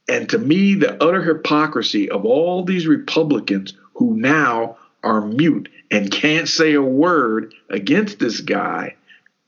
And 0.07 0.27
to 0.29 0.37
me, 0.37 0.75
the 0.75 1.01
utter 1.03 1.21
hypocrisy 1.21 2.09
of 2.09 2.25
all 2.25 2.63
these 2.63 2.87
Republicans 2.87 3.73
who 3.93 4.17
now 4.17 4.77
are 5.03 5.21
mute 5.21 5.69
and 5.91 6.11
can't 6.11 6.47
say 6.47 6.73
a 6.73 6.81
word 6.81 7.53
against 7.69 8.19
this 8.19 8.41
guy, 8.41 8.95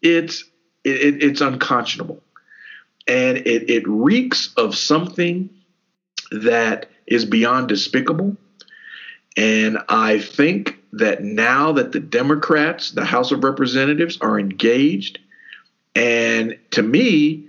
it's 0.01 0.43
it, 0.84 1.24
it's 1.24 1.41
unconscionable. 1.41 2.22
And 3.08 3.38
it, 3.38 3.70
it 3.70 3.88
reeks 3.88 4.54
of 4.58 4.76
something 4.76 5.49
that 6.32 6.89
is 7.08 7.26
beyond 7.26 7.70
despicable. 7.70 8.38
And 9.36 9.80
I 9.89 10.20
think 10.20 10.82
that 10.94 11.24
now 11.24 11.72
that 11.74 11.91
the 11.91 12.00
Democrats, 12.00 12.91
the 12.91 13.04
House 13.04 13.32
of 13.32 13.44
Representatives, 13.44 14.18
are 14.22 14.39
engaged, 14.39 15.20
and 15.96 16.58
to 16.72 16.84
me, 16.84 17.48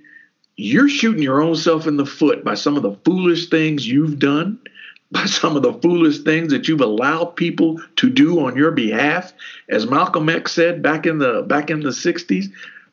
you're 0.57 0.89
shooting 0.89 1.23
your 1.23 1.43
own 1.43 1.57
self 1.57 1.87
in 1.87 1.97
the 1.97 2.07
foot 2.07 2.43
by 2.43 2.55
some 2.55 2.77
of 2.77 2.83
the 2.83 2.97
foolish 3.05 3.51
things 3.51 3.87
you've 3.87 4.19
done, 4.19 4.59
by 5.11 5.27
some 5.27 5.57
of 5.57 5.63
the 5.63 5.75
foolish 5.75 6.21
things 6.21 6.53
that 6.53 6.67
you've 6.67 6.81
allowed 6.81 7.37
people 7.37 7.81
to 7.97 8.11
do 8.11 8.41
on 8.45 8.57
your 8.57 8.71
behalf. 8.71 9.33
As 9.69 9.87
Malcolm 9.87 10.29
X 10.29 10.53
said 10.53 10.83
back 10.83 11.07
in 11.07 11.19
the 11.19 11.43
back 11.43 11.71
in 11.71 11.81
the 11.81 11.91
60s, 11.91 12.47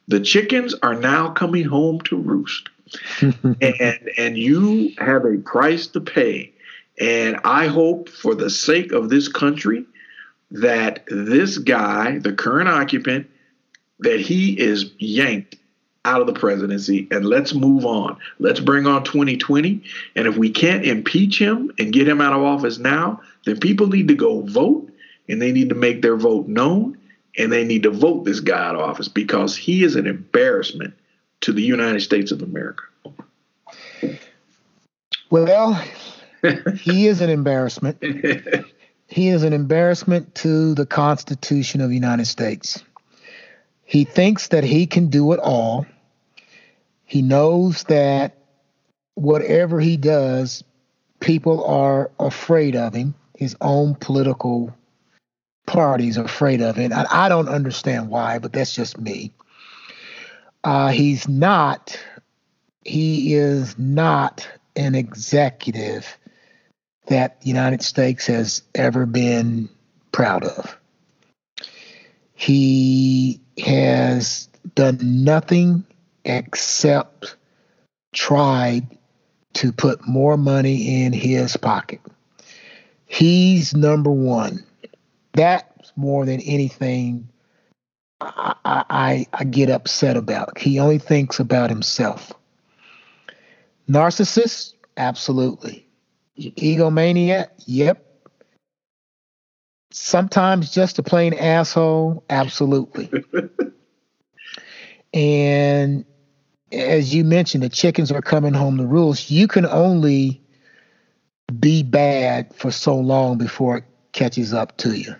the 0.07 0.19
chickens 0.19 0.75
are 0.83 0.95
now 0.95 1.29
coming 1.29 1.63
home 1.63 2.01
to 2.01 2.17
roost. 2.17 2.69
and 3.21 4.11
and 4.17 4.37
you 4.37 4.91
have 4.97 5.23
a 5.25 5.37
price 5.37 5.87
to 5.87 6.01
pay. 6.01 6.51
And 6.99 7.39
I 7.45 7.67
hope 7.67 8.09
for 8.09 8.35
the 8.35 8.49
sake 8.49 8.91
of 8.91 9.09
this 9.09 9.29
country 9.29 9.85
that 10.51 11.05
this 11.07 11.57
guy, 11.57 12.19
the 12.19 12.33
current 12.33 12.69
occupant, 12.69 13.29
that 13.99 14.19
he 14.19 14.59
is 14.59 14.91
yanked 14.99 15.55
out 16.03 16.21
of 16.21 16.27
the 16.27 16.33
presidency 16.33 17.07
and 17.11 17.25
let's 17.25 17.53
move 17.53 17.85
on. 17.85 18.17
Let's 18.39 18.59
bring 18.59 18.87
on 18.87 19.03
2020. 19.03 19.83
And 20.15 20.27
if 20.27 20.35
we 20.35 20.49
can't 20.49 20.85
impeach 20.85 21.39
him 21.39 21.71
and 21.77 21.93
get 21.93 22.07
him 22.07 22.21
out 22.21 22.33
of 22.33 22.41
office 22.41 22.79
now, 22.79 23.21
then 23.45 23.59
people 23.59 23.87
need 23.87 24.07
to 24.07 24.15
go 24.15 24.41
vote 24.41 24.91
and 25.29 25.41
they 25.41 25.51
need 25.51 25.69
to 25.69 25.75
make 25.75 26.01
their 26.01 26.17
vote 26.17 26.47
known 26.47 26.97
and 27.37 27.51
they 27.51 27.63
need 27.63 27.83
to 27.83 27.91
vote 27.91 28.25
this 28.25 28.39
guy 28.39 28.67
out 28.69 28.75
of 28.75 28.81
office 28.81 29.07
because 29.07 29.55
he 29.55 29.83
is 29.83 29.95
an 29.95 30.07
embarrassment 30.07 30.93
to 31.41 31.53
the 31.53 31.61
United 31.61 32.01
States 32.01 32.31
of 32.31 32.41
America. 32.41 32.83
Well, 35.29 35.81
he 36.75 37.07
is 37.07 37.21
an 37.21 37.29
embarrassment. 37.29 38.03
he 39.11 39.27
is 39.27 39.43
an 39.43 39.51
embarrassment 39.51 40.33
to 40.35 40.73
the 40.73 40.85
Constitution 40.85 41.81
of 41.81 41.89
the 41.89 41.95
United 41.95 42.25
States. 42.25 42.81
He 43.83 44.05
thinks 44.05 44.47
that 44.47 44.63
he 44.63 44.87
can 44.87 45.07
do 45.07 45.33
it 45.33 45.39
all. 45.41 45.85
He 47.03 47.21
knows 47.21 47.83
that 47.83 48.37
whatever 49.15 49.81
he 49.81 49.97
does, 49.97 50.63
people 51.19 51.65
are 51.65 52.09
afraid 52.21 52.77
of 52.77 52.93
him. 52.93 53.13
His 53.35 53.57
own 53.59 53.95
political 53.95 54.73
parties 55.67 56.17
are 56.17 56.23
afraid 56.23 56.61
of 56.61 56.77
him. 56.77 56.93
I, 56.93 57.05
I 57.11 57.29
don't 57.29 57.49
understand 57.49 58.09
why, 58.09 58.39
but 58.39 58.53
that's 58.53 58.73
just 58.73 58.97
me. 58.97 59.33
Uh, 60.63 60.87
he's 60.87 61.27
not, 61.27 61.99
he 62.85 63.33
is 63.33 63.77
not 63.77 64.47
an 64.77 64.95
executive 64.95 66.17
that 67.11 67.41
the 67.41 67.47
United 67.47 67.83
States 67.83 68.25
has 68.27 68.61
ever 68.73 69.05
been 69.05 69.67
proud 70.13 70.45
of. 70.45 70.77
He 72.33 73.41
has 73.59 74.47
done 74.75 74.97
nothing 75.01 75.85
except 76.23 77.35
tried 78.13 78.97
to 79.55 79.73
put 79.73 80.07
more 80.07 80.37
money 80.37 81.03
in 81.03 81.11
his 81.11 81.57
pocket. 81.57 81.99
He's 83.07 83.75
number 83.75 84.11
one. 84.11 84.63
That's 85.33 85.91
more 85.97 86.25
than 86.25 86.39
anything 86.39 87.27
I, 88.21 88.55
I, 88.65 89.25
I 89.33 89.43
get 89.43 89.69
upset 89.69 90.15
about. 90.15 90.57
He 90.57 90.79
only 90.79 90.97
thinks 90.97 91.41
about 91.41 91.69
himself. 91.69 92.31
Narcissist? 93.89 94.75
Absolutely. 94.95 95.85
Egomaniac? 96.37 97.49
Yep. 97.65 98.05
Sometimes 99.91 100.71
just 100.71 100.99
a 100.99 101.03
plain 101.03 101.33
asshole? 101.33 102.23
Absolutely. 102.29 103.09
and 105.13 106.05
as 106.71 107.13
you 107.13 107.25
mentioned, 107.25 107.63
the 107.63 107.69
chickens 107.69 108.11
are 108.11 108.21
coming 108.21 108.53
home 108.53 108.77
to 108.77 108.85
rules. 108.85 109.29
You 109.29 109.47
can 109.47 109.65
only 109.65 110.41
be 111.59 111.83
bad 111.83 112.55
for 112.55 112.71
so 112.71 112.95
long 112.95 113.37
before 113.37 113.77
it 113.77 113.83
catches 114.13 114.53
up 114.53 114.77
to 114.77 114.97
you. 114.97 115.15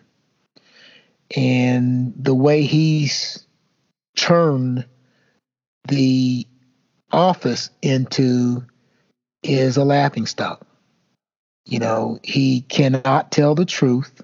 And 1.36 2.14
the 2.16 2.36
way 2.36 2.64
he's 2.64 3.46
turned 4.16 4.86
the 5.88 6.48
office 7.12 7.70
into 7.82 8.64
is 9.44 9.78
a 9.78 9.84
laughing 9.84 10.26
stock. 10.26 10.66
You 11.66 11.80
know, 11.80 12.20
he 12.24 12.62
cannot 12.62 13.32
tell 13.32 13.56
the 13.56 13.66
truth. 13.66 14.22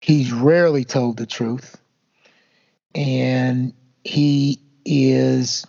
He's 0.00 0.32
rarely 0.32 0.84
told 0.84 1.16
the 1.16 1.26
truth. 1.26 1.76
And 2.94 3.72
he 4.04 4.60
is 4.84 5.66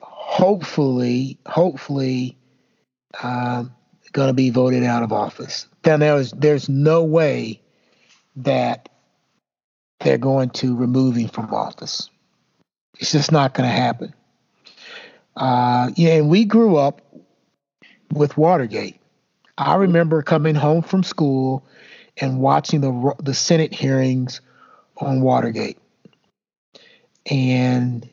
hopefully, 0.00 1.38
hopefully, 1.46 2.36
uh, 3.22 3.64
going 4.12 4.28
to 4.28 4.34
be 4.34 4.50
voted 4.50 4.84
out 4.84 5.02
of 5.02 5.12
office. 5.12 5.66
Then 5.82 6.00
there's 6.00 6.32
there's 6.32 6.68
no 6.68 7.04
way 7.04 7.60
that 8.36 8.88
they're 10.00 10.18
going 10.18 10.50
to 10.50 10.76
remove 10.76 11.16
him 11.16 11.28
from 11.28 11.52
office. 11.52 12.10
It's 12.98 13.12
just 13.12 13.32
not 13.32 13.54
going 13.54 13.68
to 13.68 13.74
happen. 13.74 14.14
Uh, 15.36 15.90
yeah, 15.94 16.14
and 16.14 16.28
we 16.28 16.44
grew 16.44 16.76
up 16.76 17.02
with 18.12 18.36
Watergate. 18.36 19.00
I 19.56 19.74
remember 19.76 20.22
coming 20.22 20.54
home 20.54 20.82
from 20.82 21.02
school 21.02 21.66
and 22.16 22.40
watching 22.40 22.80
the 22.80 23.14
the 23.22 23.34
Senate 23.34 23.74
hearings 23.74 24.40
on 24.96 25.20
Watergate. 25.20 25.78
And 27.30 28.08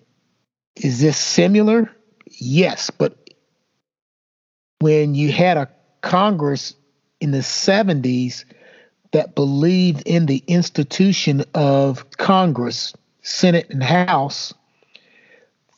is 0.76 1.00
this 1.00 1.18
similar? 1.18 1.92
Yes, 2.28 2.90
but 2.90 3.18
when 4.80 5.16
you 5.16 5.32
had 5.32 5.58
a 5.58 5.70
Congress 6.02 6.76
in 7.22 7.32
the 7.32 7.40
70s 7.40 8.46
that 9.12 9.36
believed 9.36 10.04
in 10.06 10.26
the 10.26 10.44
institution 10.48 11.44
of 11.54 12.10
Congress, 12.18 12.94
Senate, 13.22 13.68
and 13.70 13.82
House, 13.82 14.54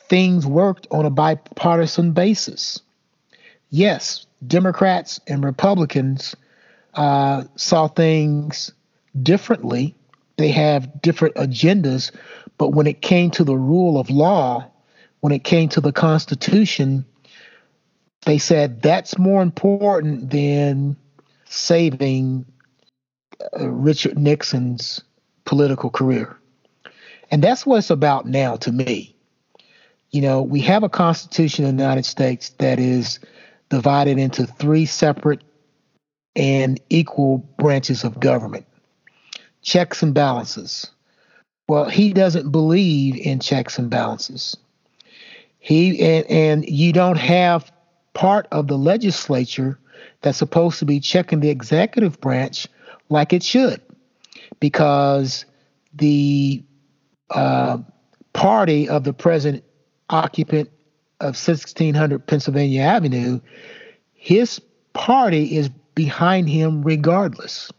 things 0.09 0.45
worked 0.45 0.87
on 0.91 1.05
a 1.05 1.09
bipartisan 1.09 2.11
basis. 2.13 2.81
Yes, 3.69 4.25
Democrats 4.45 5.19
and 5.27 5.43
Republicans 5.43 6.35
uh, 6.93 7.43
saw 7.55 7.87
things 7.87 8.71
differently. 9.21 9.95
They 10.37 10.49
have 10.49 11.01
different 11.01 11.35
agendas, 11.35 12.11
but 12.57 12.69
when 12.69 12.87
it 12.87 13.01
came 13.01 13.31
to 13.31 13.43
the 13.43 13.57
rule 13.57 13.99
of 13.99 14.09
law, 14.09 14.71
when 15.19 15.33
it 15.33 15.43
came 15.43 15.69
to 15.69 15.81
the 15.81 15.91
Constitution, 15.91 17.05
they 18.25 18.37
said 18.37 18.81
that's 18.81 19.17
more 19.17 19.41
important 19.41 20.29
than 20.29 20.95
saving 21.45 22.45
uh, 23.59 23.69
Richard 23.69 24.17
Nixon's 24.17 25.01
political 25.45 25.89
career. 25.89 26.37
And 27.31 27.43
that's 27.43 27.65
what 27.65 27.77
it's 27.77 27.89
about 27.89 28.25
now 28.25 28.55
to 28.57 28.71
me 28.71 29.17
you 30.11 30.21
know, 30.21 30.41
we 30.41 30.61
have 30.61 30.83
a 30.83 30.89
constitution 30.89 31.65
in 31.65 31.77
the 31.77 31.83
United 31.83 32.05
States 32.05 32.49
that 32.59 32.79
is 32.79 33.19
divided 33.69 34.17
into 34.17 34.45
three 34.45 34.85
separate 34.85 35.41
and 36.35 36.79
equal 36.89 37.39
branches 37.57 38.03
of 38.03 38.19
government 38.19 38.65
checks 39.61 40.01
and 40.01 40.13
balances. 40.13 40.89
Well, 41.67 41.89
he 41.89 42.13
doesn't 42.13 42.51
believe 42.51 43.17
in 43.17 43.39
checks 43.39 43.77
and 43.77 43.89
balances. 43.89 44.55
He 45.59 45.99
and, 46.01 46.25
and 46.27 46.69
you 46.69 46.93
don't 46.93 47.17
have 47.17 47.71
part 48.13 48.47
of 48.51 48.67
the 48.67 48.77
legislature 48.77 49.77
that's 50.21 50.37
supposed 50.37 50.79
to 50.79 50.85
be 50.85 50.99
checking 50.99 51.41
the 51.41 51.49
executive 51.49 52.21
branch 52.21 52.67
like 53.09 53.33
it 53.33 53.43
should 53.43 53.81
because 54.59 55.45
the 55.93 56.63
uh, 57.31 57.79
party 58.33 58.87
of 58.87 59.03
the 59.03 59.13
present 59.13 59.63
occupant 60.09 60.69
of 61.19 61.35
1600 61.35 62.25
Pennsylvania 62.27 62.81
Avenue, 62.81 63.39
his 64.13 64.61
party 64.93 65.57
is 65.57 65.69
behind 65.95 66.49
him 66.49 66.83
regardless. 66.83 67.71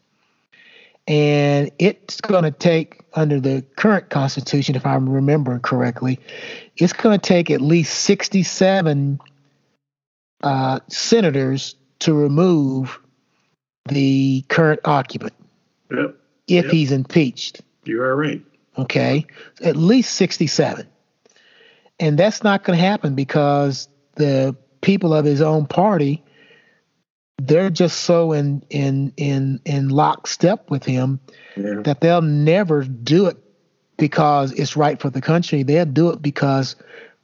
And 1.06 1.70
it's 1.78 2.20
going 2.20 2.44
to 2.44 2.50
take, 2.50 3.00
under 3.14 3.40
the 3.40 3.64
current 3.76 4.10
Constitution, 4.10 4.74
if 4.76 4.84
I'm 4.84 5.08
remembering 5.08 5.60
correctly, 5.60 6.20
it's 6.76 6.92
going 6.92 7.18
to 7.18 7.26
take 7.26 7.50
at 7.50 7.60
least 7.62 8.00
67 8.00 9.18
uh, 10.42 10.80
senators 10.88 11.76
to 12.00 12.12
remove 12.12 12.98
the 13.88 14.44
current 14.48 14.80
occupant 14.84 15.32
Yep. 15.90 16.16
if 16.46 16.64
Yep. 16.66 16.72
he's 16.72 16.92
impeached. 16.92 17.62
You 17.84 18.02
are 18.02 18.14
right. 18.14 18.42
Okay, 18.76 19.26
at 19.62 19.76
least 19.76 20.14
67. 20.14 20.86
And 22.00 22.18
that's 22.18 22.42
not 22.44 22.64
going 22.64 22.78
to 22.78 22.84
happen 22.84 23.14
because 23.14 23.88
the 24.16 24.54
people 24.80 25.12
of 25.14 25.24
his 25.24 25.40
own 25.40 25.66
party 25.66 26.22
they're 27.40 27.70
just 27.70 28.00
so 28.00 28.32
in 28.32 28.62
in 28.68 29.12
in 29.16 29.60
in 29.64 29.88
lockstep 29.90 30.68
with 30.70 30.84
him 30.84 31.20
Yeah. 31.56 31.80
that 31.84 32.00
they'll 32.00 32.22
never 32.22 32.82
do 32.82 33.26
it 33.26 33.36
because 33.96 34.50
it's 34.52 34.76
right 34.76 35.00
for 35.00 35.08
the 35.10 35.20
country. 35.20 35.62
They'll 35.62 35.84
do 35.84 36.10
it 36.10 36.20
because 36.20 36.74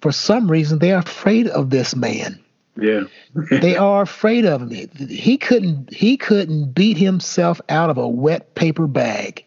for 0.00 0.12
some 0.12 0.48
reason 0.50 0.78
they're 0.78 0.98
afraid 0.98 1.48
of 1.48 1.70
this 1.70 1.96
man. 1.96 2.38
Yeah. 2.80 3.04
They 3.50 3.76
are 3.76 4.02
afraid 4.02 4.44
of 4.44 4.62
him. 4.62 4.70
He- 4.70 4.88
He 5.14 5.36
couldn't 5.36 5.92
he 5.92 6.16
couldn't 6.16 6.74
beat 6.74 6.96
himself 6.96 7.60
out 7.68 7.90
of 7.90 7.98
a 7.98 8.06
wet 8.08 8.54
paper 8.54 8.86
bag. 8.86 9.44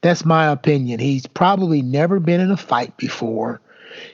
That's 0.00 0.24
my 0.24 0.48
opinion. 0.50 0.98
He's 0.98 1.28
probably 1.28 1.80
never 1.80 2.18
been 2.18 2.40
in 2.40 2.50
a 2.50 2.56
fight 2.56 2.96
before. 2.96 3.60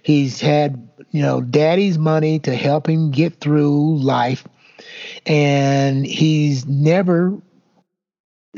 He's 0.03 0.41
had, 0.41 0.89
you 1.11 1.23
know, 1.23 1.41
daddy's 1.41 1.99
money 1.99 2.39
to 2.41 2.55
help 2.55 2.89
him 2.89 3.11
get 3.11 3.41
through 3.41 3.99
life. 3.99 4.47
And 5.27 6.07
he's 6.07 6.67
never 6.67 7.41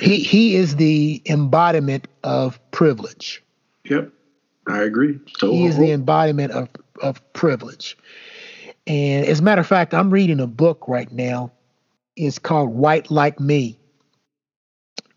he 0.01 0.19
he 0.19 0.57
is 0.57 0.77
the 0.77 1.23
embodiment 1.27 2.09
of 2.23 2.59
privilege. 2.71 3.43
Yep. 3.85 4.13
I 4.69 4.83
agree. 4.83 5.19
So 5.39 5.51
He 5.51 5.67
is 5.67 5.77
the 5.77 5.91
embodiment 5.91 6.53
of, 6.53 6.69
of 7.03 7.33
privilege. 7.33 7.97
And 8.87 9.27
as 9.27 9.41
a 9.41 9.43
matter 9.43 9.61
of 9.61 9.67
fact, 9.67 9.95
I'm 9.95 10.11
reading 10.11 10.41
a 10.41 10.47
book 10.47 10.87
right 10.87 11.11
now. 11.11 11.53
It's 12.17 12.39
called 12.39 12.71
White 12.71 13.11
Like 13.11 13.41
Me 13.41 13.79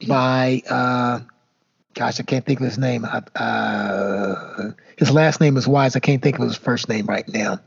by, 0.08 0.64
uh, 0.70 1.20
gosh, 1.94 2.20
I 2.20 2.24
can't 2.24 2.46
think 2.46 2.60
of 2.60 2.66
his 2.66 2.78
name. 2.78 3.06
Uh, 3.36 4.72
his 4.98 5.12
last 5.12 5.42
name 5.42 5.58
is 5.58 5.68
Wise. 5.68 5.96
I 5.96 6.00
can't 6.00 6.22
think 6.22 6.40
of 6.40 6.46
his 6.46 6.58
first 6.58 6.90
name 6.90 7.06
right 7.06 7.28
now. 7.28 7.60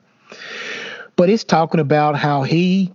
But 1.17 1.31
it's 1.31 1.45
talking 1.45 1.81
about 1.81 2.17
how 2.17 2.43
he, 2.43 2.93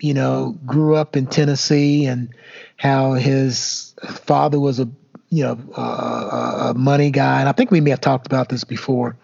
you 0.00 0.14
know, 0.14 0.56
grew 0.66 0.96
up 0.96 1.16
in 1.16 1.26
Tennessee 1.26 2.06
and 2.06 2.34
how 2.76 3.12
his 3.12 3.94
father 4.02 4.58
was 4.58 4.80
a, 4.80 4.88
you 5.28 5.44
know, 5.44 5.58
a, 5.76 6.70
a 6.70 6.74
money 6.74 7.10
guy. 7.10 7.40
And 7.40 7.48
I 7.48 7.52
think 7.52 7.70
we 7.70 7.80
may 7.80 7.90
have 7.90 8.00
talked 8.00 8.26
about 8.26 8.48
this 8.48 8.64
before 8.64 9.16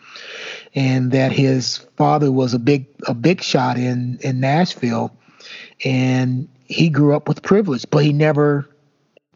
and 0.76 1.10
that 1.12 1.32
his 1.32 1.78
father 1.96 2.30
was 2.30 2.54
a 2.54 2.58
big 2.58 2.86
a 3.06 3.14
big 3.14 3.42
shot 3.42 3.78
in 3.78 4.18
in 4.20 4.38
Nashville, 4.38 5.16
and 5.84 6.48
he 6.66 6.90
grew 6.90 7.16
up 7.16 7.26
with 7.26 7.42
privilege, 7.42 7.86
but 7.90 8.04
he 8.04 8.12
never 8.12 8.68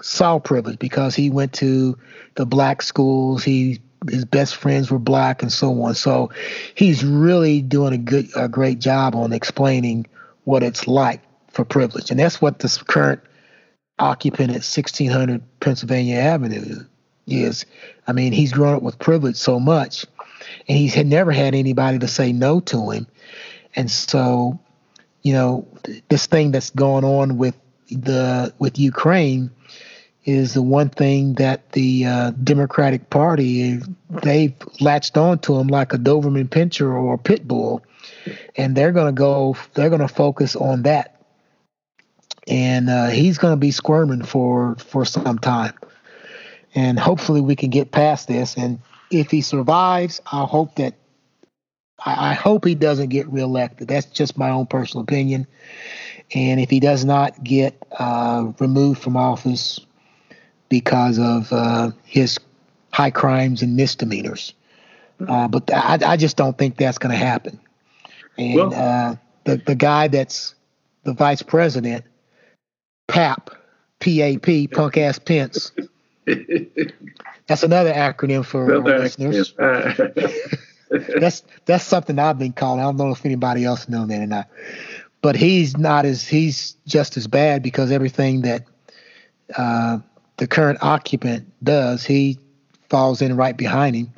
saw 0.03 0.39
privilege 0.39 0.79
because 0.79 1.15
he 1.15 1.31
went 1.31 1.53
to 1.55 1.99
the 2.35 2.47
black 2.47 2.83
schools. 2.83 3.45
He 3.45 3.81
his 4.09 4.25
best 4.25 4.57
friends 4.57 4.91
were 4.91 4.99
black 4.99 5.43
and 5.43 5.53
so 5.53 5.83
on. 5.83 5.95
So 5.95 6.31
he's 6.75 7.05
really 7.05 7.61
doing 7.61 7.93
a 7.93 7.99
good 7.99 8.29
a 8.37 8.49
great 8.49 8.79
job 8.79 9.15
on 9.15 9.33
explaining 9.33 10.07
what 10.45 10.63
it's 10.63 10.87
like 10.87 11.21
for 11.51 11.65
privilege, 11.65 12.11
and 12.11 12.19
that's 12.19 12.41
what 12.41 12.61
this 12.61 12.79
current 12.83 13.21
occupant 13.99 14.51
at 14.51 14.65
1600 14.65 15.43
Pennsylvania 15.61 16.17
Avenue 16.17 16.85
is. 17.27 17.67
I 18.07 18.13
mean, 18.13 18.33
he's 18.33 18.53
grown 18.53 18.75
up 18.75 18.83
with 18.83 18.99
privilege 18.99 19.37
so 19.37 19.61
much 19.61 20.07
and 20.69 20.79
he's 20.79 20.95
had 20.95 21.07
never 21.07 21.33
had 21.33 21.55
anybody 21.55 21.99
to 21.99 22.09
say 22.09 22.33
no 22.33 22.61
to 22.61 22.91
him. 22.91 23.07
And 23.77 23.91
so, 23.91 24.59
you 25.23 25.33
know, 25.33 25.67
this 26.09 26.27
thing 26.27 26.51
that's 26.51 26.71
going 26.71 27.05
on 27.05 27.39
with 27.39 27.57
the 27.91 28.55
with 28.59 28.79
Ukraine 28.79 29.51
is 30.25 30.55
the 30.55 30.63
one 30.63 30.91
thing 30.91 31.35
that 31.35 31.73
the 31.73 32.05
uh, 32.05 32.31
Democratic 32.43 33.09
Party 33.11 33.79
they've 34.23 34.55
latched 34.81 35.17
on 35.17 35.39
to 35.41 35.59
him 35.59 35.69
like 35.69 35.93
a 35.93 35.99
Doberman 35.99 36.49
Pinscher 36.49 36.93
or 36.93 37.15
a 37.15 37.19
pit 37.19 37.47
bull, 37.49 37.83
and 38.57 38.77
they're 38.77 38.93
going 38.93 39.07
to 39.15 39.19
go. 39.19 39.57
They're 39.75 39.89
going 39.89 40.01
to 40.01 40.09
focus 40.09 40.57
on 40.57 40.83
that, 40.83 41.23
and 42.47 42.91
uh, 42.91 43.09
he's 43.09 43.39
going 43.39 43.53
to 43.53 43.61
be 43.61 43.71
squirming 43.71 44.25
for 44.25 44.77
for 44.77 45.05
some 45.05 45.39
time. 45.39 45.75
And 46.75 46.99
hopefully, 46.99 47.41
we 47.41 47.57
can 47.57 47.71
get 47.71 47.91
past 47.91 48.29
this. 48.29 48.57
And 48.57 48.81
if 49.11 49.31
he 49.31 49.41
survives, 49.41 50.21
I 50.31 50.45
hope 50.45 50.77
that 50.77 50.95
I, 52.05 52.31
I 52.31 52.35
hope 52.35 52.65
he 52.65 52.75
doesn't 52.75 53.09
get 53.09 53.29
reelected. 53.29 53.89
That's 53.89 54.07
just 54.07 54.39
my 54.39 54.51
own 54.51 54.67
personal 54.67 55.03
opinion. 55.03 55.47
And 56.33 56.61
if 56.61 56.71
he 56.71 56.79
does 56.79 57.05
not 57.05 57.43
get 57.43 57.83
uh, 57.99 58.53
removed 58.61 59.03
from 59.03 59.17
office 59.17 59.81
because 60.71 61.19
of 61.19 61.53
uh, 61.53 61.91
his 62.05 62.39
high 62.93 63.11
crimes 63.11 63.61
and 63.61 63.77
misdemeanors, 63.77 64.55
uh, 65.29 65.47
but 65.49 65.71
I, 65.73 65.99
I 66.07 66.17
just 66.17 66.39
don't 66.39 66.57
think 66.57 66.79
that's 66.79 66.97
going 66.97 67.13
to 67.13 67.19
happen. 67.19 67.61
And 68.39 68.55
Well- 68.55 68.75
uh, 68.75 69.17
the 69.45 69.57
the 69.57 69.75
guy 69.75 70.09
that's 70.09 70.55
the 71.05 71.13
vice 71.13 71.43
president, 71.43 72.05
PAP, 73.09 73.51
P 73.99 74.23
A 74.23 74.39
P, 74.39 74.67
punk 74.69 74.97
ass 74.97 75.19
Pence. 75.19 75.73
That's 77.47 77.65
another 77.65 77.93
acronym 77.93 78.45
for 78.45 78.79
listeners. 78.79 79.55
that's 81.19 81.43
that's 81.65 81.85
something 81.85 82.19
I've 82.19 82.39
been 82.39 82.53
calling. 82.53 82.79
I 82.81 82.85
don't 82.85 82.97
know 82.97 83.11
if 83.11 83.25
anybody 83.27 83.65
else 83.65 83.89
knows 83.89 84.07
that 84.09 84.21
or 84.21 84.27
not. 84.27 84.49
But 85.23 85.35
he's 85.35 85.77
not 85.77 86.05
as 86.05 86.29
he's 86.29 86.77
just 86.87 87.17
as 87.17 87.27
bad 87.27 87.63
because 87.65 87.91
everything 87.91 88.43
that 88.43 88.65
uh, 89.57 89.99
the 90.41 90.47
current 90.47 90.79
occupant 90.81 91.47
does, 91.63 92.03
he 92.05 92.39
falls 92.89 93.21
in 93.21 93.37
right 93.37 93.57
behind 93.57 93.95
him, 93.95 94.11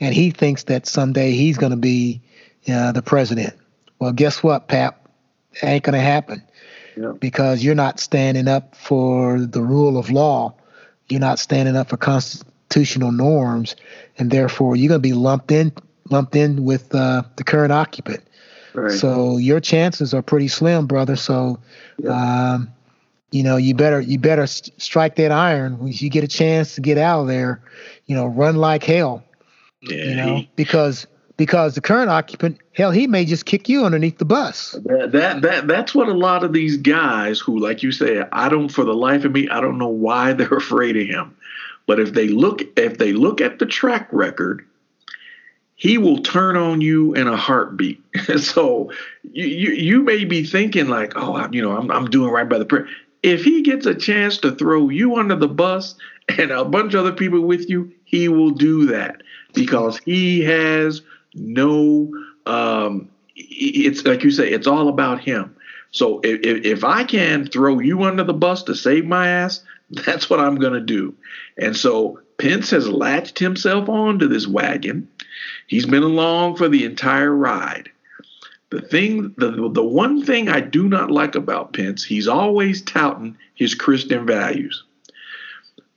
and 0.00 0.14
he 0.14 0.30
thinks 0.30 0.64
that 0.64 0.86
someday 0.86 1.32
he's 1.32 1.58
going 1.58 1.70
to 1.70 1.76
be 1.76 2.20
uh, 2.66 2.92
the 2.92 3.02
president. 3.02 3.54
Well, 3.98 4.12
guess 4.12 4.42
what, 4.42 4.68
Pap? 4.68 5.06
It 5.52 5.64
ain't 5.64 5.84
going 5.84 5.92
to 5.94 6.00
happen 6.00 6.42
Yeah. 6.96 7.12
because 7.20 7.62
you're 7.62 7.74
not 7.74 8.00
standing 8.00 8.48
up 8.48 8.74
for 8.74 9.38
the 9.38 9.60
rule 9.60 9.98
of 9.98 10.10
law. 10.10 10.54
You're 11.10 11.20
not 11.20 11.38
standing 11.38 11.76
up 11.76 11.90
for 11.90 11.98
constitutional 11.98 13.12
norms, 13.12 13.76
and 14.18 14.30
therefore 14.30 14.76
you're 14.76 14.88
going 14.88 15.02
to 15.02 15.08
be 15.08 15.12
lumped 15.12 15.52
in 15.52 15.72
lumped 16.08 16.36
in 16.36 16.64
with 16.64 16.94
uh, 16.94 17.22
the 17.36 17.44
current 17.44 17.72
occupant. 17.72 18.22
Right. 18.74 18.92
So 18.92 19.36
your 19.36 19.60
chances 19.60 20.14
are 20.14 20.22
pretty 20.22 20.48
slim, 20.48 20.86
brother. 20.86 21.16
So, 21.16 21.58
um, 22.08 22.70
you 23.30 23.42
know, 23.42 23.56
you 23.56 23.74
better 23.74 24.00
you 24.00 24.18
better 24.18 24.42
s- 24.42 24.70
strike 24.78 25.16
that 25.16 25.32
iron 25.32 25.78
when 25.78 25.92
you 25.92 26.08
get 26.10 26.24
a 26.24 26.28
chance 26.28 26.74
to 26.76 26.80
get 26.80 26.98
out 26.98 27.22
of 27.22 27.26
there. 27.28 27.60
You 28.06 28.14
know, 28.16 28.26
run 28.26 28.56
like 28.56 28.84
hell. 28.84 29.24
yeah, 29.82 30.04
You 30.04 30.16
know, 30.16 30.36
he- 30.36 30.50
because 30.56 31.06
because 31.36 31.74
the 31.74 31.80
current 31.82 32.08
occupant, 32.08 32.58
hell, 32.72 32.90
he 32.90 33.06
may 33.06 33.24
just 33.26 33.44
kick 33.44 33.68
you 33.68 33.84
underneath 33.84 34.16
the 34.18 34.24
bus. 34.24 34.72
that, 34.86 35.12
that 35.12 35.42
that 35.42 35.66
that's 35.66 35.94
what 35.94 36.08
a 36.08 36.14
lot 36.14 36.44
of 36.44 36.52
these 36.52 36.76
guys 36.76 37.38
who, 37.40 37.58
like 37.58 37.82
you 37.82 37.92
say, 37.92 38.22
I 38.32 38.48
don't 38.48 38.68
for 38.68 38.84
the 38.84 38.94
life 38.94 39.24
of 39.24 39.32
me, 39.32 39.48
I 39.48 39.60
don't 39.60 39.78
know 39.78 39.88
why 39.88 40.32
they're 40.34 40.48
afraid 40.56 40.96
of 40.96 41.06
him. 41.06 41.36
But 41.86 42.00
if 42.00 42.14
they 42.14 42.28
look 42.28 42.62
if 42.78 42.98
they 42.98 43.12
look 43.12 43.40
at 43.40 43.58
the 43.58 43.66
track 43.66 44.08
record, 44.12 44.64
he 45.74 45.98
will 45.98 46.18
turn 46.22 46.56
on 46.56 46.80
you 46.80 47.12
in 47.14 47.26
a 47.28 47.36
heartbeat. 47.36 48.00
so 48.38 48.90
you, 49.32 49.44
you 49.46 49.70
you 49.72 50.02
may 50.02 50.24
be 50.24 50.44
thinking 50.44 50.88
like, 50.88 51.12
oh, 51.16 51.36
I'm, 51.36 51.52
you 51.52 51.60
know, 51.62 51.76
I'm 51.76 51.90
I'm 51.90 52.06
doing 52.06 52.30
right 52.32 52.48
by 52.48 52.58
the 52.58 52.64
prayer. 52.64 52.88
If 53.26 53.42
he 53.42 53.62
gets 53.62 53.86
a 53.86 53.94
chance 53.94 54.38
to 54.38 54.52
throw 54.52 54.88
you 54.88 55.16
under 55.16 55.34
the 55.34 55.48
bus 55.48 55.96
and 56.28 56.52
a 56.52 56.64
bunch 56.64 56.94
of 56.94 57.00
other 57.00 57.12
people 57.12 57.40
with 57.40 57.68
you, 57.68 57.92
he 58.04 58.28
will 58.28 58.52
do 58.52 58.86
that 58.86 59.22
because 59.52 59.98
he 59.98 60.42
has 60.42 61.02
no. 61.34 62.08
Um, 62.46 63.10
it's 63.34 64.04
like 64.04 64.22
you 64.22 64.30
say, 64.30 64.48
it's 64.48 64.68
all 64.68 64.88
about 64.88 65.20
him. 65.20 65.56
So 65.90 66.20
if, 66.22 66.64
if, 66.64 66.84
I 66.84 67.02
can 67.02 67.46
throw 67.46 67.80
you 67.80 68.04
under 68.04 68.22
the 68.22 68.32
bus 68.32 68.62
to 68.64 68.76
save 68.76 69.06
my 69.06 69.26
ass, 69.26 69.62
that's 69.90 70.30
what 70.30 70.38
I'm 70.38 70.56
going 70.56 70.74
to 70.74 70.80
do. 70.80 71.12
And 71.58 71.76
so 71.76 72.20
Pence 72.38 72.70
has 72.70 72.88
latched 72.88 73.40
himself 73.40 73.88
onto 73.88 74.28
this 74.28 74.46
wagon. 74.46 75.08
He's 75.66 75.86
been 75.86 76.04
along 76.04 76.56
for 76.56 76.68
the 76.68 76.84
entire 76.84 77.34
ride. 77.34 77.90
The 78.70 78.80
thing, 78.80 79.34
the, 79.36 79.70
the 79.72 79.84
one 79.84 80.24
thing 80.24 80.48
I 80.48 80.60
do 80.60 80.88
not 80.88 81.10
like 81.10 81.34
about 81.34 81.72
Pence, 81.72 82.04
he's 82.04 82.26
always 82.26 82.82
touting 82.82 83.36
his 83.54 83.74
Christian 83.74 84.26
values. 84.26 84.82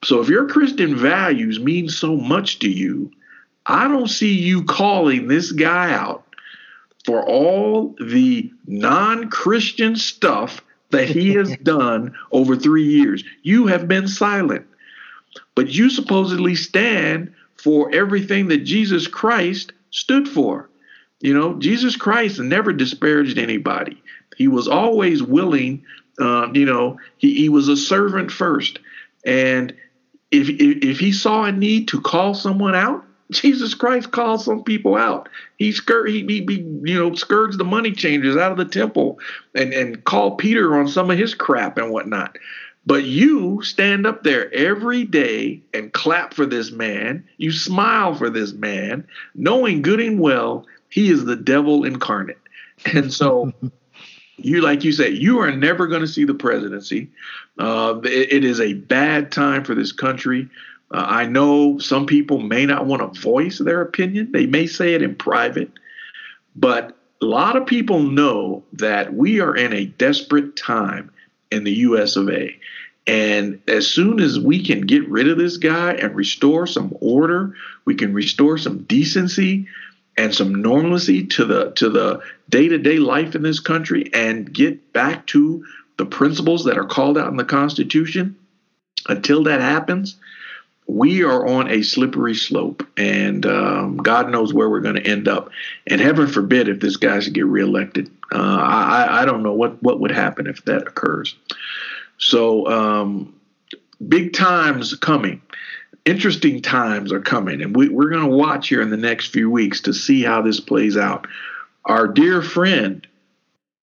So 0.03 0.21
if 0.21 0.29
your 0.29 0.47
Christian 0.47 0.95
values 0.95 1.59
mean 1.59 1.89
so 1.89 2.15
much 2.15 2.59
to 2.59 2.69
you, 2.69 3.11
I 3.65 3.87
don't 3.87 4.07
see 4.07 4.33
you 4.33 4.63
calling 4.63 5.27
this 5.27 5.51
guy 5.51 5.91
out 5.91 6.25
for 7.05 7.25
all 7.25 7.95
the 7.99 8.51
non 8.65 9.29
Christian 9.29 9.95
stuff 9.95 10.61
that 10.91 11.09
he 11.09 11.33
has 11.35 11.55
done 11.57 12.15
over 12.31 12.55
three 12.55 12.85
years. 12.85 13.23
You 13.43 13.67
have 13.67 13.87
been 13.87 14.07
silent, 14.07 14.65
but 15.55 15.69
you 15.69 15.89
supposedly 15.89 16.55
stand 16.55 17.33
for 17.57 17.91
everything 17.91 18.47
that 18.47 18.59
Jesus 18.59 19.07
Christ 19.07 19.73
stood 19.91 20.27
for. 20.27 20.68
You 21.21 21.33
know, 21.33 21.55
Jesus 21.55 21.95
Christ 21.95 22.39
never 22.39 22.71
disparaged 22.71 23.37
anybody. 23.37 24.01
He 24.37 24.47
was 24.47 24.67
always 24.67 25.21
willing, 25.21 25.83
uh, 26.19 26.47
you 26.53 26.65
know, 26.65 26.97
he, 27.17 27.35
he 27.35 27.49
was 27.49 27.67
a 27.67 27.75
servant 27.75 28.31
first. 28.31 28.79
And 29.25 29.73
if, 30.31 30.47
if, 30.49 30.83
if 30.83 30.99
he 30.99 31.11
saw 31.11 31.43
a 31.43 31.51
need 31.51 31.89
to 31.89 31.99
call 31.99 32.33
someone 32.33 32.75
out, 32.75 33.03
Jesus 33.31 33.73
Christ 33.73 34.11
called 34.11 34.41
some 34.41 34.63
people 34.63 34.95
out. 34.95 35.29
He 35.57 35.71
skirt 35.71 36.09
he, 36.09 36.25
he, 36.25 36.45
he 36.47 36.61
you 36.83 36.97
know 36.97 37.13
scourged 37.13 37.59
the 37.59 37.63
money 37.63 37.91
changers 37.91 38.35
out 38.35 38.51
of 38.51 38.57
the 38.57 38.65
temple 38.65 39.19
and 39.53 39.73
and 39.73 40.03
called 40.03 40.39
Peter 40.39 40.75
on 40.75 40.87
some 40.87 41.11
of 41.11 41.17
his 41.17 41.35
crap 41.35 41.77
and 41.77 41.91
whatnot. 41.91 42.37
But 42.85 43.03
you 43.03 43.61
stand 43.61 44.07
up 44.07 44.23
there 44.23 44.51
every 44.51 45.03
day 45.03 45.61
and 45.75 45.93
clap 45.93 46.33
for 46.33 46.47
this 46.47 46.71
man. 46.71 47.23
You 47.37 47.51
smile 47.51 48.15
for 48.15 48.31
this 48.31 48.53
man, 48.53 49.05
knowing 49.35 49.83
good 49.83 49.99
and 49.99 50.19
well 50.19 50.65
he 50.89 51.09
is 51.09 51.25
the 51.25 51.35
devil 51.35 51.83
incarnate. 51.83 52.37
And 52.93 53.13
so 53.13 53.53
you 54.37 54.61
like 54.61 54.83
you 54.83 54.91
said 54.91 55.17
you 55.17 55.39
are 55.39 55.51
never 55.51 55.87
going 55.87 56.01
to 56.01 56.07
see 56.07 56.23
the 56.23 56.33
presidency 56.33 57.09
uh, 57.57 57.99
it, 58.05 58.31
it 58.31 58.45
is 58.45 58.61
a 58.61 58.71
bad 58.73 59.33
time 59.33 59.65
for 59.65 59.75
this 59.75 59.91
country 59.91 60.49
uh, 60.91 61.05
I 61.07 61.25
know 61.25 61.77
some 61.77 62.05
people 62.05 62.39
may 62.39 62.65
not 62.65 62.85
want 62.85 63.13
to 63.13 63.21
voice 63.21 63.59
their 63.59 63.81
opinion, 63.81 64.31
they 64.31 64.47
may 64.47 64.65
say 64.65 64.93
it 64.93 65.01
in 65.01 65.15
private, 65.15 65.71
but 66.55 66.95
a 67.21 67.25
lot 67.25 67.55
of 67.55 67.67
people 67.67 68.01
know 68.01 68.63
that 68.73 69.13
we 69.13 69.39
are 69.39 69.55
in 69.55 69.73
a 69.73 69.85
desperate 69.85 70.55
time 70.55 71.11
in 71.51 71.63
the 71.63 71.73
US 71.73 72.15
of 72.15 72.29
A. 72.29 72.55
And 73.05 73.59
as 73.67 73.87
soon 73.87 74.19
as 74.19 74.39
we 74.39 74.63
can 74.63 74.81
get 74.81 75.07
rid 75.09 75.27
of 75.27 75.37
this 75.37 75.57
guy 75.57 75.93
and 75.93 76.15
restore 76.15 76.67
some 76.67 76.95
order, 77.01 77.55
we 77.85 77.95
can 77.95 78.13
restore 78.13 78.57
some 78.57 78.83
decency 78.83 79.67
and 80.19 80.35
some 80.35 80.61
normalcy 80.61 81.25
to 81.25 81.45
the 81.45 81.71
to 81.71 81.89
the 81.89 82.21
day-to-day 82.49 82.97
life 82.97 83.35
in 83.35 83.41
this 83.41 83.61
country 83.61 84.09
and 84.13 84.53
get 84.53 84.91
back 84.91 85.25
to 85.27 85.65
the 85.97 86.05
principles 86.05 86.65
that 86.65 86.77
are 86.77 86.85
called 86.85 87.17
out 87.17 87.29
in 87.29 87.37
the 87.37 87.45
Constitution. 87.45 88.35
Until 89.07 89.43
that 89.43 89.61
happens, 89.61 90.17
we 90.87 91.23
are 91.23 91.47
on 91.47 91.69
a 91.69 91.83
slippery 91.83 92.35
slope, 92.35 92.85
and 92.97 93.45
um, 93.45 93.97
God 93.97 94.29
knows 94.29 94.53
where 94.53 94.69
we're 94.69 94.81
going 94.81 94.95
to 94.95 95.07
end 95.07 95.29
up. 95.29 95.51
And 95.87 96.01
heaven 96.01 96.27
forbid 96.27 96.67
if 96.67 96.81
this 96.81 96.97
guy 96.97 97.19
should 97.19 97.33
get 97.33 97.45
reelected. 97.45 98.11
Uh, 98.33 98.59
I, 98.61 99.21
I 99.21 99.25
don't 99.25 99.41
know 99.41 99.53
what, 99.53 99.81
what 99.81 100.01
would 100.01 100.11
happen 100.11 100.47
if 100.47 100.65
that 100.65 100.87
occurs. 100.87 101.35
So, 102.17 102.67
um, 102.67 103.39
big 104.05 104.33
times 104.33 104.93
coming. 104.95 105.41
Interesting 106.05 106.61
times 106.61 107.11
are 107.11 107.19
coming, 107.19 107.61
and 107.61 107.75
we, 107.75 107.89
we're 107.89 108.09
going 108.09 108.29
to 108.29 108.35
watch 108.35 108.69
here 108.69 108.81
in 108.81 108.89
the 108.89 108.97
next 108.97 109.27
few 109.27 109.49
weeks 109.49 109.81
to 109.81 109.93
see 109.93 110.23
how 110.23 110.41
this 110.41 110.59
plays 110.59 110.97
out. 110.97 111.27
Our 111.85 112.07
dear 112.07 112.41
friend, 112.41 113.05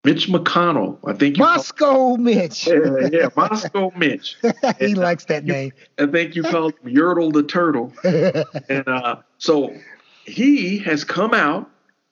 Mitch 0.07 0.29
McConnell. 0.29 0.99
I 1.05 1.15
think 1.15 1.37
Moscow 1.37 2.17
Mitch. 2.17 2.69
Yeah, 2.77 3.09
yeah, 3.11 3.29
Moscow 3.37 3.91
Mitch. 3.97 4.37
he 4.43 4.53
and 4.79 4.99
likes 4.99 5.25
that 5.25 5.45
name. 5.45 5.73
I 5.99 6.07
think 6.07 6.37
you 6.37 6.45
called 6.45 6.75
him 6.81 6.95
Yertle 6.95 7.33
the 7.33 7.43
Turtle. 7.43 7.93
and 8.69 8.87
uh, 8.87 9.17
so 9.39 9.75
he 10.25 10.79
has 10.79 11.03
come 11.03 11.35
out 11.35 11.69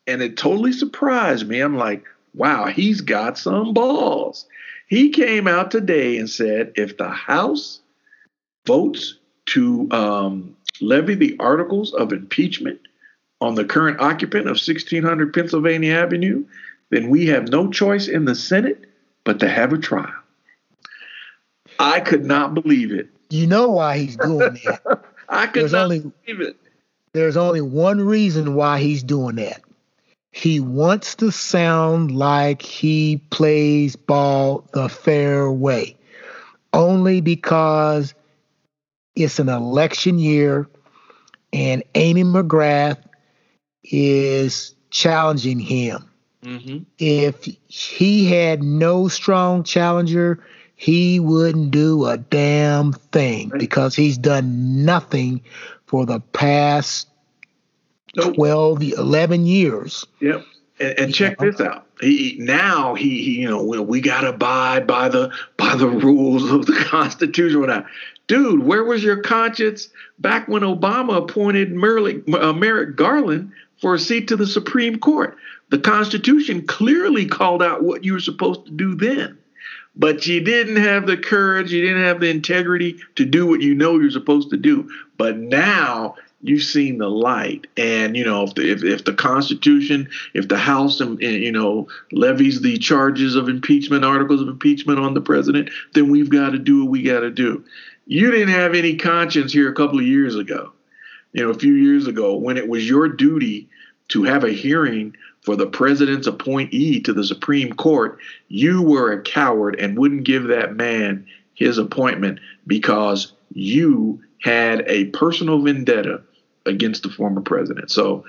and 0.08 0.22
it 0.22 0.36
totally 0.36 0.72
surprised 0.72 1.46
me. 1.46 1.60
I'm 1.60 1.76
like, 1.76 2.04
wow, 2.34 2.66
he's 2.66 3.00
got 3.00 3.38
some 3.38 3.72
balls. 3.72 4.46
He 4.88 5.10
came 5.10 5.46
out 5.46 5.70
today 5.70 6.18
and 6.18 6.28
said 6.28 6.72
if 6.74 6.96
the 6.96 7.08
House 7.08 7.80
votes 8.66 9.18
to 9.46 9.88
um, 9.90 10.56
levy 10.80 11.14
the 11.14 11.36
articles 11.38 11.92
of 11.92 12.12
impeachment 12.12 12.80
on 13.40 13.54
the 13.54 13.64
current 13.64 14.00
occupant 14.00 14.42
of 14.42 14.56
1600 14.56 15.34
Pennsylvania 15.34 15.94
Avenue, 15.94 16.44
then 16.90 17.10
we 17.10 17.26
have 17.26 17.48
no 17.48 17.70
choice 17.70 18.08
in 18.08 18.24
the 18.24 18.34
Senate 18.34 18.86
but 19.24 19.40
to 19.40 19.48
have 19.48 19.72
a 19.72 19.78
trial. 19.78 20.12
I 21.78 22.00
could 22.00 22.24
not 22.24 22.54
believe 22.54 22.92
it. 22.92 23.08
You 23.30 23.46
know 23.46 23.70
why 23.70 23.98
he's 23.98 24.16
doing 24.16 24.58
that. 24.64 25.04
I 25.28 25.46
could 25.46 25.62
there's 25.62 25.72
not 25.72 25.84
only, 25.84 26.00
believe 26.00 26.40
it. 26.40 26.56
There's 27.12 27.36
only 27.36 27.60
one 27.60 28.00
reason 28.00 28.54
why 28.54 28.80
he's 28.80 29.02
doing 29.02 29.36
that. 29.36 29.62
He 30.30 30.60
wants 30.60 31.14
to 31.16 31.30
sound 31.30 32.10
like 32.10 32.60
he 32.60 33.20
plays 33.30 33.96
ball 33.96 34.64
the 34.72 34.88
fair 34.88 35.50
way. 35.50 35.96
Only 36.72 37.20
because 37.20 38.14
it's 39.16 39.38
an 39.38 39.48
election 39.48 40.18
year 40.18 40.68
and 41.52 41.84
Amy 41.94 42.24
McGrath 42.24 42.98
is 43.84 44.74
challenging 44.90 45.58
him. 45.58 46.10
Mm-hmm. 46.42 46.78
If 46.98 47.48
he 47.68 48.26
had 48.26 48.62
no 48.62 49.08
strong 49.08 49.62
challenger, 49.62 50.44
he 50.76 51.20
wouldn't 51.20 51.70
do 51.70 52.06
a 52.06 52.18
damn 52.18 52.92
thing 52.92 53.52
because 53.56 53.94
he's 53.94 54.18
done 54.18 54.84
nothing 54.84 55.42
for 55.86 56.04
the 56.04 56.20
past 56.20 57.08
nope. 58.16 58.34
12, 58.34 58.82
11 58.82 59.46
years. 59.46 60.04
Yep. 60.20 60.44
And, 60.80 60.98
and 60.98 61.14
check 61.14 61.38
this 61.38 61.60
out. 61.60 61.86
He 62.00 62.36
now 62.40 62.94
he, 62.94 63.22
he 63.22 63.40
you 63.40 63.48
know 63.48 63.62
we, 63.62 63.78
we 63.78 64.00
got 64.00 64.22
to 64.22 64.30
abide 64.30 64.86
by 64.86 65.08
the 65.08 65.32
by 65.56 65.76
the 65.76 65.88
rules 65.88 66.50
of 66.50 66.66
the 66.66 66.72
Constitution. 66.88 67.60
Whatnot. 67.60 67.86
Dude, 68.26 68.64
where 68.64 68.84
was 68.84 69.02
your 69.02 69.18
conscience 69.18 69.88
back 70.18 70.48
when 70.48 70.62
Obama 70.62 71.18
appointed 71.18 71.72
Merrick, 71.72 72.22
uh, 72.32 72.52
Merrick 72.52 72.96
Garland 72.96 73.52
for 73.80 73.94
a 73.94 73.98
seat 73.98 74.28
to 74.28 74.36
the 74.36 74.46
Supreme 74.46 74.98
Court? 74.98 75.36
The 75.70 75.78
Constitution 75.78 76.66
clearly 76.66 77.26
called 77.26 77.62
out 77.62 77.82
what 77.82 78.04
you 78.04 78.14
were 78.14 78.20
supposed 78.20 78.64
to 78.66 78.72
do 78.72 78.94
then. 78.94 79.38
But 79.96 80.26
you 80.26 80.40
didn't 80.40 80.76
have 80.76 81.06
the 81.06 81.16
courage, 81.16 81.72
you 81.72 81.82
didn't 81.82 82.02
have 82.02 82.20
the 82.20 82.28
integrity 82.30 82.98
to 83.14 83.24
do 83.24 83.46
what 83.46 83.60
you 83.60 83.74
know 83.74 83.98
you're 83.98 84.10
supposed 84.10 84.50
to 84.50 84.56
do. 84.56 84.90
But 85.16 85.38
now 85.38 86.16
you've 86.44 86.62
seen 86.62 86.98
the 86.98 87.08
light 87.08 87.66
and 87.78 88.16
you 88.16 88.24
know 88.24 88.44
if 88.44 88.54
the, 88.54 88.70
if, 88.70 88.84
if 88.84 89.04
the 89.04 89.14
constitution 89.14 90.08
if 90.34 90.46
the 90.46 90.58
house 90.58 91.00
and, 91.00 91.20
you 91.22 91.50
know 91.50 91.88
levies 92.12 92.60
the 92.60 92.76
charges 92.76 93.34
of 93.34 93.48
impeachment 93.48 94.04
articles 94.04 94.42
of 94.42 94.48
impeachment 94.48 94.98
on 94.98 95.14
the 95.14 95.22
president 95.22 95.70
then 95.94 96.10
we've 96.10 96.28
got 96.28 96.50
to 96.50 96.58
do 96.58 96.84
what 96.84 96.90
we 96.90 97.02
got 97.02 97.20
to 97.20 97.30
do 97.30 97.64
you 98.06 98.30
didn't 98.30 98.48
have 98.48 98.74
any 98.74 98.96
conscience 98.96 99.52
here 99.52 99.70
a 99.70 99.74
couple 99.74 99.98
of 99.98 100.06
years 100.06 100.36
ago 100.36 100.72
you 101.32 101.42
know 101.42 101.50
a 101.50 101.58
few 101.58 101.74
years 101.74 102.06
ago 102.06 102.36
when 102.36 102.56
it 102.56 102.68
was 102.68 102.88
your 102.88 103.08
duty 103.08 103.68
to 104.08 104.24
have 104.24 104.44
a 104.44 104.50
hearing 104.50 105.14
for 105.44 105.56
the 105.56 105.66
president's 105.66 106.26
appointee 106.26 107.00
to 107.00 107.12
the 107.12 107.22
Supreme 107.22 107.72
Court, 107.74 108.18
you 108.48 108.82
were 108.82 109.12
a 109.12 109.22
coward 109.22 109.78
and 109.78 109.98
wouldn't 109.98 110.24
give 110.24 110.44
that 110.44 110.74
man 110.74 111.26
his 111.54 111.78
appointment 111.78 112.40
because 112.66 113.32
you 113.52 114.22
had 114.40 114.82
a 114.86 115.06
personal 115.06 115.62
vendetta 115.62 116.22
against 116.66 117.02
the 117.02 117.10
former 117.10 117.42
president. 117.42 117.90
So 117.90 118.24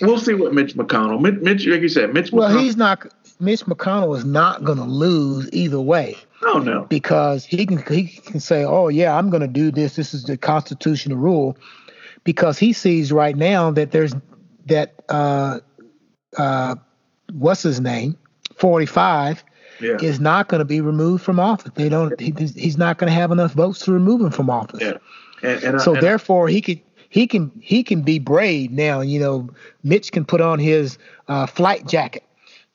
we'll 0.00 0.18
see 0.18 0.34
what 0.34 0.54
Mitch 0.54 0.74
McConnell, 0.74 1.20
Mitch, 1.20 1.40
Mitch 1.40 1.66
like 1.66 1.80
you 1.80 1.88
said, 1.88 2.14
Mitch. 2.14 2.32
Well, 2.32 2.56
he's 2.56 2.76
not. 2.76 3.12
Mitch 3.42 3.64
McConnell 3.66 4.16
is 4.16 4.24
not 4.24 4.64
going 4.64 4.78
to 4.78 4.84
lose 4.84 5.48
either 5.52 5.80
way. 5.80 6.16
Oh 6.44 6.58
no, 6.58 6.84
because 6.84 7.44
he 7.44 7.66
can 7.66 7.78
he 7.78 8.06
can 8.06 8.40
say, 8.40 8.64
"Oh 8.64 8.88
yeah, 8.88 9.16
I'm 9.16 9.30
going 9.30 9.42
to 9.42 9.48
do 9.48 9.70
this. 9.70 9.96
This 9.96 10.14
is 10.14 10.24
the 10.24 10.36
constitutional 10.36 11.18
rule," 11.18 11.56
because 12.24 12.58
he 12.58 12.72
sees 12.72 13.12
right 13.12 13.36
now 13.36 13.70
that 13.72 13.90
there's 13.90 14.14
that 14.66 14.94
uh, 15.08 15.60
uh, 16.36 16.76
what's 17.32 17.62
his 17.62 17.80
name, 17.80 18.16
45, 18.56 19.44
yeah. 19.80 19.96
is 20.00 20.20
not 20.20 20.48
going 20.48 20.60
to 20.60 20.64
be 20.64 20.80
removed 20.80 21.22
from 21.22 21.38
office. 21.38 21.72
They 21.74 21.88
don't. 21.88 22.18
He, 22.20 22.32
he's 22.38 22.78
not 22.78 22.98
going 22.98 23.10
to 23.10 23.14
have 23.14 23.30
enough 23.30 23.52
votes 23.52 23.80
to 23.80 23.92
remove 23.92 24.20
him 24.20 24.30
from 24.30 24.50
office. 24.50 24.80
Yeah. 24.80 24.98
And, 25.42 25.62
and 25.64 25.80
so 25.80 25.94
therefore, 25.94 26.48
he 26.48 26.60
could 26.60 26.80
he 27.08 27.26
can 27.26 27.50
he 27.60 27.82
can 27.82 28.02
be 28.02 28.18
brave 28.18 28.70
now. 28.70 29.00
You 29.00 29.20
know, 29.20 29.50
Mitch 29.82 30.12
can 30.12 30.24
put 30.24 30.40
on 30.40 30.58
his 30.58 30.98
uh, 31.28 31.46
flight 31.46 31.86
jacket. 31.86 32.24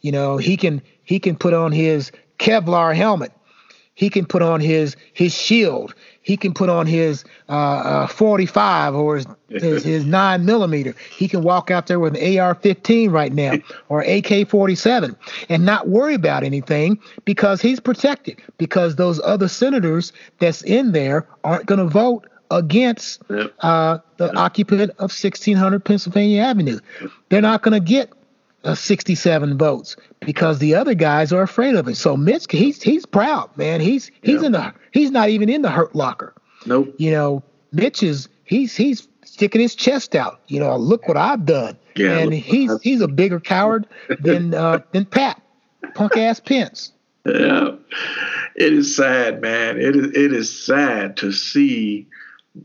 You 0.02 0.12
know, 0.12 0.38
he 0.38 0.58
can 0.58 0.82
he 1.04 1.20
can 1.20 1.36
put 1.36 1.54
on 1.54 1.72
his 1.72 2.12
Kevlar 2.39 2.95
helmet. 2.95 3.32
He 3.95 4.10
can 4.10 4.26
put 4.26 4.41
on 4.41 4.62
his 4.62 4.95
his 5.14 5.34
shield 5.34 5.93
he 6.28 6.36
can 6.36 6.54
put 6.54 6.68
on 6.68 6.86
his 6.88 7.24
uh, 7.48 7.54
uh, 7.54 8.08
45 8.08 8.95
or 8.95 9.16
his, 9.16 9.26
his, 9.48 9.84
his 9.86 10.06
9 10.18 10.45
millimeter. 10.45 10.93
He 11.10 11.30
can 11.30 11.41
walk 11.41 11.72
out 11.72 11.88
there 11.88 12.02
with 12.02 12.18
an 12.18 12.38
AR-15 12.38 13.10
right 13.10 13.32
now 13.32 13.54
or 13.88 14.02
AK-47 14.02 15.16
and 15.48 15.66
not 15.66 15.88
worry 15.88 16.16
about 16.16 16.43
anything 16.43 17.00
because 17.24 17.62
he's 17.62 17.80
protected. 17.80 18.41
Because 18.58 18.98
those 18.98 19.22
other 19.24 19.48
senators 19.48 20.12
that's 20.39 20.64
in 20.64 20.91
there 20.91 21.26
aren't 21.45 21.66
going 21.66 21.80
to 21.80 21.88
vote 21.88 22.28
against 22.52 23.22
yep. 23.30 23.54
uh, 23.62 24.00
the 24.18 24.26
yep. 24.26 24.36
occupant 24.36 24.91
of 24.91 25.12
1600 25.14 25.86
Pennsylvania 25.86 26.41
Avenue. 26.41 26.80
They're 27.30 27.41
not 27.41 27.62
going 27.62 27.82
to 27.82 27.86
get 27.86 28.12
uh, 28.64 28.76
67 28.76 29.58
votes 29.58 29.95
because 30.20 30.60
the 30.60 30.76
other 30.76 30.93
guys 30.93 31.32
are 31.32 31.41
afraid 31.41 31.76
of 31.76 31.88
it. 31.88 31.95
So 31.95 32.18
Mitch, 32.18 32.45
he's 32.49 32.82
he's 32.82 33.05
proud, 33.05 33.55
man. 33.58 33.82
He's 33.82 34.12
he's 34.22 34.41
in 34.43 34.51
the 34.51 34.74
he's 34.91 35.12
not 35.12 35.30
even 35.30 35.49
in 35.49 35.62
the 35.62 35.70
hurt 35.70 35.95
locker. 35.95 36.34
Nope. 36.66 36.93
You 36.97 37.12
know, 37.12 37.43
Mitch 37.72 38.03
is 38.03 38.30
he's 38.43 38.76
he's 38.76 39.08
sticking 39.24 39.62
his 39.62 39.76
chest 39.76 40.16
out. 40.16 40.41
You 40.47 40.60
know, 40.60 40.76
look 40.78 41.08
what 41.08 41.18
I've 41.18 41.45
done. 41.45 41.78
Yeah, 41.95 42.18
and 42.18 42.34
he's 42.34 42.72
he's 42.82 43.01
a 43.01 43.08
bigger 43.08 43.39
coward 43.39 43.88
than 44.20 44.53
uh, 44.53 44.80
than 44.91 45.05
Pat, 45.05 45.41
punk 45.93 46.18
ass 46.18 46.39
Pence. 46.39 46.91
Yeah, 47.26 47.72
it 48.55 48.74
is 48.74 48.95
sad, 48.95 49.41
man. 49.41 49.78
It 49.80 49.95
is 49.95 50.05
it 50.16 50.34
is 50.34 50.66
sad 50.66 51.18
to 51.18 51.32
see 51.32 52.08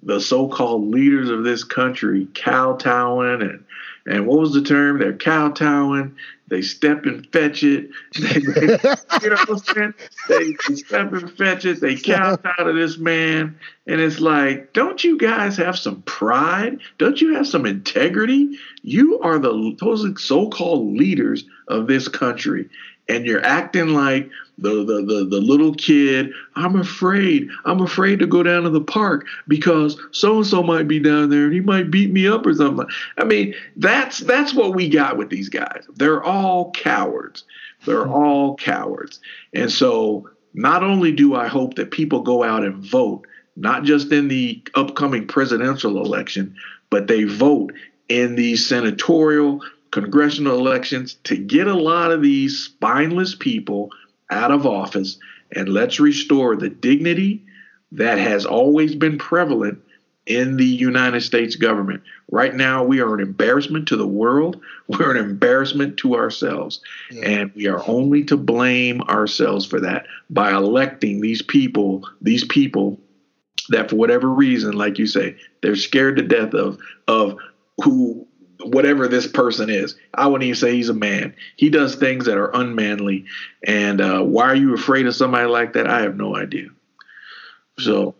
the 0.03 0.21
so-called 0.21 0.89
leaders 0.89 1.29
of 1.29 1.45
this 1.45 1.65
country 1.65 2.27
kowtowing 2.35 3.43
and 3.43 3.65
and 4.07 4.27
what 4.27 4.41
was 4.41 4.53
the 4.53 4.63
term? 4.63 4.99
They're 4.99 5.17
kowtowing. 5.17 6.17
They 6.49 6.61
step 6.61 7.07
and 7.07 7.27
fetch 7.33 7.63
it. 7.63 7.89
They, 8.21 8.41
they, 8.41 8.63
you 9.23 9.31
know 9.31 9.37
what 9.47 9.49
I'm 9.49 9.59
saying? 9.59 9.95
They, 10.29 10.53
step 10.75 11.13
and 11.13 11.31
fetch 11.37 11.65
it. 11.65 11.81
They 11.81 11.97
kowtow 11.97 12.65
to 12.65 12.73
this 12.73 12.99
man, 12.99 13.59
and 13.87 14.01
it's 14.01 14.21
like, 14.21 14.73
don't 14.73 15.03
you 15.03 15.17
guys 15.17 15.57
have 15.57 15.79
some 15.79 16.03
pride? 16.03 16.81
Don't 16.99 17.21
you 17.21 17.35
have 17.35 17.47
some 17.47 17.65
integrity? 17.65 18.59
You 18.83 19.19
are 19.21 19.39
the 19.39 19.77
those 19.81 20.07
so-called 20.23 20.95
leaders 20.95 21.45
of 21.69 21.87
this 21.87 22.09
country, 22.09 22.69
and 23.09 23.27
you're 23.27 23.45
acting 23.45 23.89
like 23.89 24.31
the, 24.59 24.85
the 24.85 25.03
the 25.03 25.27
the 25.29 25.41
little 25.41 25.75
kid 25.75 26.31
i'm 26.57 26.77
afraid 26.77 27.49
i'm 27.65 27.81
afraid 27.81 28.19
to 28.19 28.27
go 28.27 28.43
down 28.43 28.63
to 28.63 28.71
the 28.71 28.81
park 28.81 29.27
because 29.49 29.99
so 30.13 30.37
and 30.37 30.47
so 30.47 30.63
might 30.63 30.87
be 30.87 31.01
down 31.01 31.31
there 31.31 31.45
and 31.45 31.53
he 31.53 31.61
might 31.61 31.91
beat 31.91 32.13
me 32.13 32.29
up 32.29 32.47
or 32.47 32.55
something. 32.55 32.87
I 33.19 33.25
mean 33.25 33.55
that's 33.77 34.19
that's 34.21 34.55
what 34.55 34.75
we 34.75 34.89
got 34.89 35.17
with 35.17 35.31
these 35.31 35.49
guys. 35.49 35.85
They're 35.97 36.23
all 36.23 36.71
cowards. 36.73 37.45
They're 37.85 38.05
hmm. 38.05 38.13
all 38.13 38.57
cowards. 38.57 39.21
And 39.53 39.71
so 39.71 40.29
not 40.55 40.83
only 40.83 41.13
do 41.13 41.35
i 41.35 41.47
hope 41.47 41.75
that 41.75 41.91
people 41.91 42.21
go 42.21 42.43
out 42.43 42.65
and 42.65 42.85
vote 42.85 43.27
not 43.57 43.85
just 43.85 44.13
in 44.13 44.29
the 44.29 44.63
upcoming 44.75 45.27
presidential 45.27 46.05
election 46.05 46.55
but 46.91 47.07
they 47.07 47.25
vote 47.25 47.73
in 48.09 48.35
the 48.35 48.57
senatorial 48.57 49.61
congressional 49.93 50.59
elections 50.59 51.15
to 51.23 51.37
get 51.37 51.69
a 51.69 51.75
lot 51.75 52.11
of 52.11 52.23
these 52.23 52.59
spineless 52.59 53.37
people 53.37 53.91
out 54.31 54.51
of 54.51 54.67
office 54.67 55.19
and 55.55 55.69
let's 55.69 56.01
restore 56.01 56.57
the 56.57 56.71
dignity 56.71 57.45
that 57.93 58.19
has 58.19 58.45
always 58.45 58.95
been 58.95 59.19
prevalent 59.19 59.79
in 60.25 60.57
the 60.57 60.65
United 60.65 61.21
States 61.21 61.57
government. 61.57 62.03
Right 62.31 62.55
now, 62.55 62.85
we 62.85 63.01
are 63.01 63.13
an 63.15 63.21
embarrassment 63.21 63.89
to 63.89 63.97
the 63.97 64.07
world. 64.07 64.61
We're 64.89 65.15
an 65.15 65.23
embarrassment 65.23 65.99
to 65.99 66.17
ourselves. 66.17 66.81
Yeah. 67.11 67.29
And 67.29 67.53
we 67.55 67.67
are 67.67 67.83
only 67.87 68.25
to 68.25 68.37
blame 68.37 69.03
ourselves 69.03 69.67
for 69.67 69.81
that 69.81 70.07
by 70.31 70.53
electing 70.53 71.21
these 71.21 71.43
people, 71.43 72.09
these 72.21 72.45
people 72.45 72.99
that 73.69 73.91
for 73.91 73.97
whatever 73.97 74.29
reason, 74.29 74.73
like 74.73 74.99
you 74.99 75.07
say, 75.07 75.37
they're 75.61 75.77
scared 75.77 76.17
to 76.17 76.23
death 76.23 76.55
of 76.55 76.79
of 77.09 77.37
who 77.83 78.27
whatever 78.65 79.09
this 79.09 79.27
person 79.27 79.71
is. 79.71 79.97
I 80.15 80.27
wouldn't 80.27 80.45
even 80.45 80.57
say 80.57 80.75
he's 80.75 80.89
a 80.89 80.95
man. 80.95 81.35
He 81.57 81.71
does 81.71 81.95
things 81.95 82.27
that 82.27 82.37
are 82.37 82.51
unmanly. 82.55 83.27
And 83.67 84.01
uh, 84.01 84.23
why 84.23 84.45
are 84.45 84.55
you 84.55 84.75
afraid 84.75 85.07
of 85.07 85.15
somebody 85.15 85.47
like 85.47 85.73
that? 85.75 85.87
I 85.87 86.03
have 86.03 86.17
no 86.17 86.37
idea. 86.37 86.69
So, 87.79 88.15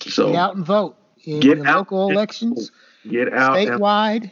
so 0.00 0.28
get 0.28 0.36
out 0.36 0.56
and 0.56 0.64
vote 0.64 0.96
in 1.24 1.40
get 1.40 1.58
local 1.58 2.10
elections. 2.10 2.70
Get 3.08 3.32
out 3.32 3.56
statewide 3.56 4.30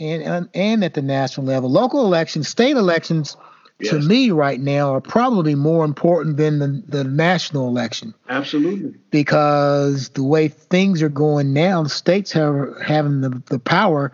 and, 0.00 0.22
and 0.22 0.48
and 0.54 0.84
at 0.84 0.94
the 0.94 1.02
national 1.02 1.46
level. 1.46 1.70
Local 1.70 2.04
elections, 2.04 2.48
state 2.48 2.76
elections. 2.76 3.36
Yes. 3.78 3.90
To 3.90 4.00
me, 4.00 4.30
right 4.30 4.58
now, 4.58 4.94
are 4.94 5.02
probably 5.02 5.54
more 5.54 5.84
important 5.84 6.38
than 6.38 6.60
the, 6.60 6.82
the 6.88 7.04
national 7.04 7.68
election. 7.68 8.14
Absolutely. 8.30 8.98
Because 9.10 10.08
the 10.10 10.22
way 10.22 10.48
things 10.48 11.02
are 11.02 11.10
going 11.10 11.52
now, 11.52 11.84
states 11.84 12.32
have 12.32 12.74
having 12.82 13.20
the, 13.20 13.42
the 13.50 13.58
power 13.58 14.12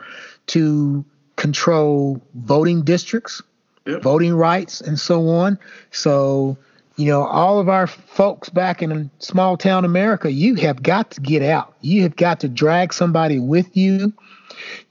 to 0.49 1.05
control 1.37 2.21
voting 2.35 2.83
districts, 2.83 3.43
yep. 3.87 4.03
voting 4.03 4.35
rights, 4.35 4.81
and 4.81 4.99
so 4.99 5.29
on. 5.29 5.59
So, 5.91 6.57
you 6.97 7.07
know, 7.07 7.25
all 7.25 7.59
of 7.59 7.69
our 7.69 7.87
folks 7.87 8.49
back 8.49 8.83
in 8.83 9.11
small 9.19 9.57
town 9.57 9.85
America, 9.85 10.31
you 10.31 10.55
have 10.57 10.83
got 10.83 11.11
to 11.13 11.21
get 11.21 11.43
out. 11.43 11.75
You 11.81 12.03
have 12.03 12.17
got 12.17 12.41
to 12.41 12.49
drag 12.49 12.93
somebody 12.93 13.39
with 13.39 13.77
you. 13.77 14.13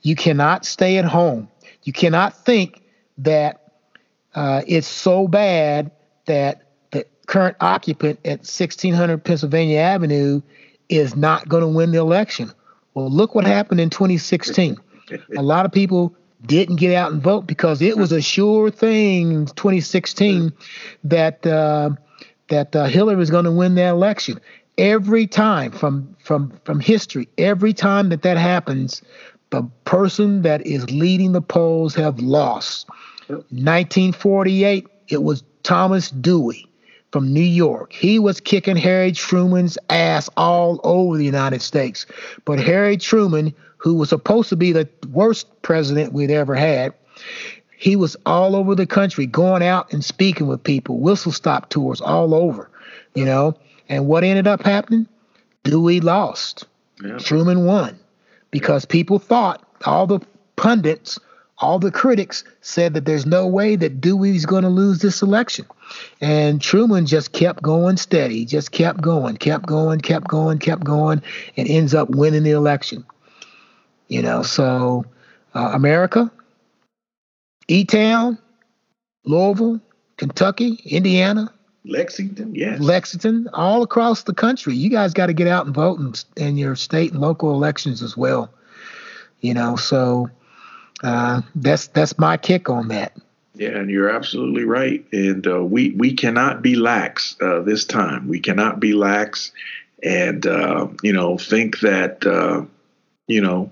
You 0.02 0.16
cannot 0.16 0.66
stay 0.66 0.98
at 0.98 1.06
home. 1.06 1.48
You 1.84 1.94
cannot 1.94 2.36
think 2.36 2.82
that 3.20 3.72
uh, 4.36 4.62
it's 4.68 4.88
so 4.88 5.28
bad 5.28 5.92
that 6.26 6.64
the 6.92 7.06
current 7.28 7.58
occupant 7.60 8.20
at 8.26 8.40
1600 8.40 9.24
Pennsylvania 9.24 9.80
Avenue 9.80 10.42
is 10.90 11.16
not 11.16 11.48
going 11.48 11.62
to 11.62 11.68
win 11.68 11.92
the 11.92 12.00
election. 12.00 12.52
Well, 12.94 13.10
look 13.10 13.36
what 13.36 13.46
happened 13.46 13.80
in 13.80 13.90
2016 13.90 14.78
a 15.38 15.42
lot 15.42 15.66
of 15.66 15.72
people 15.72 16.16
didn't 16.46 16.78
get 16.78 16.96
out 16.96 17.12
and 17.12 17.22
vote 17.22 17.46
because 17.46 17.82
it 17.82 17.98
was 17.98 18.12
a 18.12 18.22
sure 18.22 18.72
thing 18.72 19.32
in 19.32 19.46
2016 19.46 20.52
that 21.04 21.46
uh, 21.46 21.92
that 22.50 22.76
uh, 22.76 22.86
Hillary 22.86 23.16
was 23.16 23.30
going 23.30 23.46
to 23.46 23.52
win 23.52 23.76
that 23.76 23.90
election. 23.90 24.40
Every 24.78 25.28
time 25.28 25.72
from 25.72 26.16
from 26.24 26.54
from 26.64 26.80
history, 26.80 27.28
every 27.38 27.74
time 27.74 28.10
that 28.10 28.24
that 28.24 28.38
happens, 28.38 29.02
the 29.52 29.64
person 29.86 30.42
that 30.42 30.66
is 30.66 30.90
leading 30.90 31.34
the 31.34 31.42
polls 31.42 31.94
have 31.96 32.20
lost. 32.20 32.90
1948, 33.28 34.88
it 35.08 35.24
was 35.24 35.44
Thomas 35.64 36.10
Dewey 36.10 36.68
from 37.12 37.32
New 37.32 37.40
York. 37.40 37.94
He 37.94 38.20
was 38.20 38.40
kicking 38.40 38.76
Harry 38.78 39.12
Truman's 39.12 39.78
ass 39.90 40.30
all 40.38 40.80
over 40.84 41.18
the 41.18 41.26
United 41.26 41.62
States. 41.62 42.06
But 42.46 42.60
Harry 42.60 42.98
Truman 42.98 43.54
who 43.82 43.96
was 43.96 44.10
supposed 44.10 44.50
to 44.50 44.56
be 44.56 44.72
the 44.72 44.88
worst 45.10 45.48
president 45.64 46.14
we'd 46.14 46.30
ever 46.30 46.54
had, 46.56 46.94
he 47.76 47.96
was 47.96 48.16
all 48.28 48.56
over 48.56 48.76
the 48.76 48.86
country 48.86 49.26
going 49.26 49.64
out 49.64 49.92
and 49.92 50.06
speaking 50.06 50.46
with 50.46 50.64
people, 50.64 51.00
whistle 51.00 51.32
stop 51.32 51.70
tours 51.70 52.00
all 52.00 52.36
over, 52.36 52.70
you 53.16 53.26
know. 53.26 53.58
And 53.90 54.06
what 54.06 54.24
ended 54.24 54.46
up 54.46 54.62
happening? 54.62 55.08
Dewey 55.64 56.00
lost. 56.00 56.66
Yeah. 57.04 57.18
Truman 57.18 57.66
won 57.66 58.00
because 58.52 58.86
people 58.86 59.18
thought, 59.18 59.66
all 59.86 60.06
the 60.06 60.20
pundits, 60.58 61.20
all 61.58 61.80
the 61.80 61.92
critics 61.92 62.44
said 62.62 62.94
that 62.94 63.06
there's 63.06 63.26
no 63.26 63.48
way 63.48 63.76
that 63.76 64.00
Dewey's 64.00 64.46
going 64.46 64.64
to 64.64 64.70
lose 64.70 65.00
this 65.00 65.24
election. 65.24 65.66
And 66.22 66.62
Truman 66.62 67.08
just 67.08 67.32
kept 67.32 67.64
going 67.64 67.98
steady, 67.98 68.46
just 68.46 68.72
kept 68.72 69.02
going, 69.02 69.38
kept 69.38 69.66
going, 69.66 70.02
kept 70.02 70.28
going, 70.28 70.60
kept 70.60 70.84
going, 70.84 71.24
and 71.58 71.68
ends 71.68 71.96
up 71.96 72.12
winning 72.12 72.44
the 72.44 72.52
election. 72.52 73.04
You 74.12 74.22
know, 74.22 74.44
so 74.44 75.06
uh, 75.56 75.72
America, 75.74 76.30
E 77.70 77.86
Town, 77.86 78.38
Louisville, 79.24 79.80
Kentucky, 80.18 80.82
Indiana, 80.84 81.50
Lexington, 81.86 82.54
yes. 82.54 82.82
Lexington, 82.82 83.48
all 83.54 83.84
across 83.84 84.24
the 84.24 84.34
country. 84.34 84.76
You 84.76 84.90
guys 84.90 85.14
got 85.14 85.28
to 85.28 85.34
get 85.34 85.48
out 85.48 85.66
and 85.66 85.74
vote 85.74 86.00
in, 86.00 86.14
in, 86.36 86.58
your 86.58 86.76
state 86.76 87.14
and 87.14 87.22
local 87.22 87.54
elections 87.54 88.04
as 88.04 88.18
well. 88.18 88.54
You 89.40 89.54
know, 89.54 89.78
so 89.78 90.30
uh, 91.06 91.42
that's 91.56 91.88
that's 91.88 92.20
my 92.20 92.36
kick 92.36 92.70
on 92.70 92.90
that. 92.90 93.16
Yeah, 93.56 93.78
and 93.78 93.90
you're 93.90 94.10
absolutely 94.10 94.66
right. 94.66 95.06
And 95.14 95.48
uh, 95.48 95.64
we 95.64 95.92
we 95.92 96.14
cannot 96.14 96.62
be 96.62 96.76
lax 96.76 97.38
uh, 97.40 97.62
this 97.62 97.86
time. 97.86 98.28
We 98.28 98.42
cannot 98.42 98.82
be 98.82 98.92
lax, 98.92 99.54
and 100.04 100.46
uh, 100.46 100.90
you 101.02 101.14
know 101.14 101.38
think 101.38 101.80
that 101.80 102.26
uh, 102.26 102.66
you 103.28 103.40
know 103.40 103.72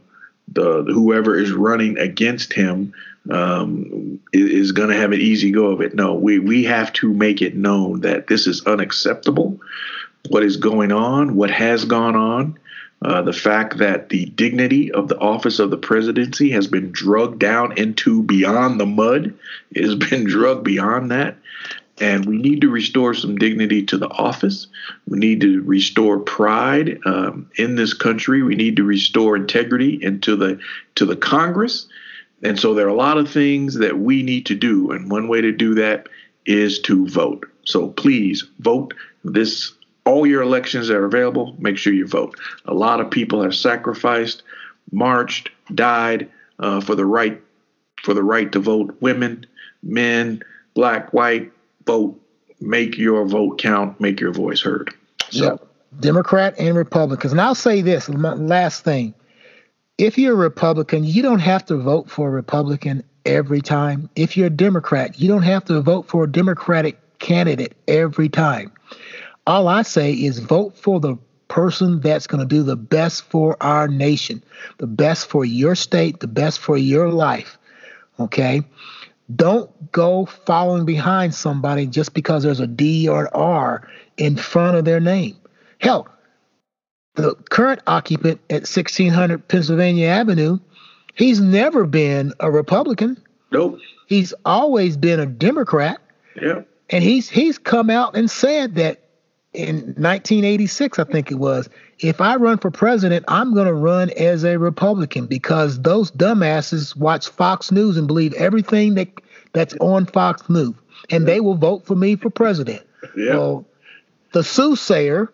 the 0.53 0.83
whoever 0.83 1.37
is 1.37 1.51
running 1.51 1.97
against 1.97 2.53
him 2.53 2.93
um, 3.29 4.19
is, 4.33 4.71
going 4.71 4.89
to 4.89 4.95
have 4.95 5.11
an 5.11 5.21
easy 5.21 5.51
go 5.51 5.67
of 5.67 5.81
it. 5.81 5.93
No, 5.93 6.15
we 6.15 6.39
we 6.39 6.63
have 6.63 6.91
to 6.93 7.13
make 7.13 7.41
it 7.41 7.55
known 7.55 8.01
that 8.01 8.27
this 8.27 8.47
is 8.47 8.65
unacceptable. 8.65 9.59
What 10.29 10.43
is 10.43 10.57
going 10.57 10.91
on? 10.91 11.35
What 11.35 11.51
has 11.51 11.85
gone 11.85 12.15
on? 12.15 12.59
Uh, 13.01 13.21
the 13.21 13.33
fact 13.33 13.77
that 13.77 14.09
the 14.09 14.25
dignity 14.25 14.91
of 14.91 15.07
the 15.07 15.17
office 15.19 15.59
of 15.59 15.71
the 15.71 15.77
presidency 15.77 16.49
has 16.51 16.67
been 16.67 16.91
drugged 16.91 17.39
down 17.39 17.77
into 17.77 18.23
beyond 18.23 18.79
the 18.79 18.85
mud. 18.85 19.33
Has 19.75 19.95
been 20.09 20.25
drugged 20.25 20.63
beyond 20.63 21.11
that. 21.11 21.37
And 22.01 22.25
we 22.25 22.37
need 22.37 22.61
to 22.61 22.69
restore 22.69 23.13
some 23.13 23.35
dignity 23.37 23.83
to 23.87 23.97
the 23.97 24.07
office. 24.09 24.67
We 25.07 25.19
need 25.19 25.41
to 25.41 25.61
restore 25.63 26.19
pride 26.19 26.99
um, 27.05 27.49
in 27.55 27.75
this 27.75 27.93
country. 27.93 28.41
We 28.41 28.55
need 28.55 28.77
to 28.77 28.83
restore 28.83 29.35
integrity 29.35 29.99
into 30.01 30.35
the 30.35 30.59
to 30.95 31.05
the 31.05 31.17
Congress. 31.17 31.87
And 32.41 32.57
so 32.57 32.73
there 32.73 32.85
are 32.85 32.89
a 32.89 32.95
lot 32.95 33.17
of 33.17 33.29
things 33.29 33.75
that 33.75 33.99
we 33.99 34.23
need 34.23 34.45
to 34.45 34.55
do. 34.55 34.91
And 34.91 35.11
one 35.11 35.27
way 35.27 35.41
to 35.41 35.51
do 35.51 35.75
that 35.75 36.07
is 36.45 36.79
to 36.79 37.07
vote. 37.07 37.45
So 37.65 37.89
please 37.89 38.45
vote 38.59 38.93
this 39.23 39.73
all 40.05 40.25
your 40.25 40.41
elections 40.41 40.87
that 40.87 40.97
are 40.97 41.05
available, 41.05 41.55
make 41.59 41.77
sure 41.77 41.93
you 41.93 42.07
vote. 42.07 42.35
A 42.65 42.73
lot 42.73 42.99
of 42.99 43.11
people 43.11 43.43
have 43.43 43.53
sacrificed, 43.53 44.41
marched, 44.91 45.51
died 45.75 46.29
uh, 46.57 46.81
for 46.81 46.95
the 46.95 47.05
right 47.05 47.39
for 48.01 48.13
the 48.13 48.23
right 48.23 48.51
to 48.53 48.59
vote. 48.59 48.95
Women, 49.01 49.45
men, 49.83 50.41
black, 50.73 51.13
white, 51.13 51.51
vote. 51.85 52.19
Make 52.61 52.97
your 52.97 53.25
vote 53.25 53.59
count. 53.59 53.99
Make 53.99 54.19
your 54.19 54.33
voice 54.33 54.61
heard. 54.61 54.93
So, 55.29 55.43
yep. 55.45 55.67
Democrat 55.99 56.55
and 56.59 56.75
Republicans. 56.75 57.31
And 57.31 57.41
I'll 57.41 57.55
say 57.55 57.81
this 57.81 58.09
last 58.09 58.83
thing. 58.83 59.13
If 59.97 60.17
you're 60.17 60.33
a 60.33 60.37
Republican, 60.37 61.03
you 61.03 61.21
don't 61.21 61.39
have 61.39 61.65
to 61.65 61.77
vote 61.77 62.09
for 62.09 62.29
a 62.29 62.31
Republican 62.31 63.03
every 63.25 63.61
time. 63.61 64.09
If 64.15 64.37
you're 64.37 64.47
a 64.47 64.51
Democrat, 64.51 65.19
you 65.19 65.27
don't 65.27 65.43
have 65.43 65.65
to 65.65 65.81
vote 65.81 66.07
for 66.07 66.23
a 66.23 66.31
Democratic 66.31 66.97
candidate 67.19 67.75
every 67.87 68.29
time. 68.29 68.71
All 69.47 69.67
I 69.67 69.81
say 69.81 70.13
is 70.13 70.39
vote 70.39 70.77
for 70.77 70.99
the 70.99 71.17
person 71.47 71.99
that's 71.99 72.27
going 72.27 72.39
to 72.39 72.45
do 72.45 72.63
the 72.63 72.75
best 72.75 73.23
for 73.23 73.57
our 73.61 73.87
nation, 73.87 74.43
the 74.77 74.87
best 74.87 75.27
for 75.27 75.43
your 75.43 75.75
state, 75.75 76.19
the 76.19 76.27
best 76.27 76.59
for 76.59 76.77
your 76.77 77.09
life. 77.09 77.57
Okay? 78.19 78.61
Don't 79.35 79.91
go 79.91 80.25
following 80.25 80.85
behind 80.85 81.35
somebody 81.35 81.85
just 81.85 82.13
because 82.13 82.43
there's 82.43 82.59
a 82.59 82.67
D 82.67 83.07
or 83.07 83.25
an 83.25 83.31
R 83.33 83.87
in 84.17 84.35
front 84.35 84.77
of 84.77 84.85
their 84.85 84.99
name. 84.99 85.37
Hell, 85.79 86.07
the 87.15 87.35
current 87.49 87.81
occupant 87.85 88.39
at 88.49 88.61
1600 88.61 89.47
Pennsylvania 89.47 90.07
Avenue, 90.07 90.57
he's 91.15 91.39
never 91.39 91.85
been 91.85 92.33
a 92.39 92.49
Republican. 92.49 93.21
Nope. 93.51 93.79
He's 94.07 94.33
always 94.45 94.97
been 94.97 95.19
a 95.19 95.25
Democrat. 95.25 95.99
Yeah. 96.41 96.61
And 96.89 97.03
he's 97.03 97.29
he's 97.29 97.57
come 97.57 97.89
out 97.89 98.15
and 98.15 98.31
said 98.31 98.75
that 98.75 99.03
in 99.53 99.75
1986, 99.97 100.99
I 100.99 101.03
think 101.03 101.31
it 101.31 101.35
was, 101.35 101.69
if 101.99 102.21
I 102.21 102.35
run 102.35 102.57
for 102.57 102.71
president, 102.71 103.25
I'm 103.27 103.53
going 103.53 103.67
to 103.67 103.73
run 103.73 104.09
as 104.11 104.43
a 104.43 104.57
Republican 104.57 105.25
because 105.25 105.81
those 105.81 106.11
dumbasses 106.11 106.95
watch 106.95 107.27
Fox 107.27 107.71
News 107.71 107.97
and 107.97 108.07
believe 108.07 108.33
everything 108.33 108.95
that 108.95 109.09
that's 109.53 109.75
on 109.81 110.05
Fox 110.05 110.49
News, 110.49 110.75
and 111.09 111.27
they 111.27 111.39
will 111.39 111.55
vote 111.55 111.85
for 111.85 111.95
me 111.95 112.15
for 112.15 112.29
president. 112.29 112.83
Yeah. 113.15 113.35
Well, 113.35 113.65
the 114.31 114.43
soothsayer, 114.43 115.31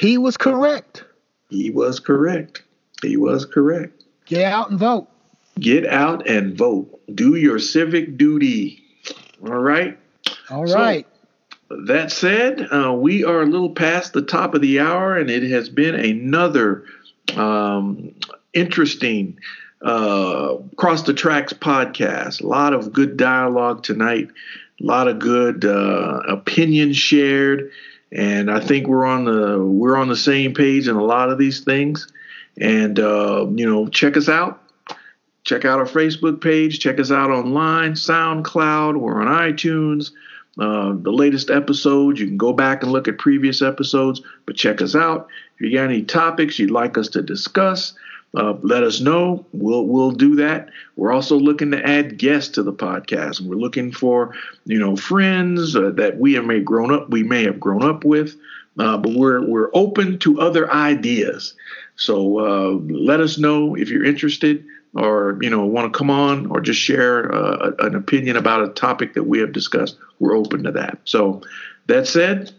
he 0.00 0.18
was 0.18 0.36
correct. 0.36 1.04
He 1.48 1.70
was 1.70 2.00
correct. 2.00 2.62
He 3.02 3.16
was 3.16 3.46
correct. 3.46 4.04
Get 4.26 4.44
out 4.44 4.70
and 4.70 4.78
vote. 4.78 5.08
Get 5.58 5.86
out 5.86 6.28
and 6.28 6.56
vote. 6.56 7.00
Do 7.14 7.36
your 7.36 7.58
civic 7.58 8.16
duty. 8.16 8.82
All 9.46 9.58
right. 9.58 9.98
All 10.50 10.66
right. 10.66 11.06
So, 11.10 11.19
that 11.70 12.10
said, 12.10 12.66
uh, 12.72 12.92
we 12.92 13.24
are 13.24 13.42
a 13.42 13.46
little 13.46 13.70
past 13.70 14.12
the 14.12 14.22
top 14.22 14.54
of 14.54 14.60
the 14.60 14.80
hour, 14.80 15.16
and 15.16 15.30
it 15.30 15.44
has 15.50 15.68
been 15.68 15.94
another 15.94 16.84
um, 17.36 18.14
interesting 18.52 19.38
uh, 19.82 20.56
Cross 20.76 21.04
the 21.04 21.14
Tracks 21.14 21.52
podcast. 21.52 22.42
A 22.42 22.46
lot 22.46 22.74
of 22.74 22.92
good 22.92 23.16
dialogue 23.16 23.82
tonight, 23.82 24.28
a 24.80 24.84
lot 24.84 25.08
of 25.08 25.18
good 25.18 25.64
uh, 25.64 26.20
opinions 26.28 26.96
shared, 26.96 27.70
and 28.12 28.50
I 28.50 28.60
think 28.60 28.88
we're 28.88 29.06
on 29.06 29.24
the 29.24 29.64
we're 29.64 29.96
on 29.96 30.08
the 30.08 30.16
same 30.16 30.52
page 30.54 30.88
in 30.88 30.96
a 30.96 31.04
lot 31.04 31.30
of 31.30 31.38
these 31.38 31.60
things. 31.60 32.12
And 32.60 32.98
uh, 32.98 33.46
you 33.54 33.64
know, 33.64 33.86
check 33.86 34.16
us 34.16 34.28
out. 34.28 34.62
Check 35.44 35.64
out 35.64 35.78
our 35.78 35.86
Facebook 35.86 36.42
page. 36.42 36.80
Check 36.80 37.00
us 37.00 37.10
out 37.10 37.30
online, 37.30 37.92
SoundCloud. 37.92 38.98
We're 38.98 39.22
on 39.22 39.28
iTunes. 39.28 40.10
Uh, 40.58 40.94
the 41.00 41.12
latest 41.12 41.48
episodes. 41.48 42.20
You 42.20 42.26
can 42.26 42.36
go 42.36 42.52
back 42.52 42.82
and 42.82 42.90
look 42.90 43.06
at 43.06 43.18
previous 43.18 43.62
episodes, 43.62 44.20
but 44.46 44.56
check 44.56 44.82
us 44.82 44.96
out. 44.96 45.28
If 45.54 45.60
you 45.60 45.72
got 45.76 45.84
any 45.84 46.02
topics 46.02 46.58
you'd 46.58 46.72
like 46.72 46.98
us 46.98 47.08
to 47.10 47.22
discuss, 47.22 47.94
uh, 48.36 48.54
let 48.62 48.82
us 48.82 49.00
know. 49.00 49.46
We'll 49.52 49.86
we'll 49.86 50.12
do 50.12 50.36
that. 50.36 50.70
We're 50.96 51.12
also 51.12 51.36
looking 51.36 51.70
to 51.72 51.84
add 51.84 52.18
guests 52.18 52.52
to 52.54 52.62
the 52.62 52.72
podcast. 52.72 53.40
We're 53.40 53.56
looking 53.56 53.92
for 53.92 54.34
you 54.66 54.78
know 54.78 54.96
friends 54.96 55.74
uh, 55.76 55.90
that 55.94 56.18
we 56.18 56.34
have 56.34 56.44
may 56.44 56.60
grown 56.60 56.92
up 56.92 57.10
we 57.10 57.22
may 57.22 57.44
have 57.44 57.58
grown 57.60 57.82
up 57.82 58.04
with, 58.04 58.36
uh, 58.78 58.96
but 58.98 59.14
we're 59.14 59.44
we're 59.46 59.70
open 59.72 60.18
to 60.20 60.40
other 60.40 60.70
ideas. 60.72 61.54
So 61.96 62.38
uh, 62.38 62.70
let 62.92 63.20
us 63.20 63.38
know 63.38 63.76
if 63.76 63.88
you're 63.88 64.04
interested 64.04 64.64
or 64.94 65.38
you 65.40 65.50
know 65.50 65.64
want 65.64 65.92
to 65.92 65.96
come 65.96 66.10
on 66.10 66.46
or 66.46 66.60
just 66.60 66.80
share 66.80 67.32
uh, 67.34 67.72
an 67.80 67.94
opinion 67.94 68.36
about 68.36 68.62
a 68.62 68.68
topic 68.68 69.14
that 69.14 69.24
we 69.24 69.38
have 69.38 69.52
discussed. 69.52 69.96
We're 70.18 70.36
open 70.36 70.64
to 70.64 70.72
that. 70.72 70.98
So 71.04 71.42
that 71.86 72.06
said. 72.06 72.52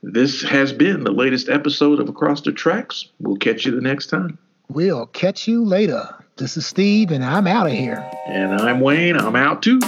This 0.00 0.42
has 0.42 0.72
been 0.72 1.02
the 1.02 1.10
latest 1.10 1.48
episode 1.48 1.98
of 1.98 2.08
Across 2.08 2.42
the 2.42 2.52
Tracks. 2.52 3.08
We'll 3.18 3.36
catch 3.36 3.66
you 3.66 3.72
the 3.72 3.80
next 3.80 4.06
time. 4.06 4.38
We'll 4.68 5.06
catch 5.06 5.48
you 5.48 5.64
later. 5.64 6.14
This 6.36 6.56
is 6.56 6.66
Steve, 6.66 7.10
and 7.10 7.24
I'm 7.24 7.48
out 7.48 7.66
of 7.66 7.72
here. 7.72 8.08
And 8.28 8.54
I'm 8.54 8.78
Wayne. 8.80 9.16
I'm 9.16 9.34
out 9.34 9.60
too. 9.60 9.80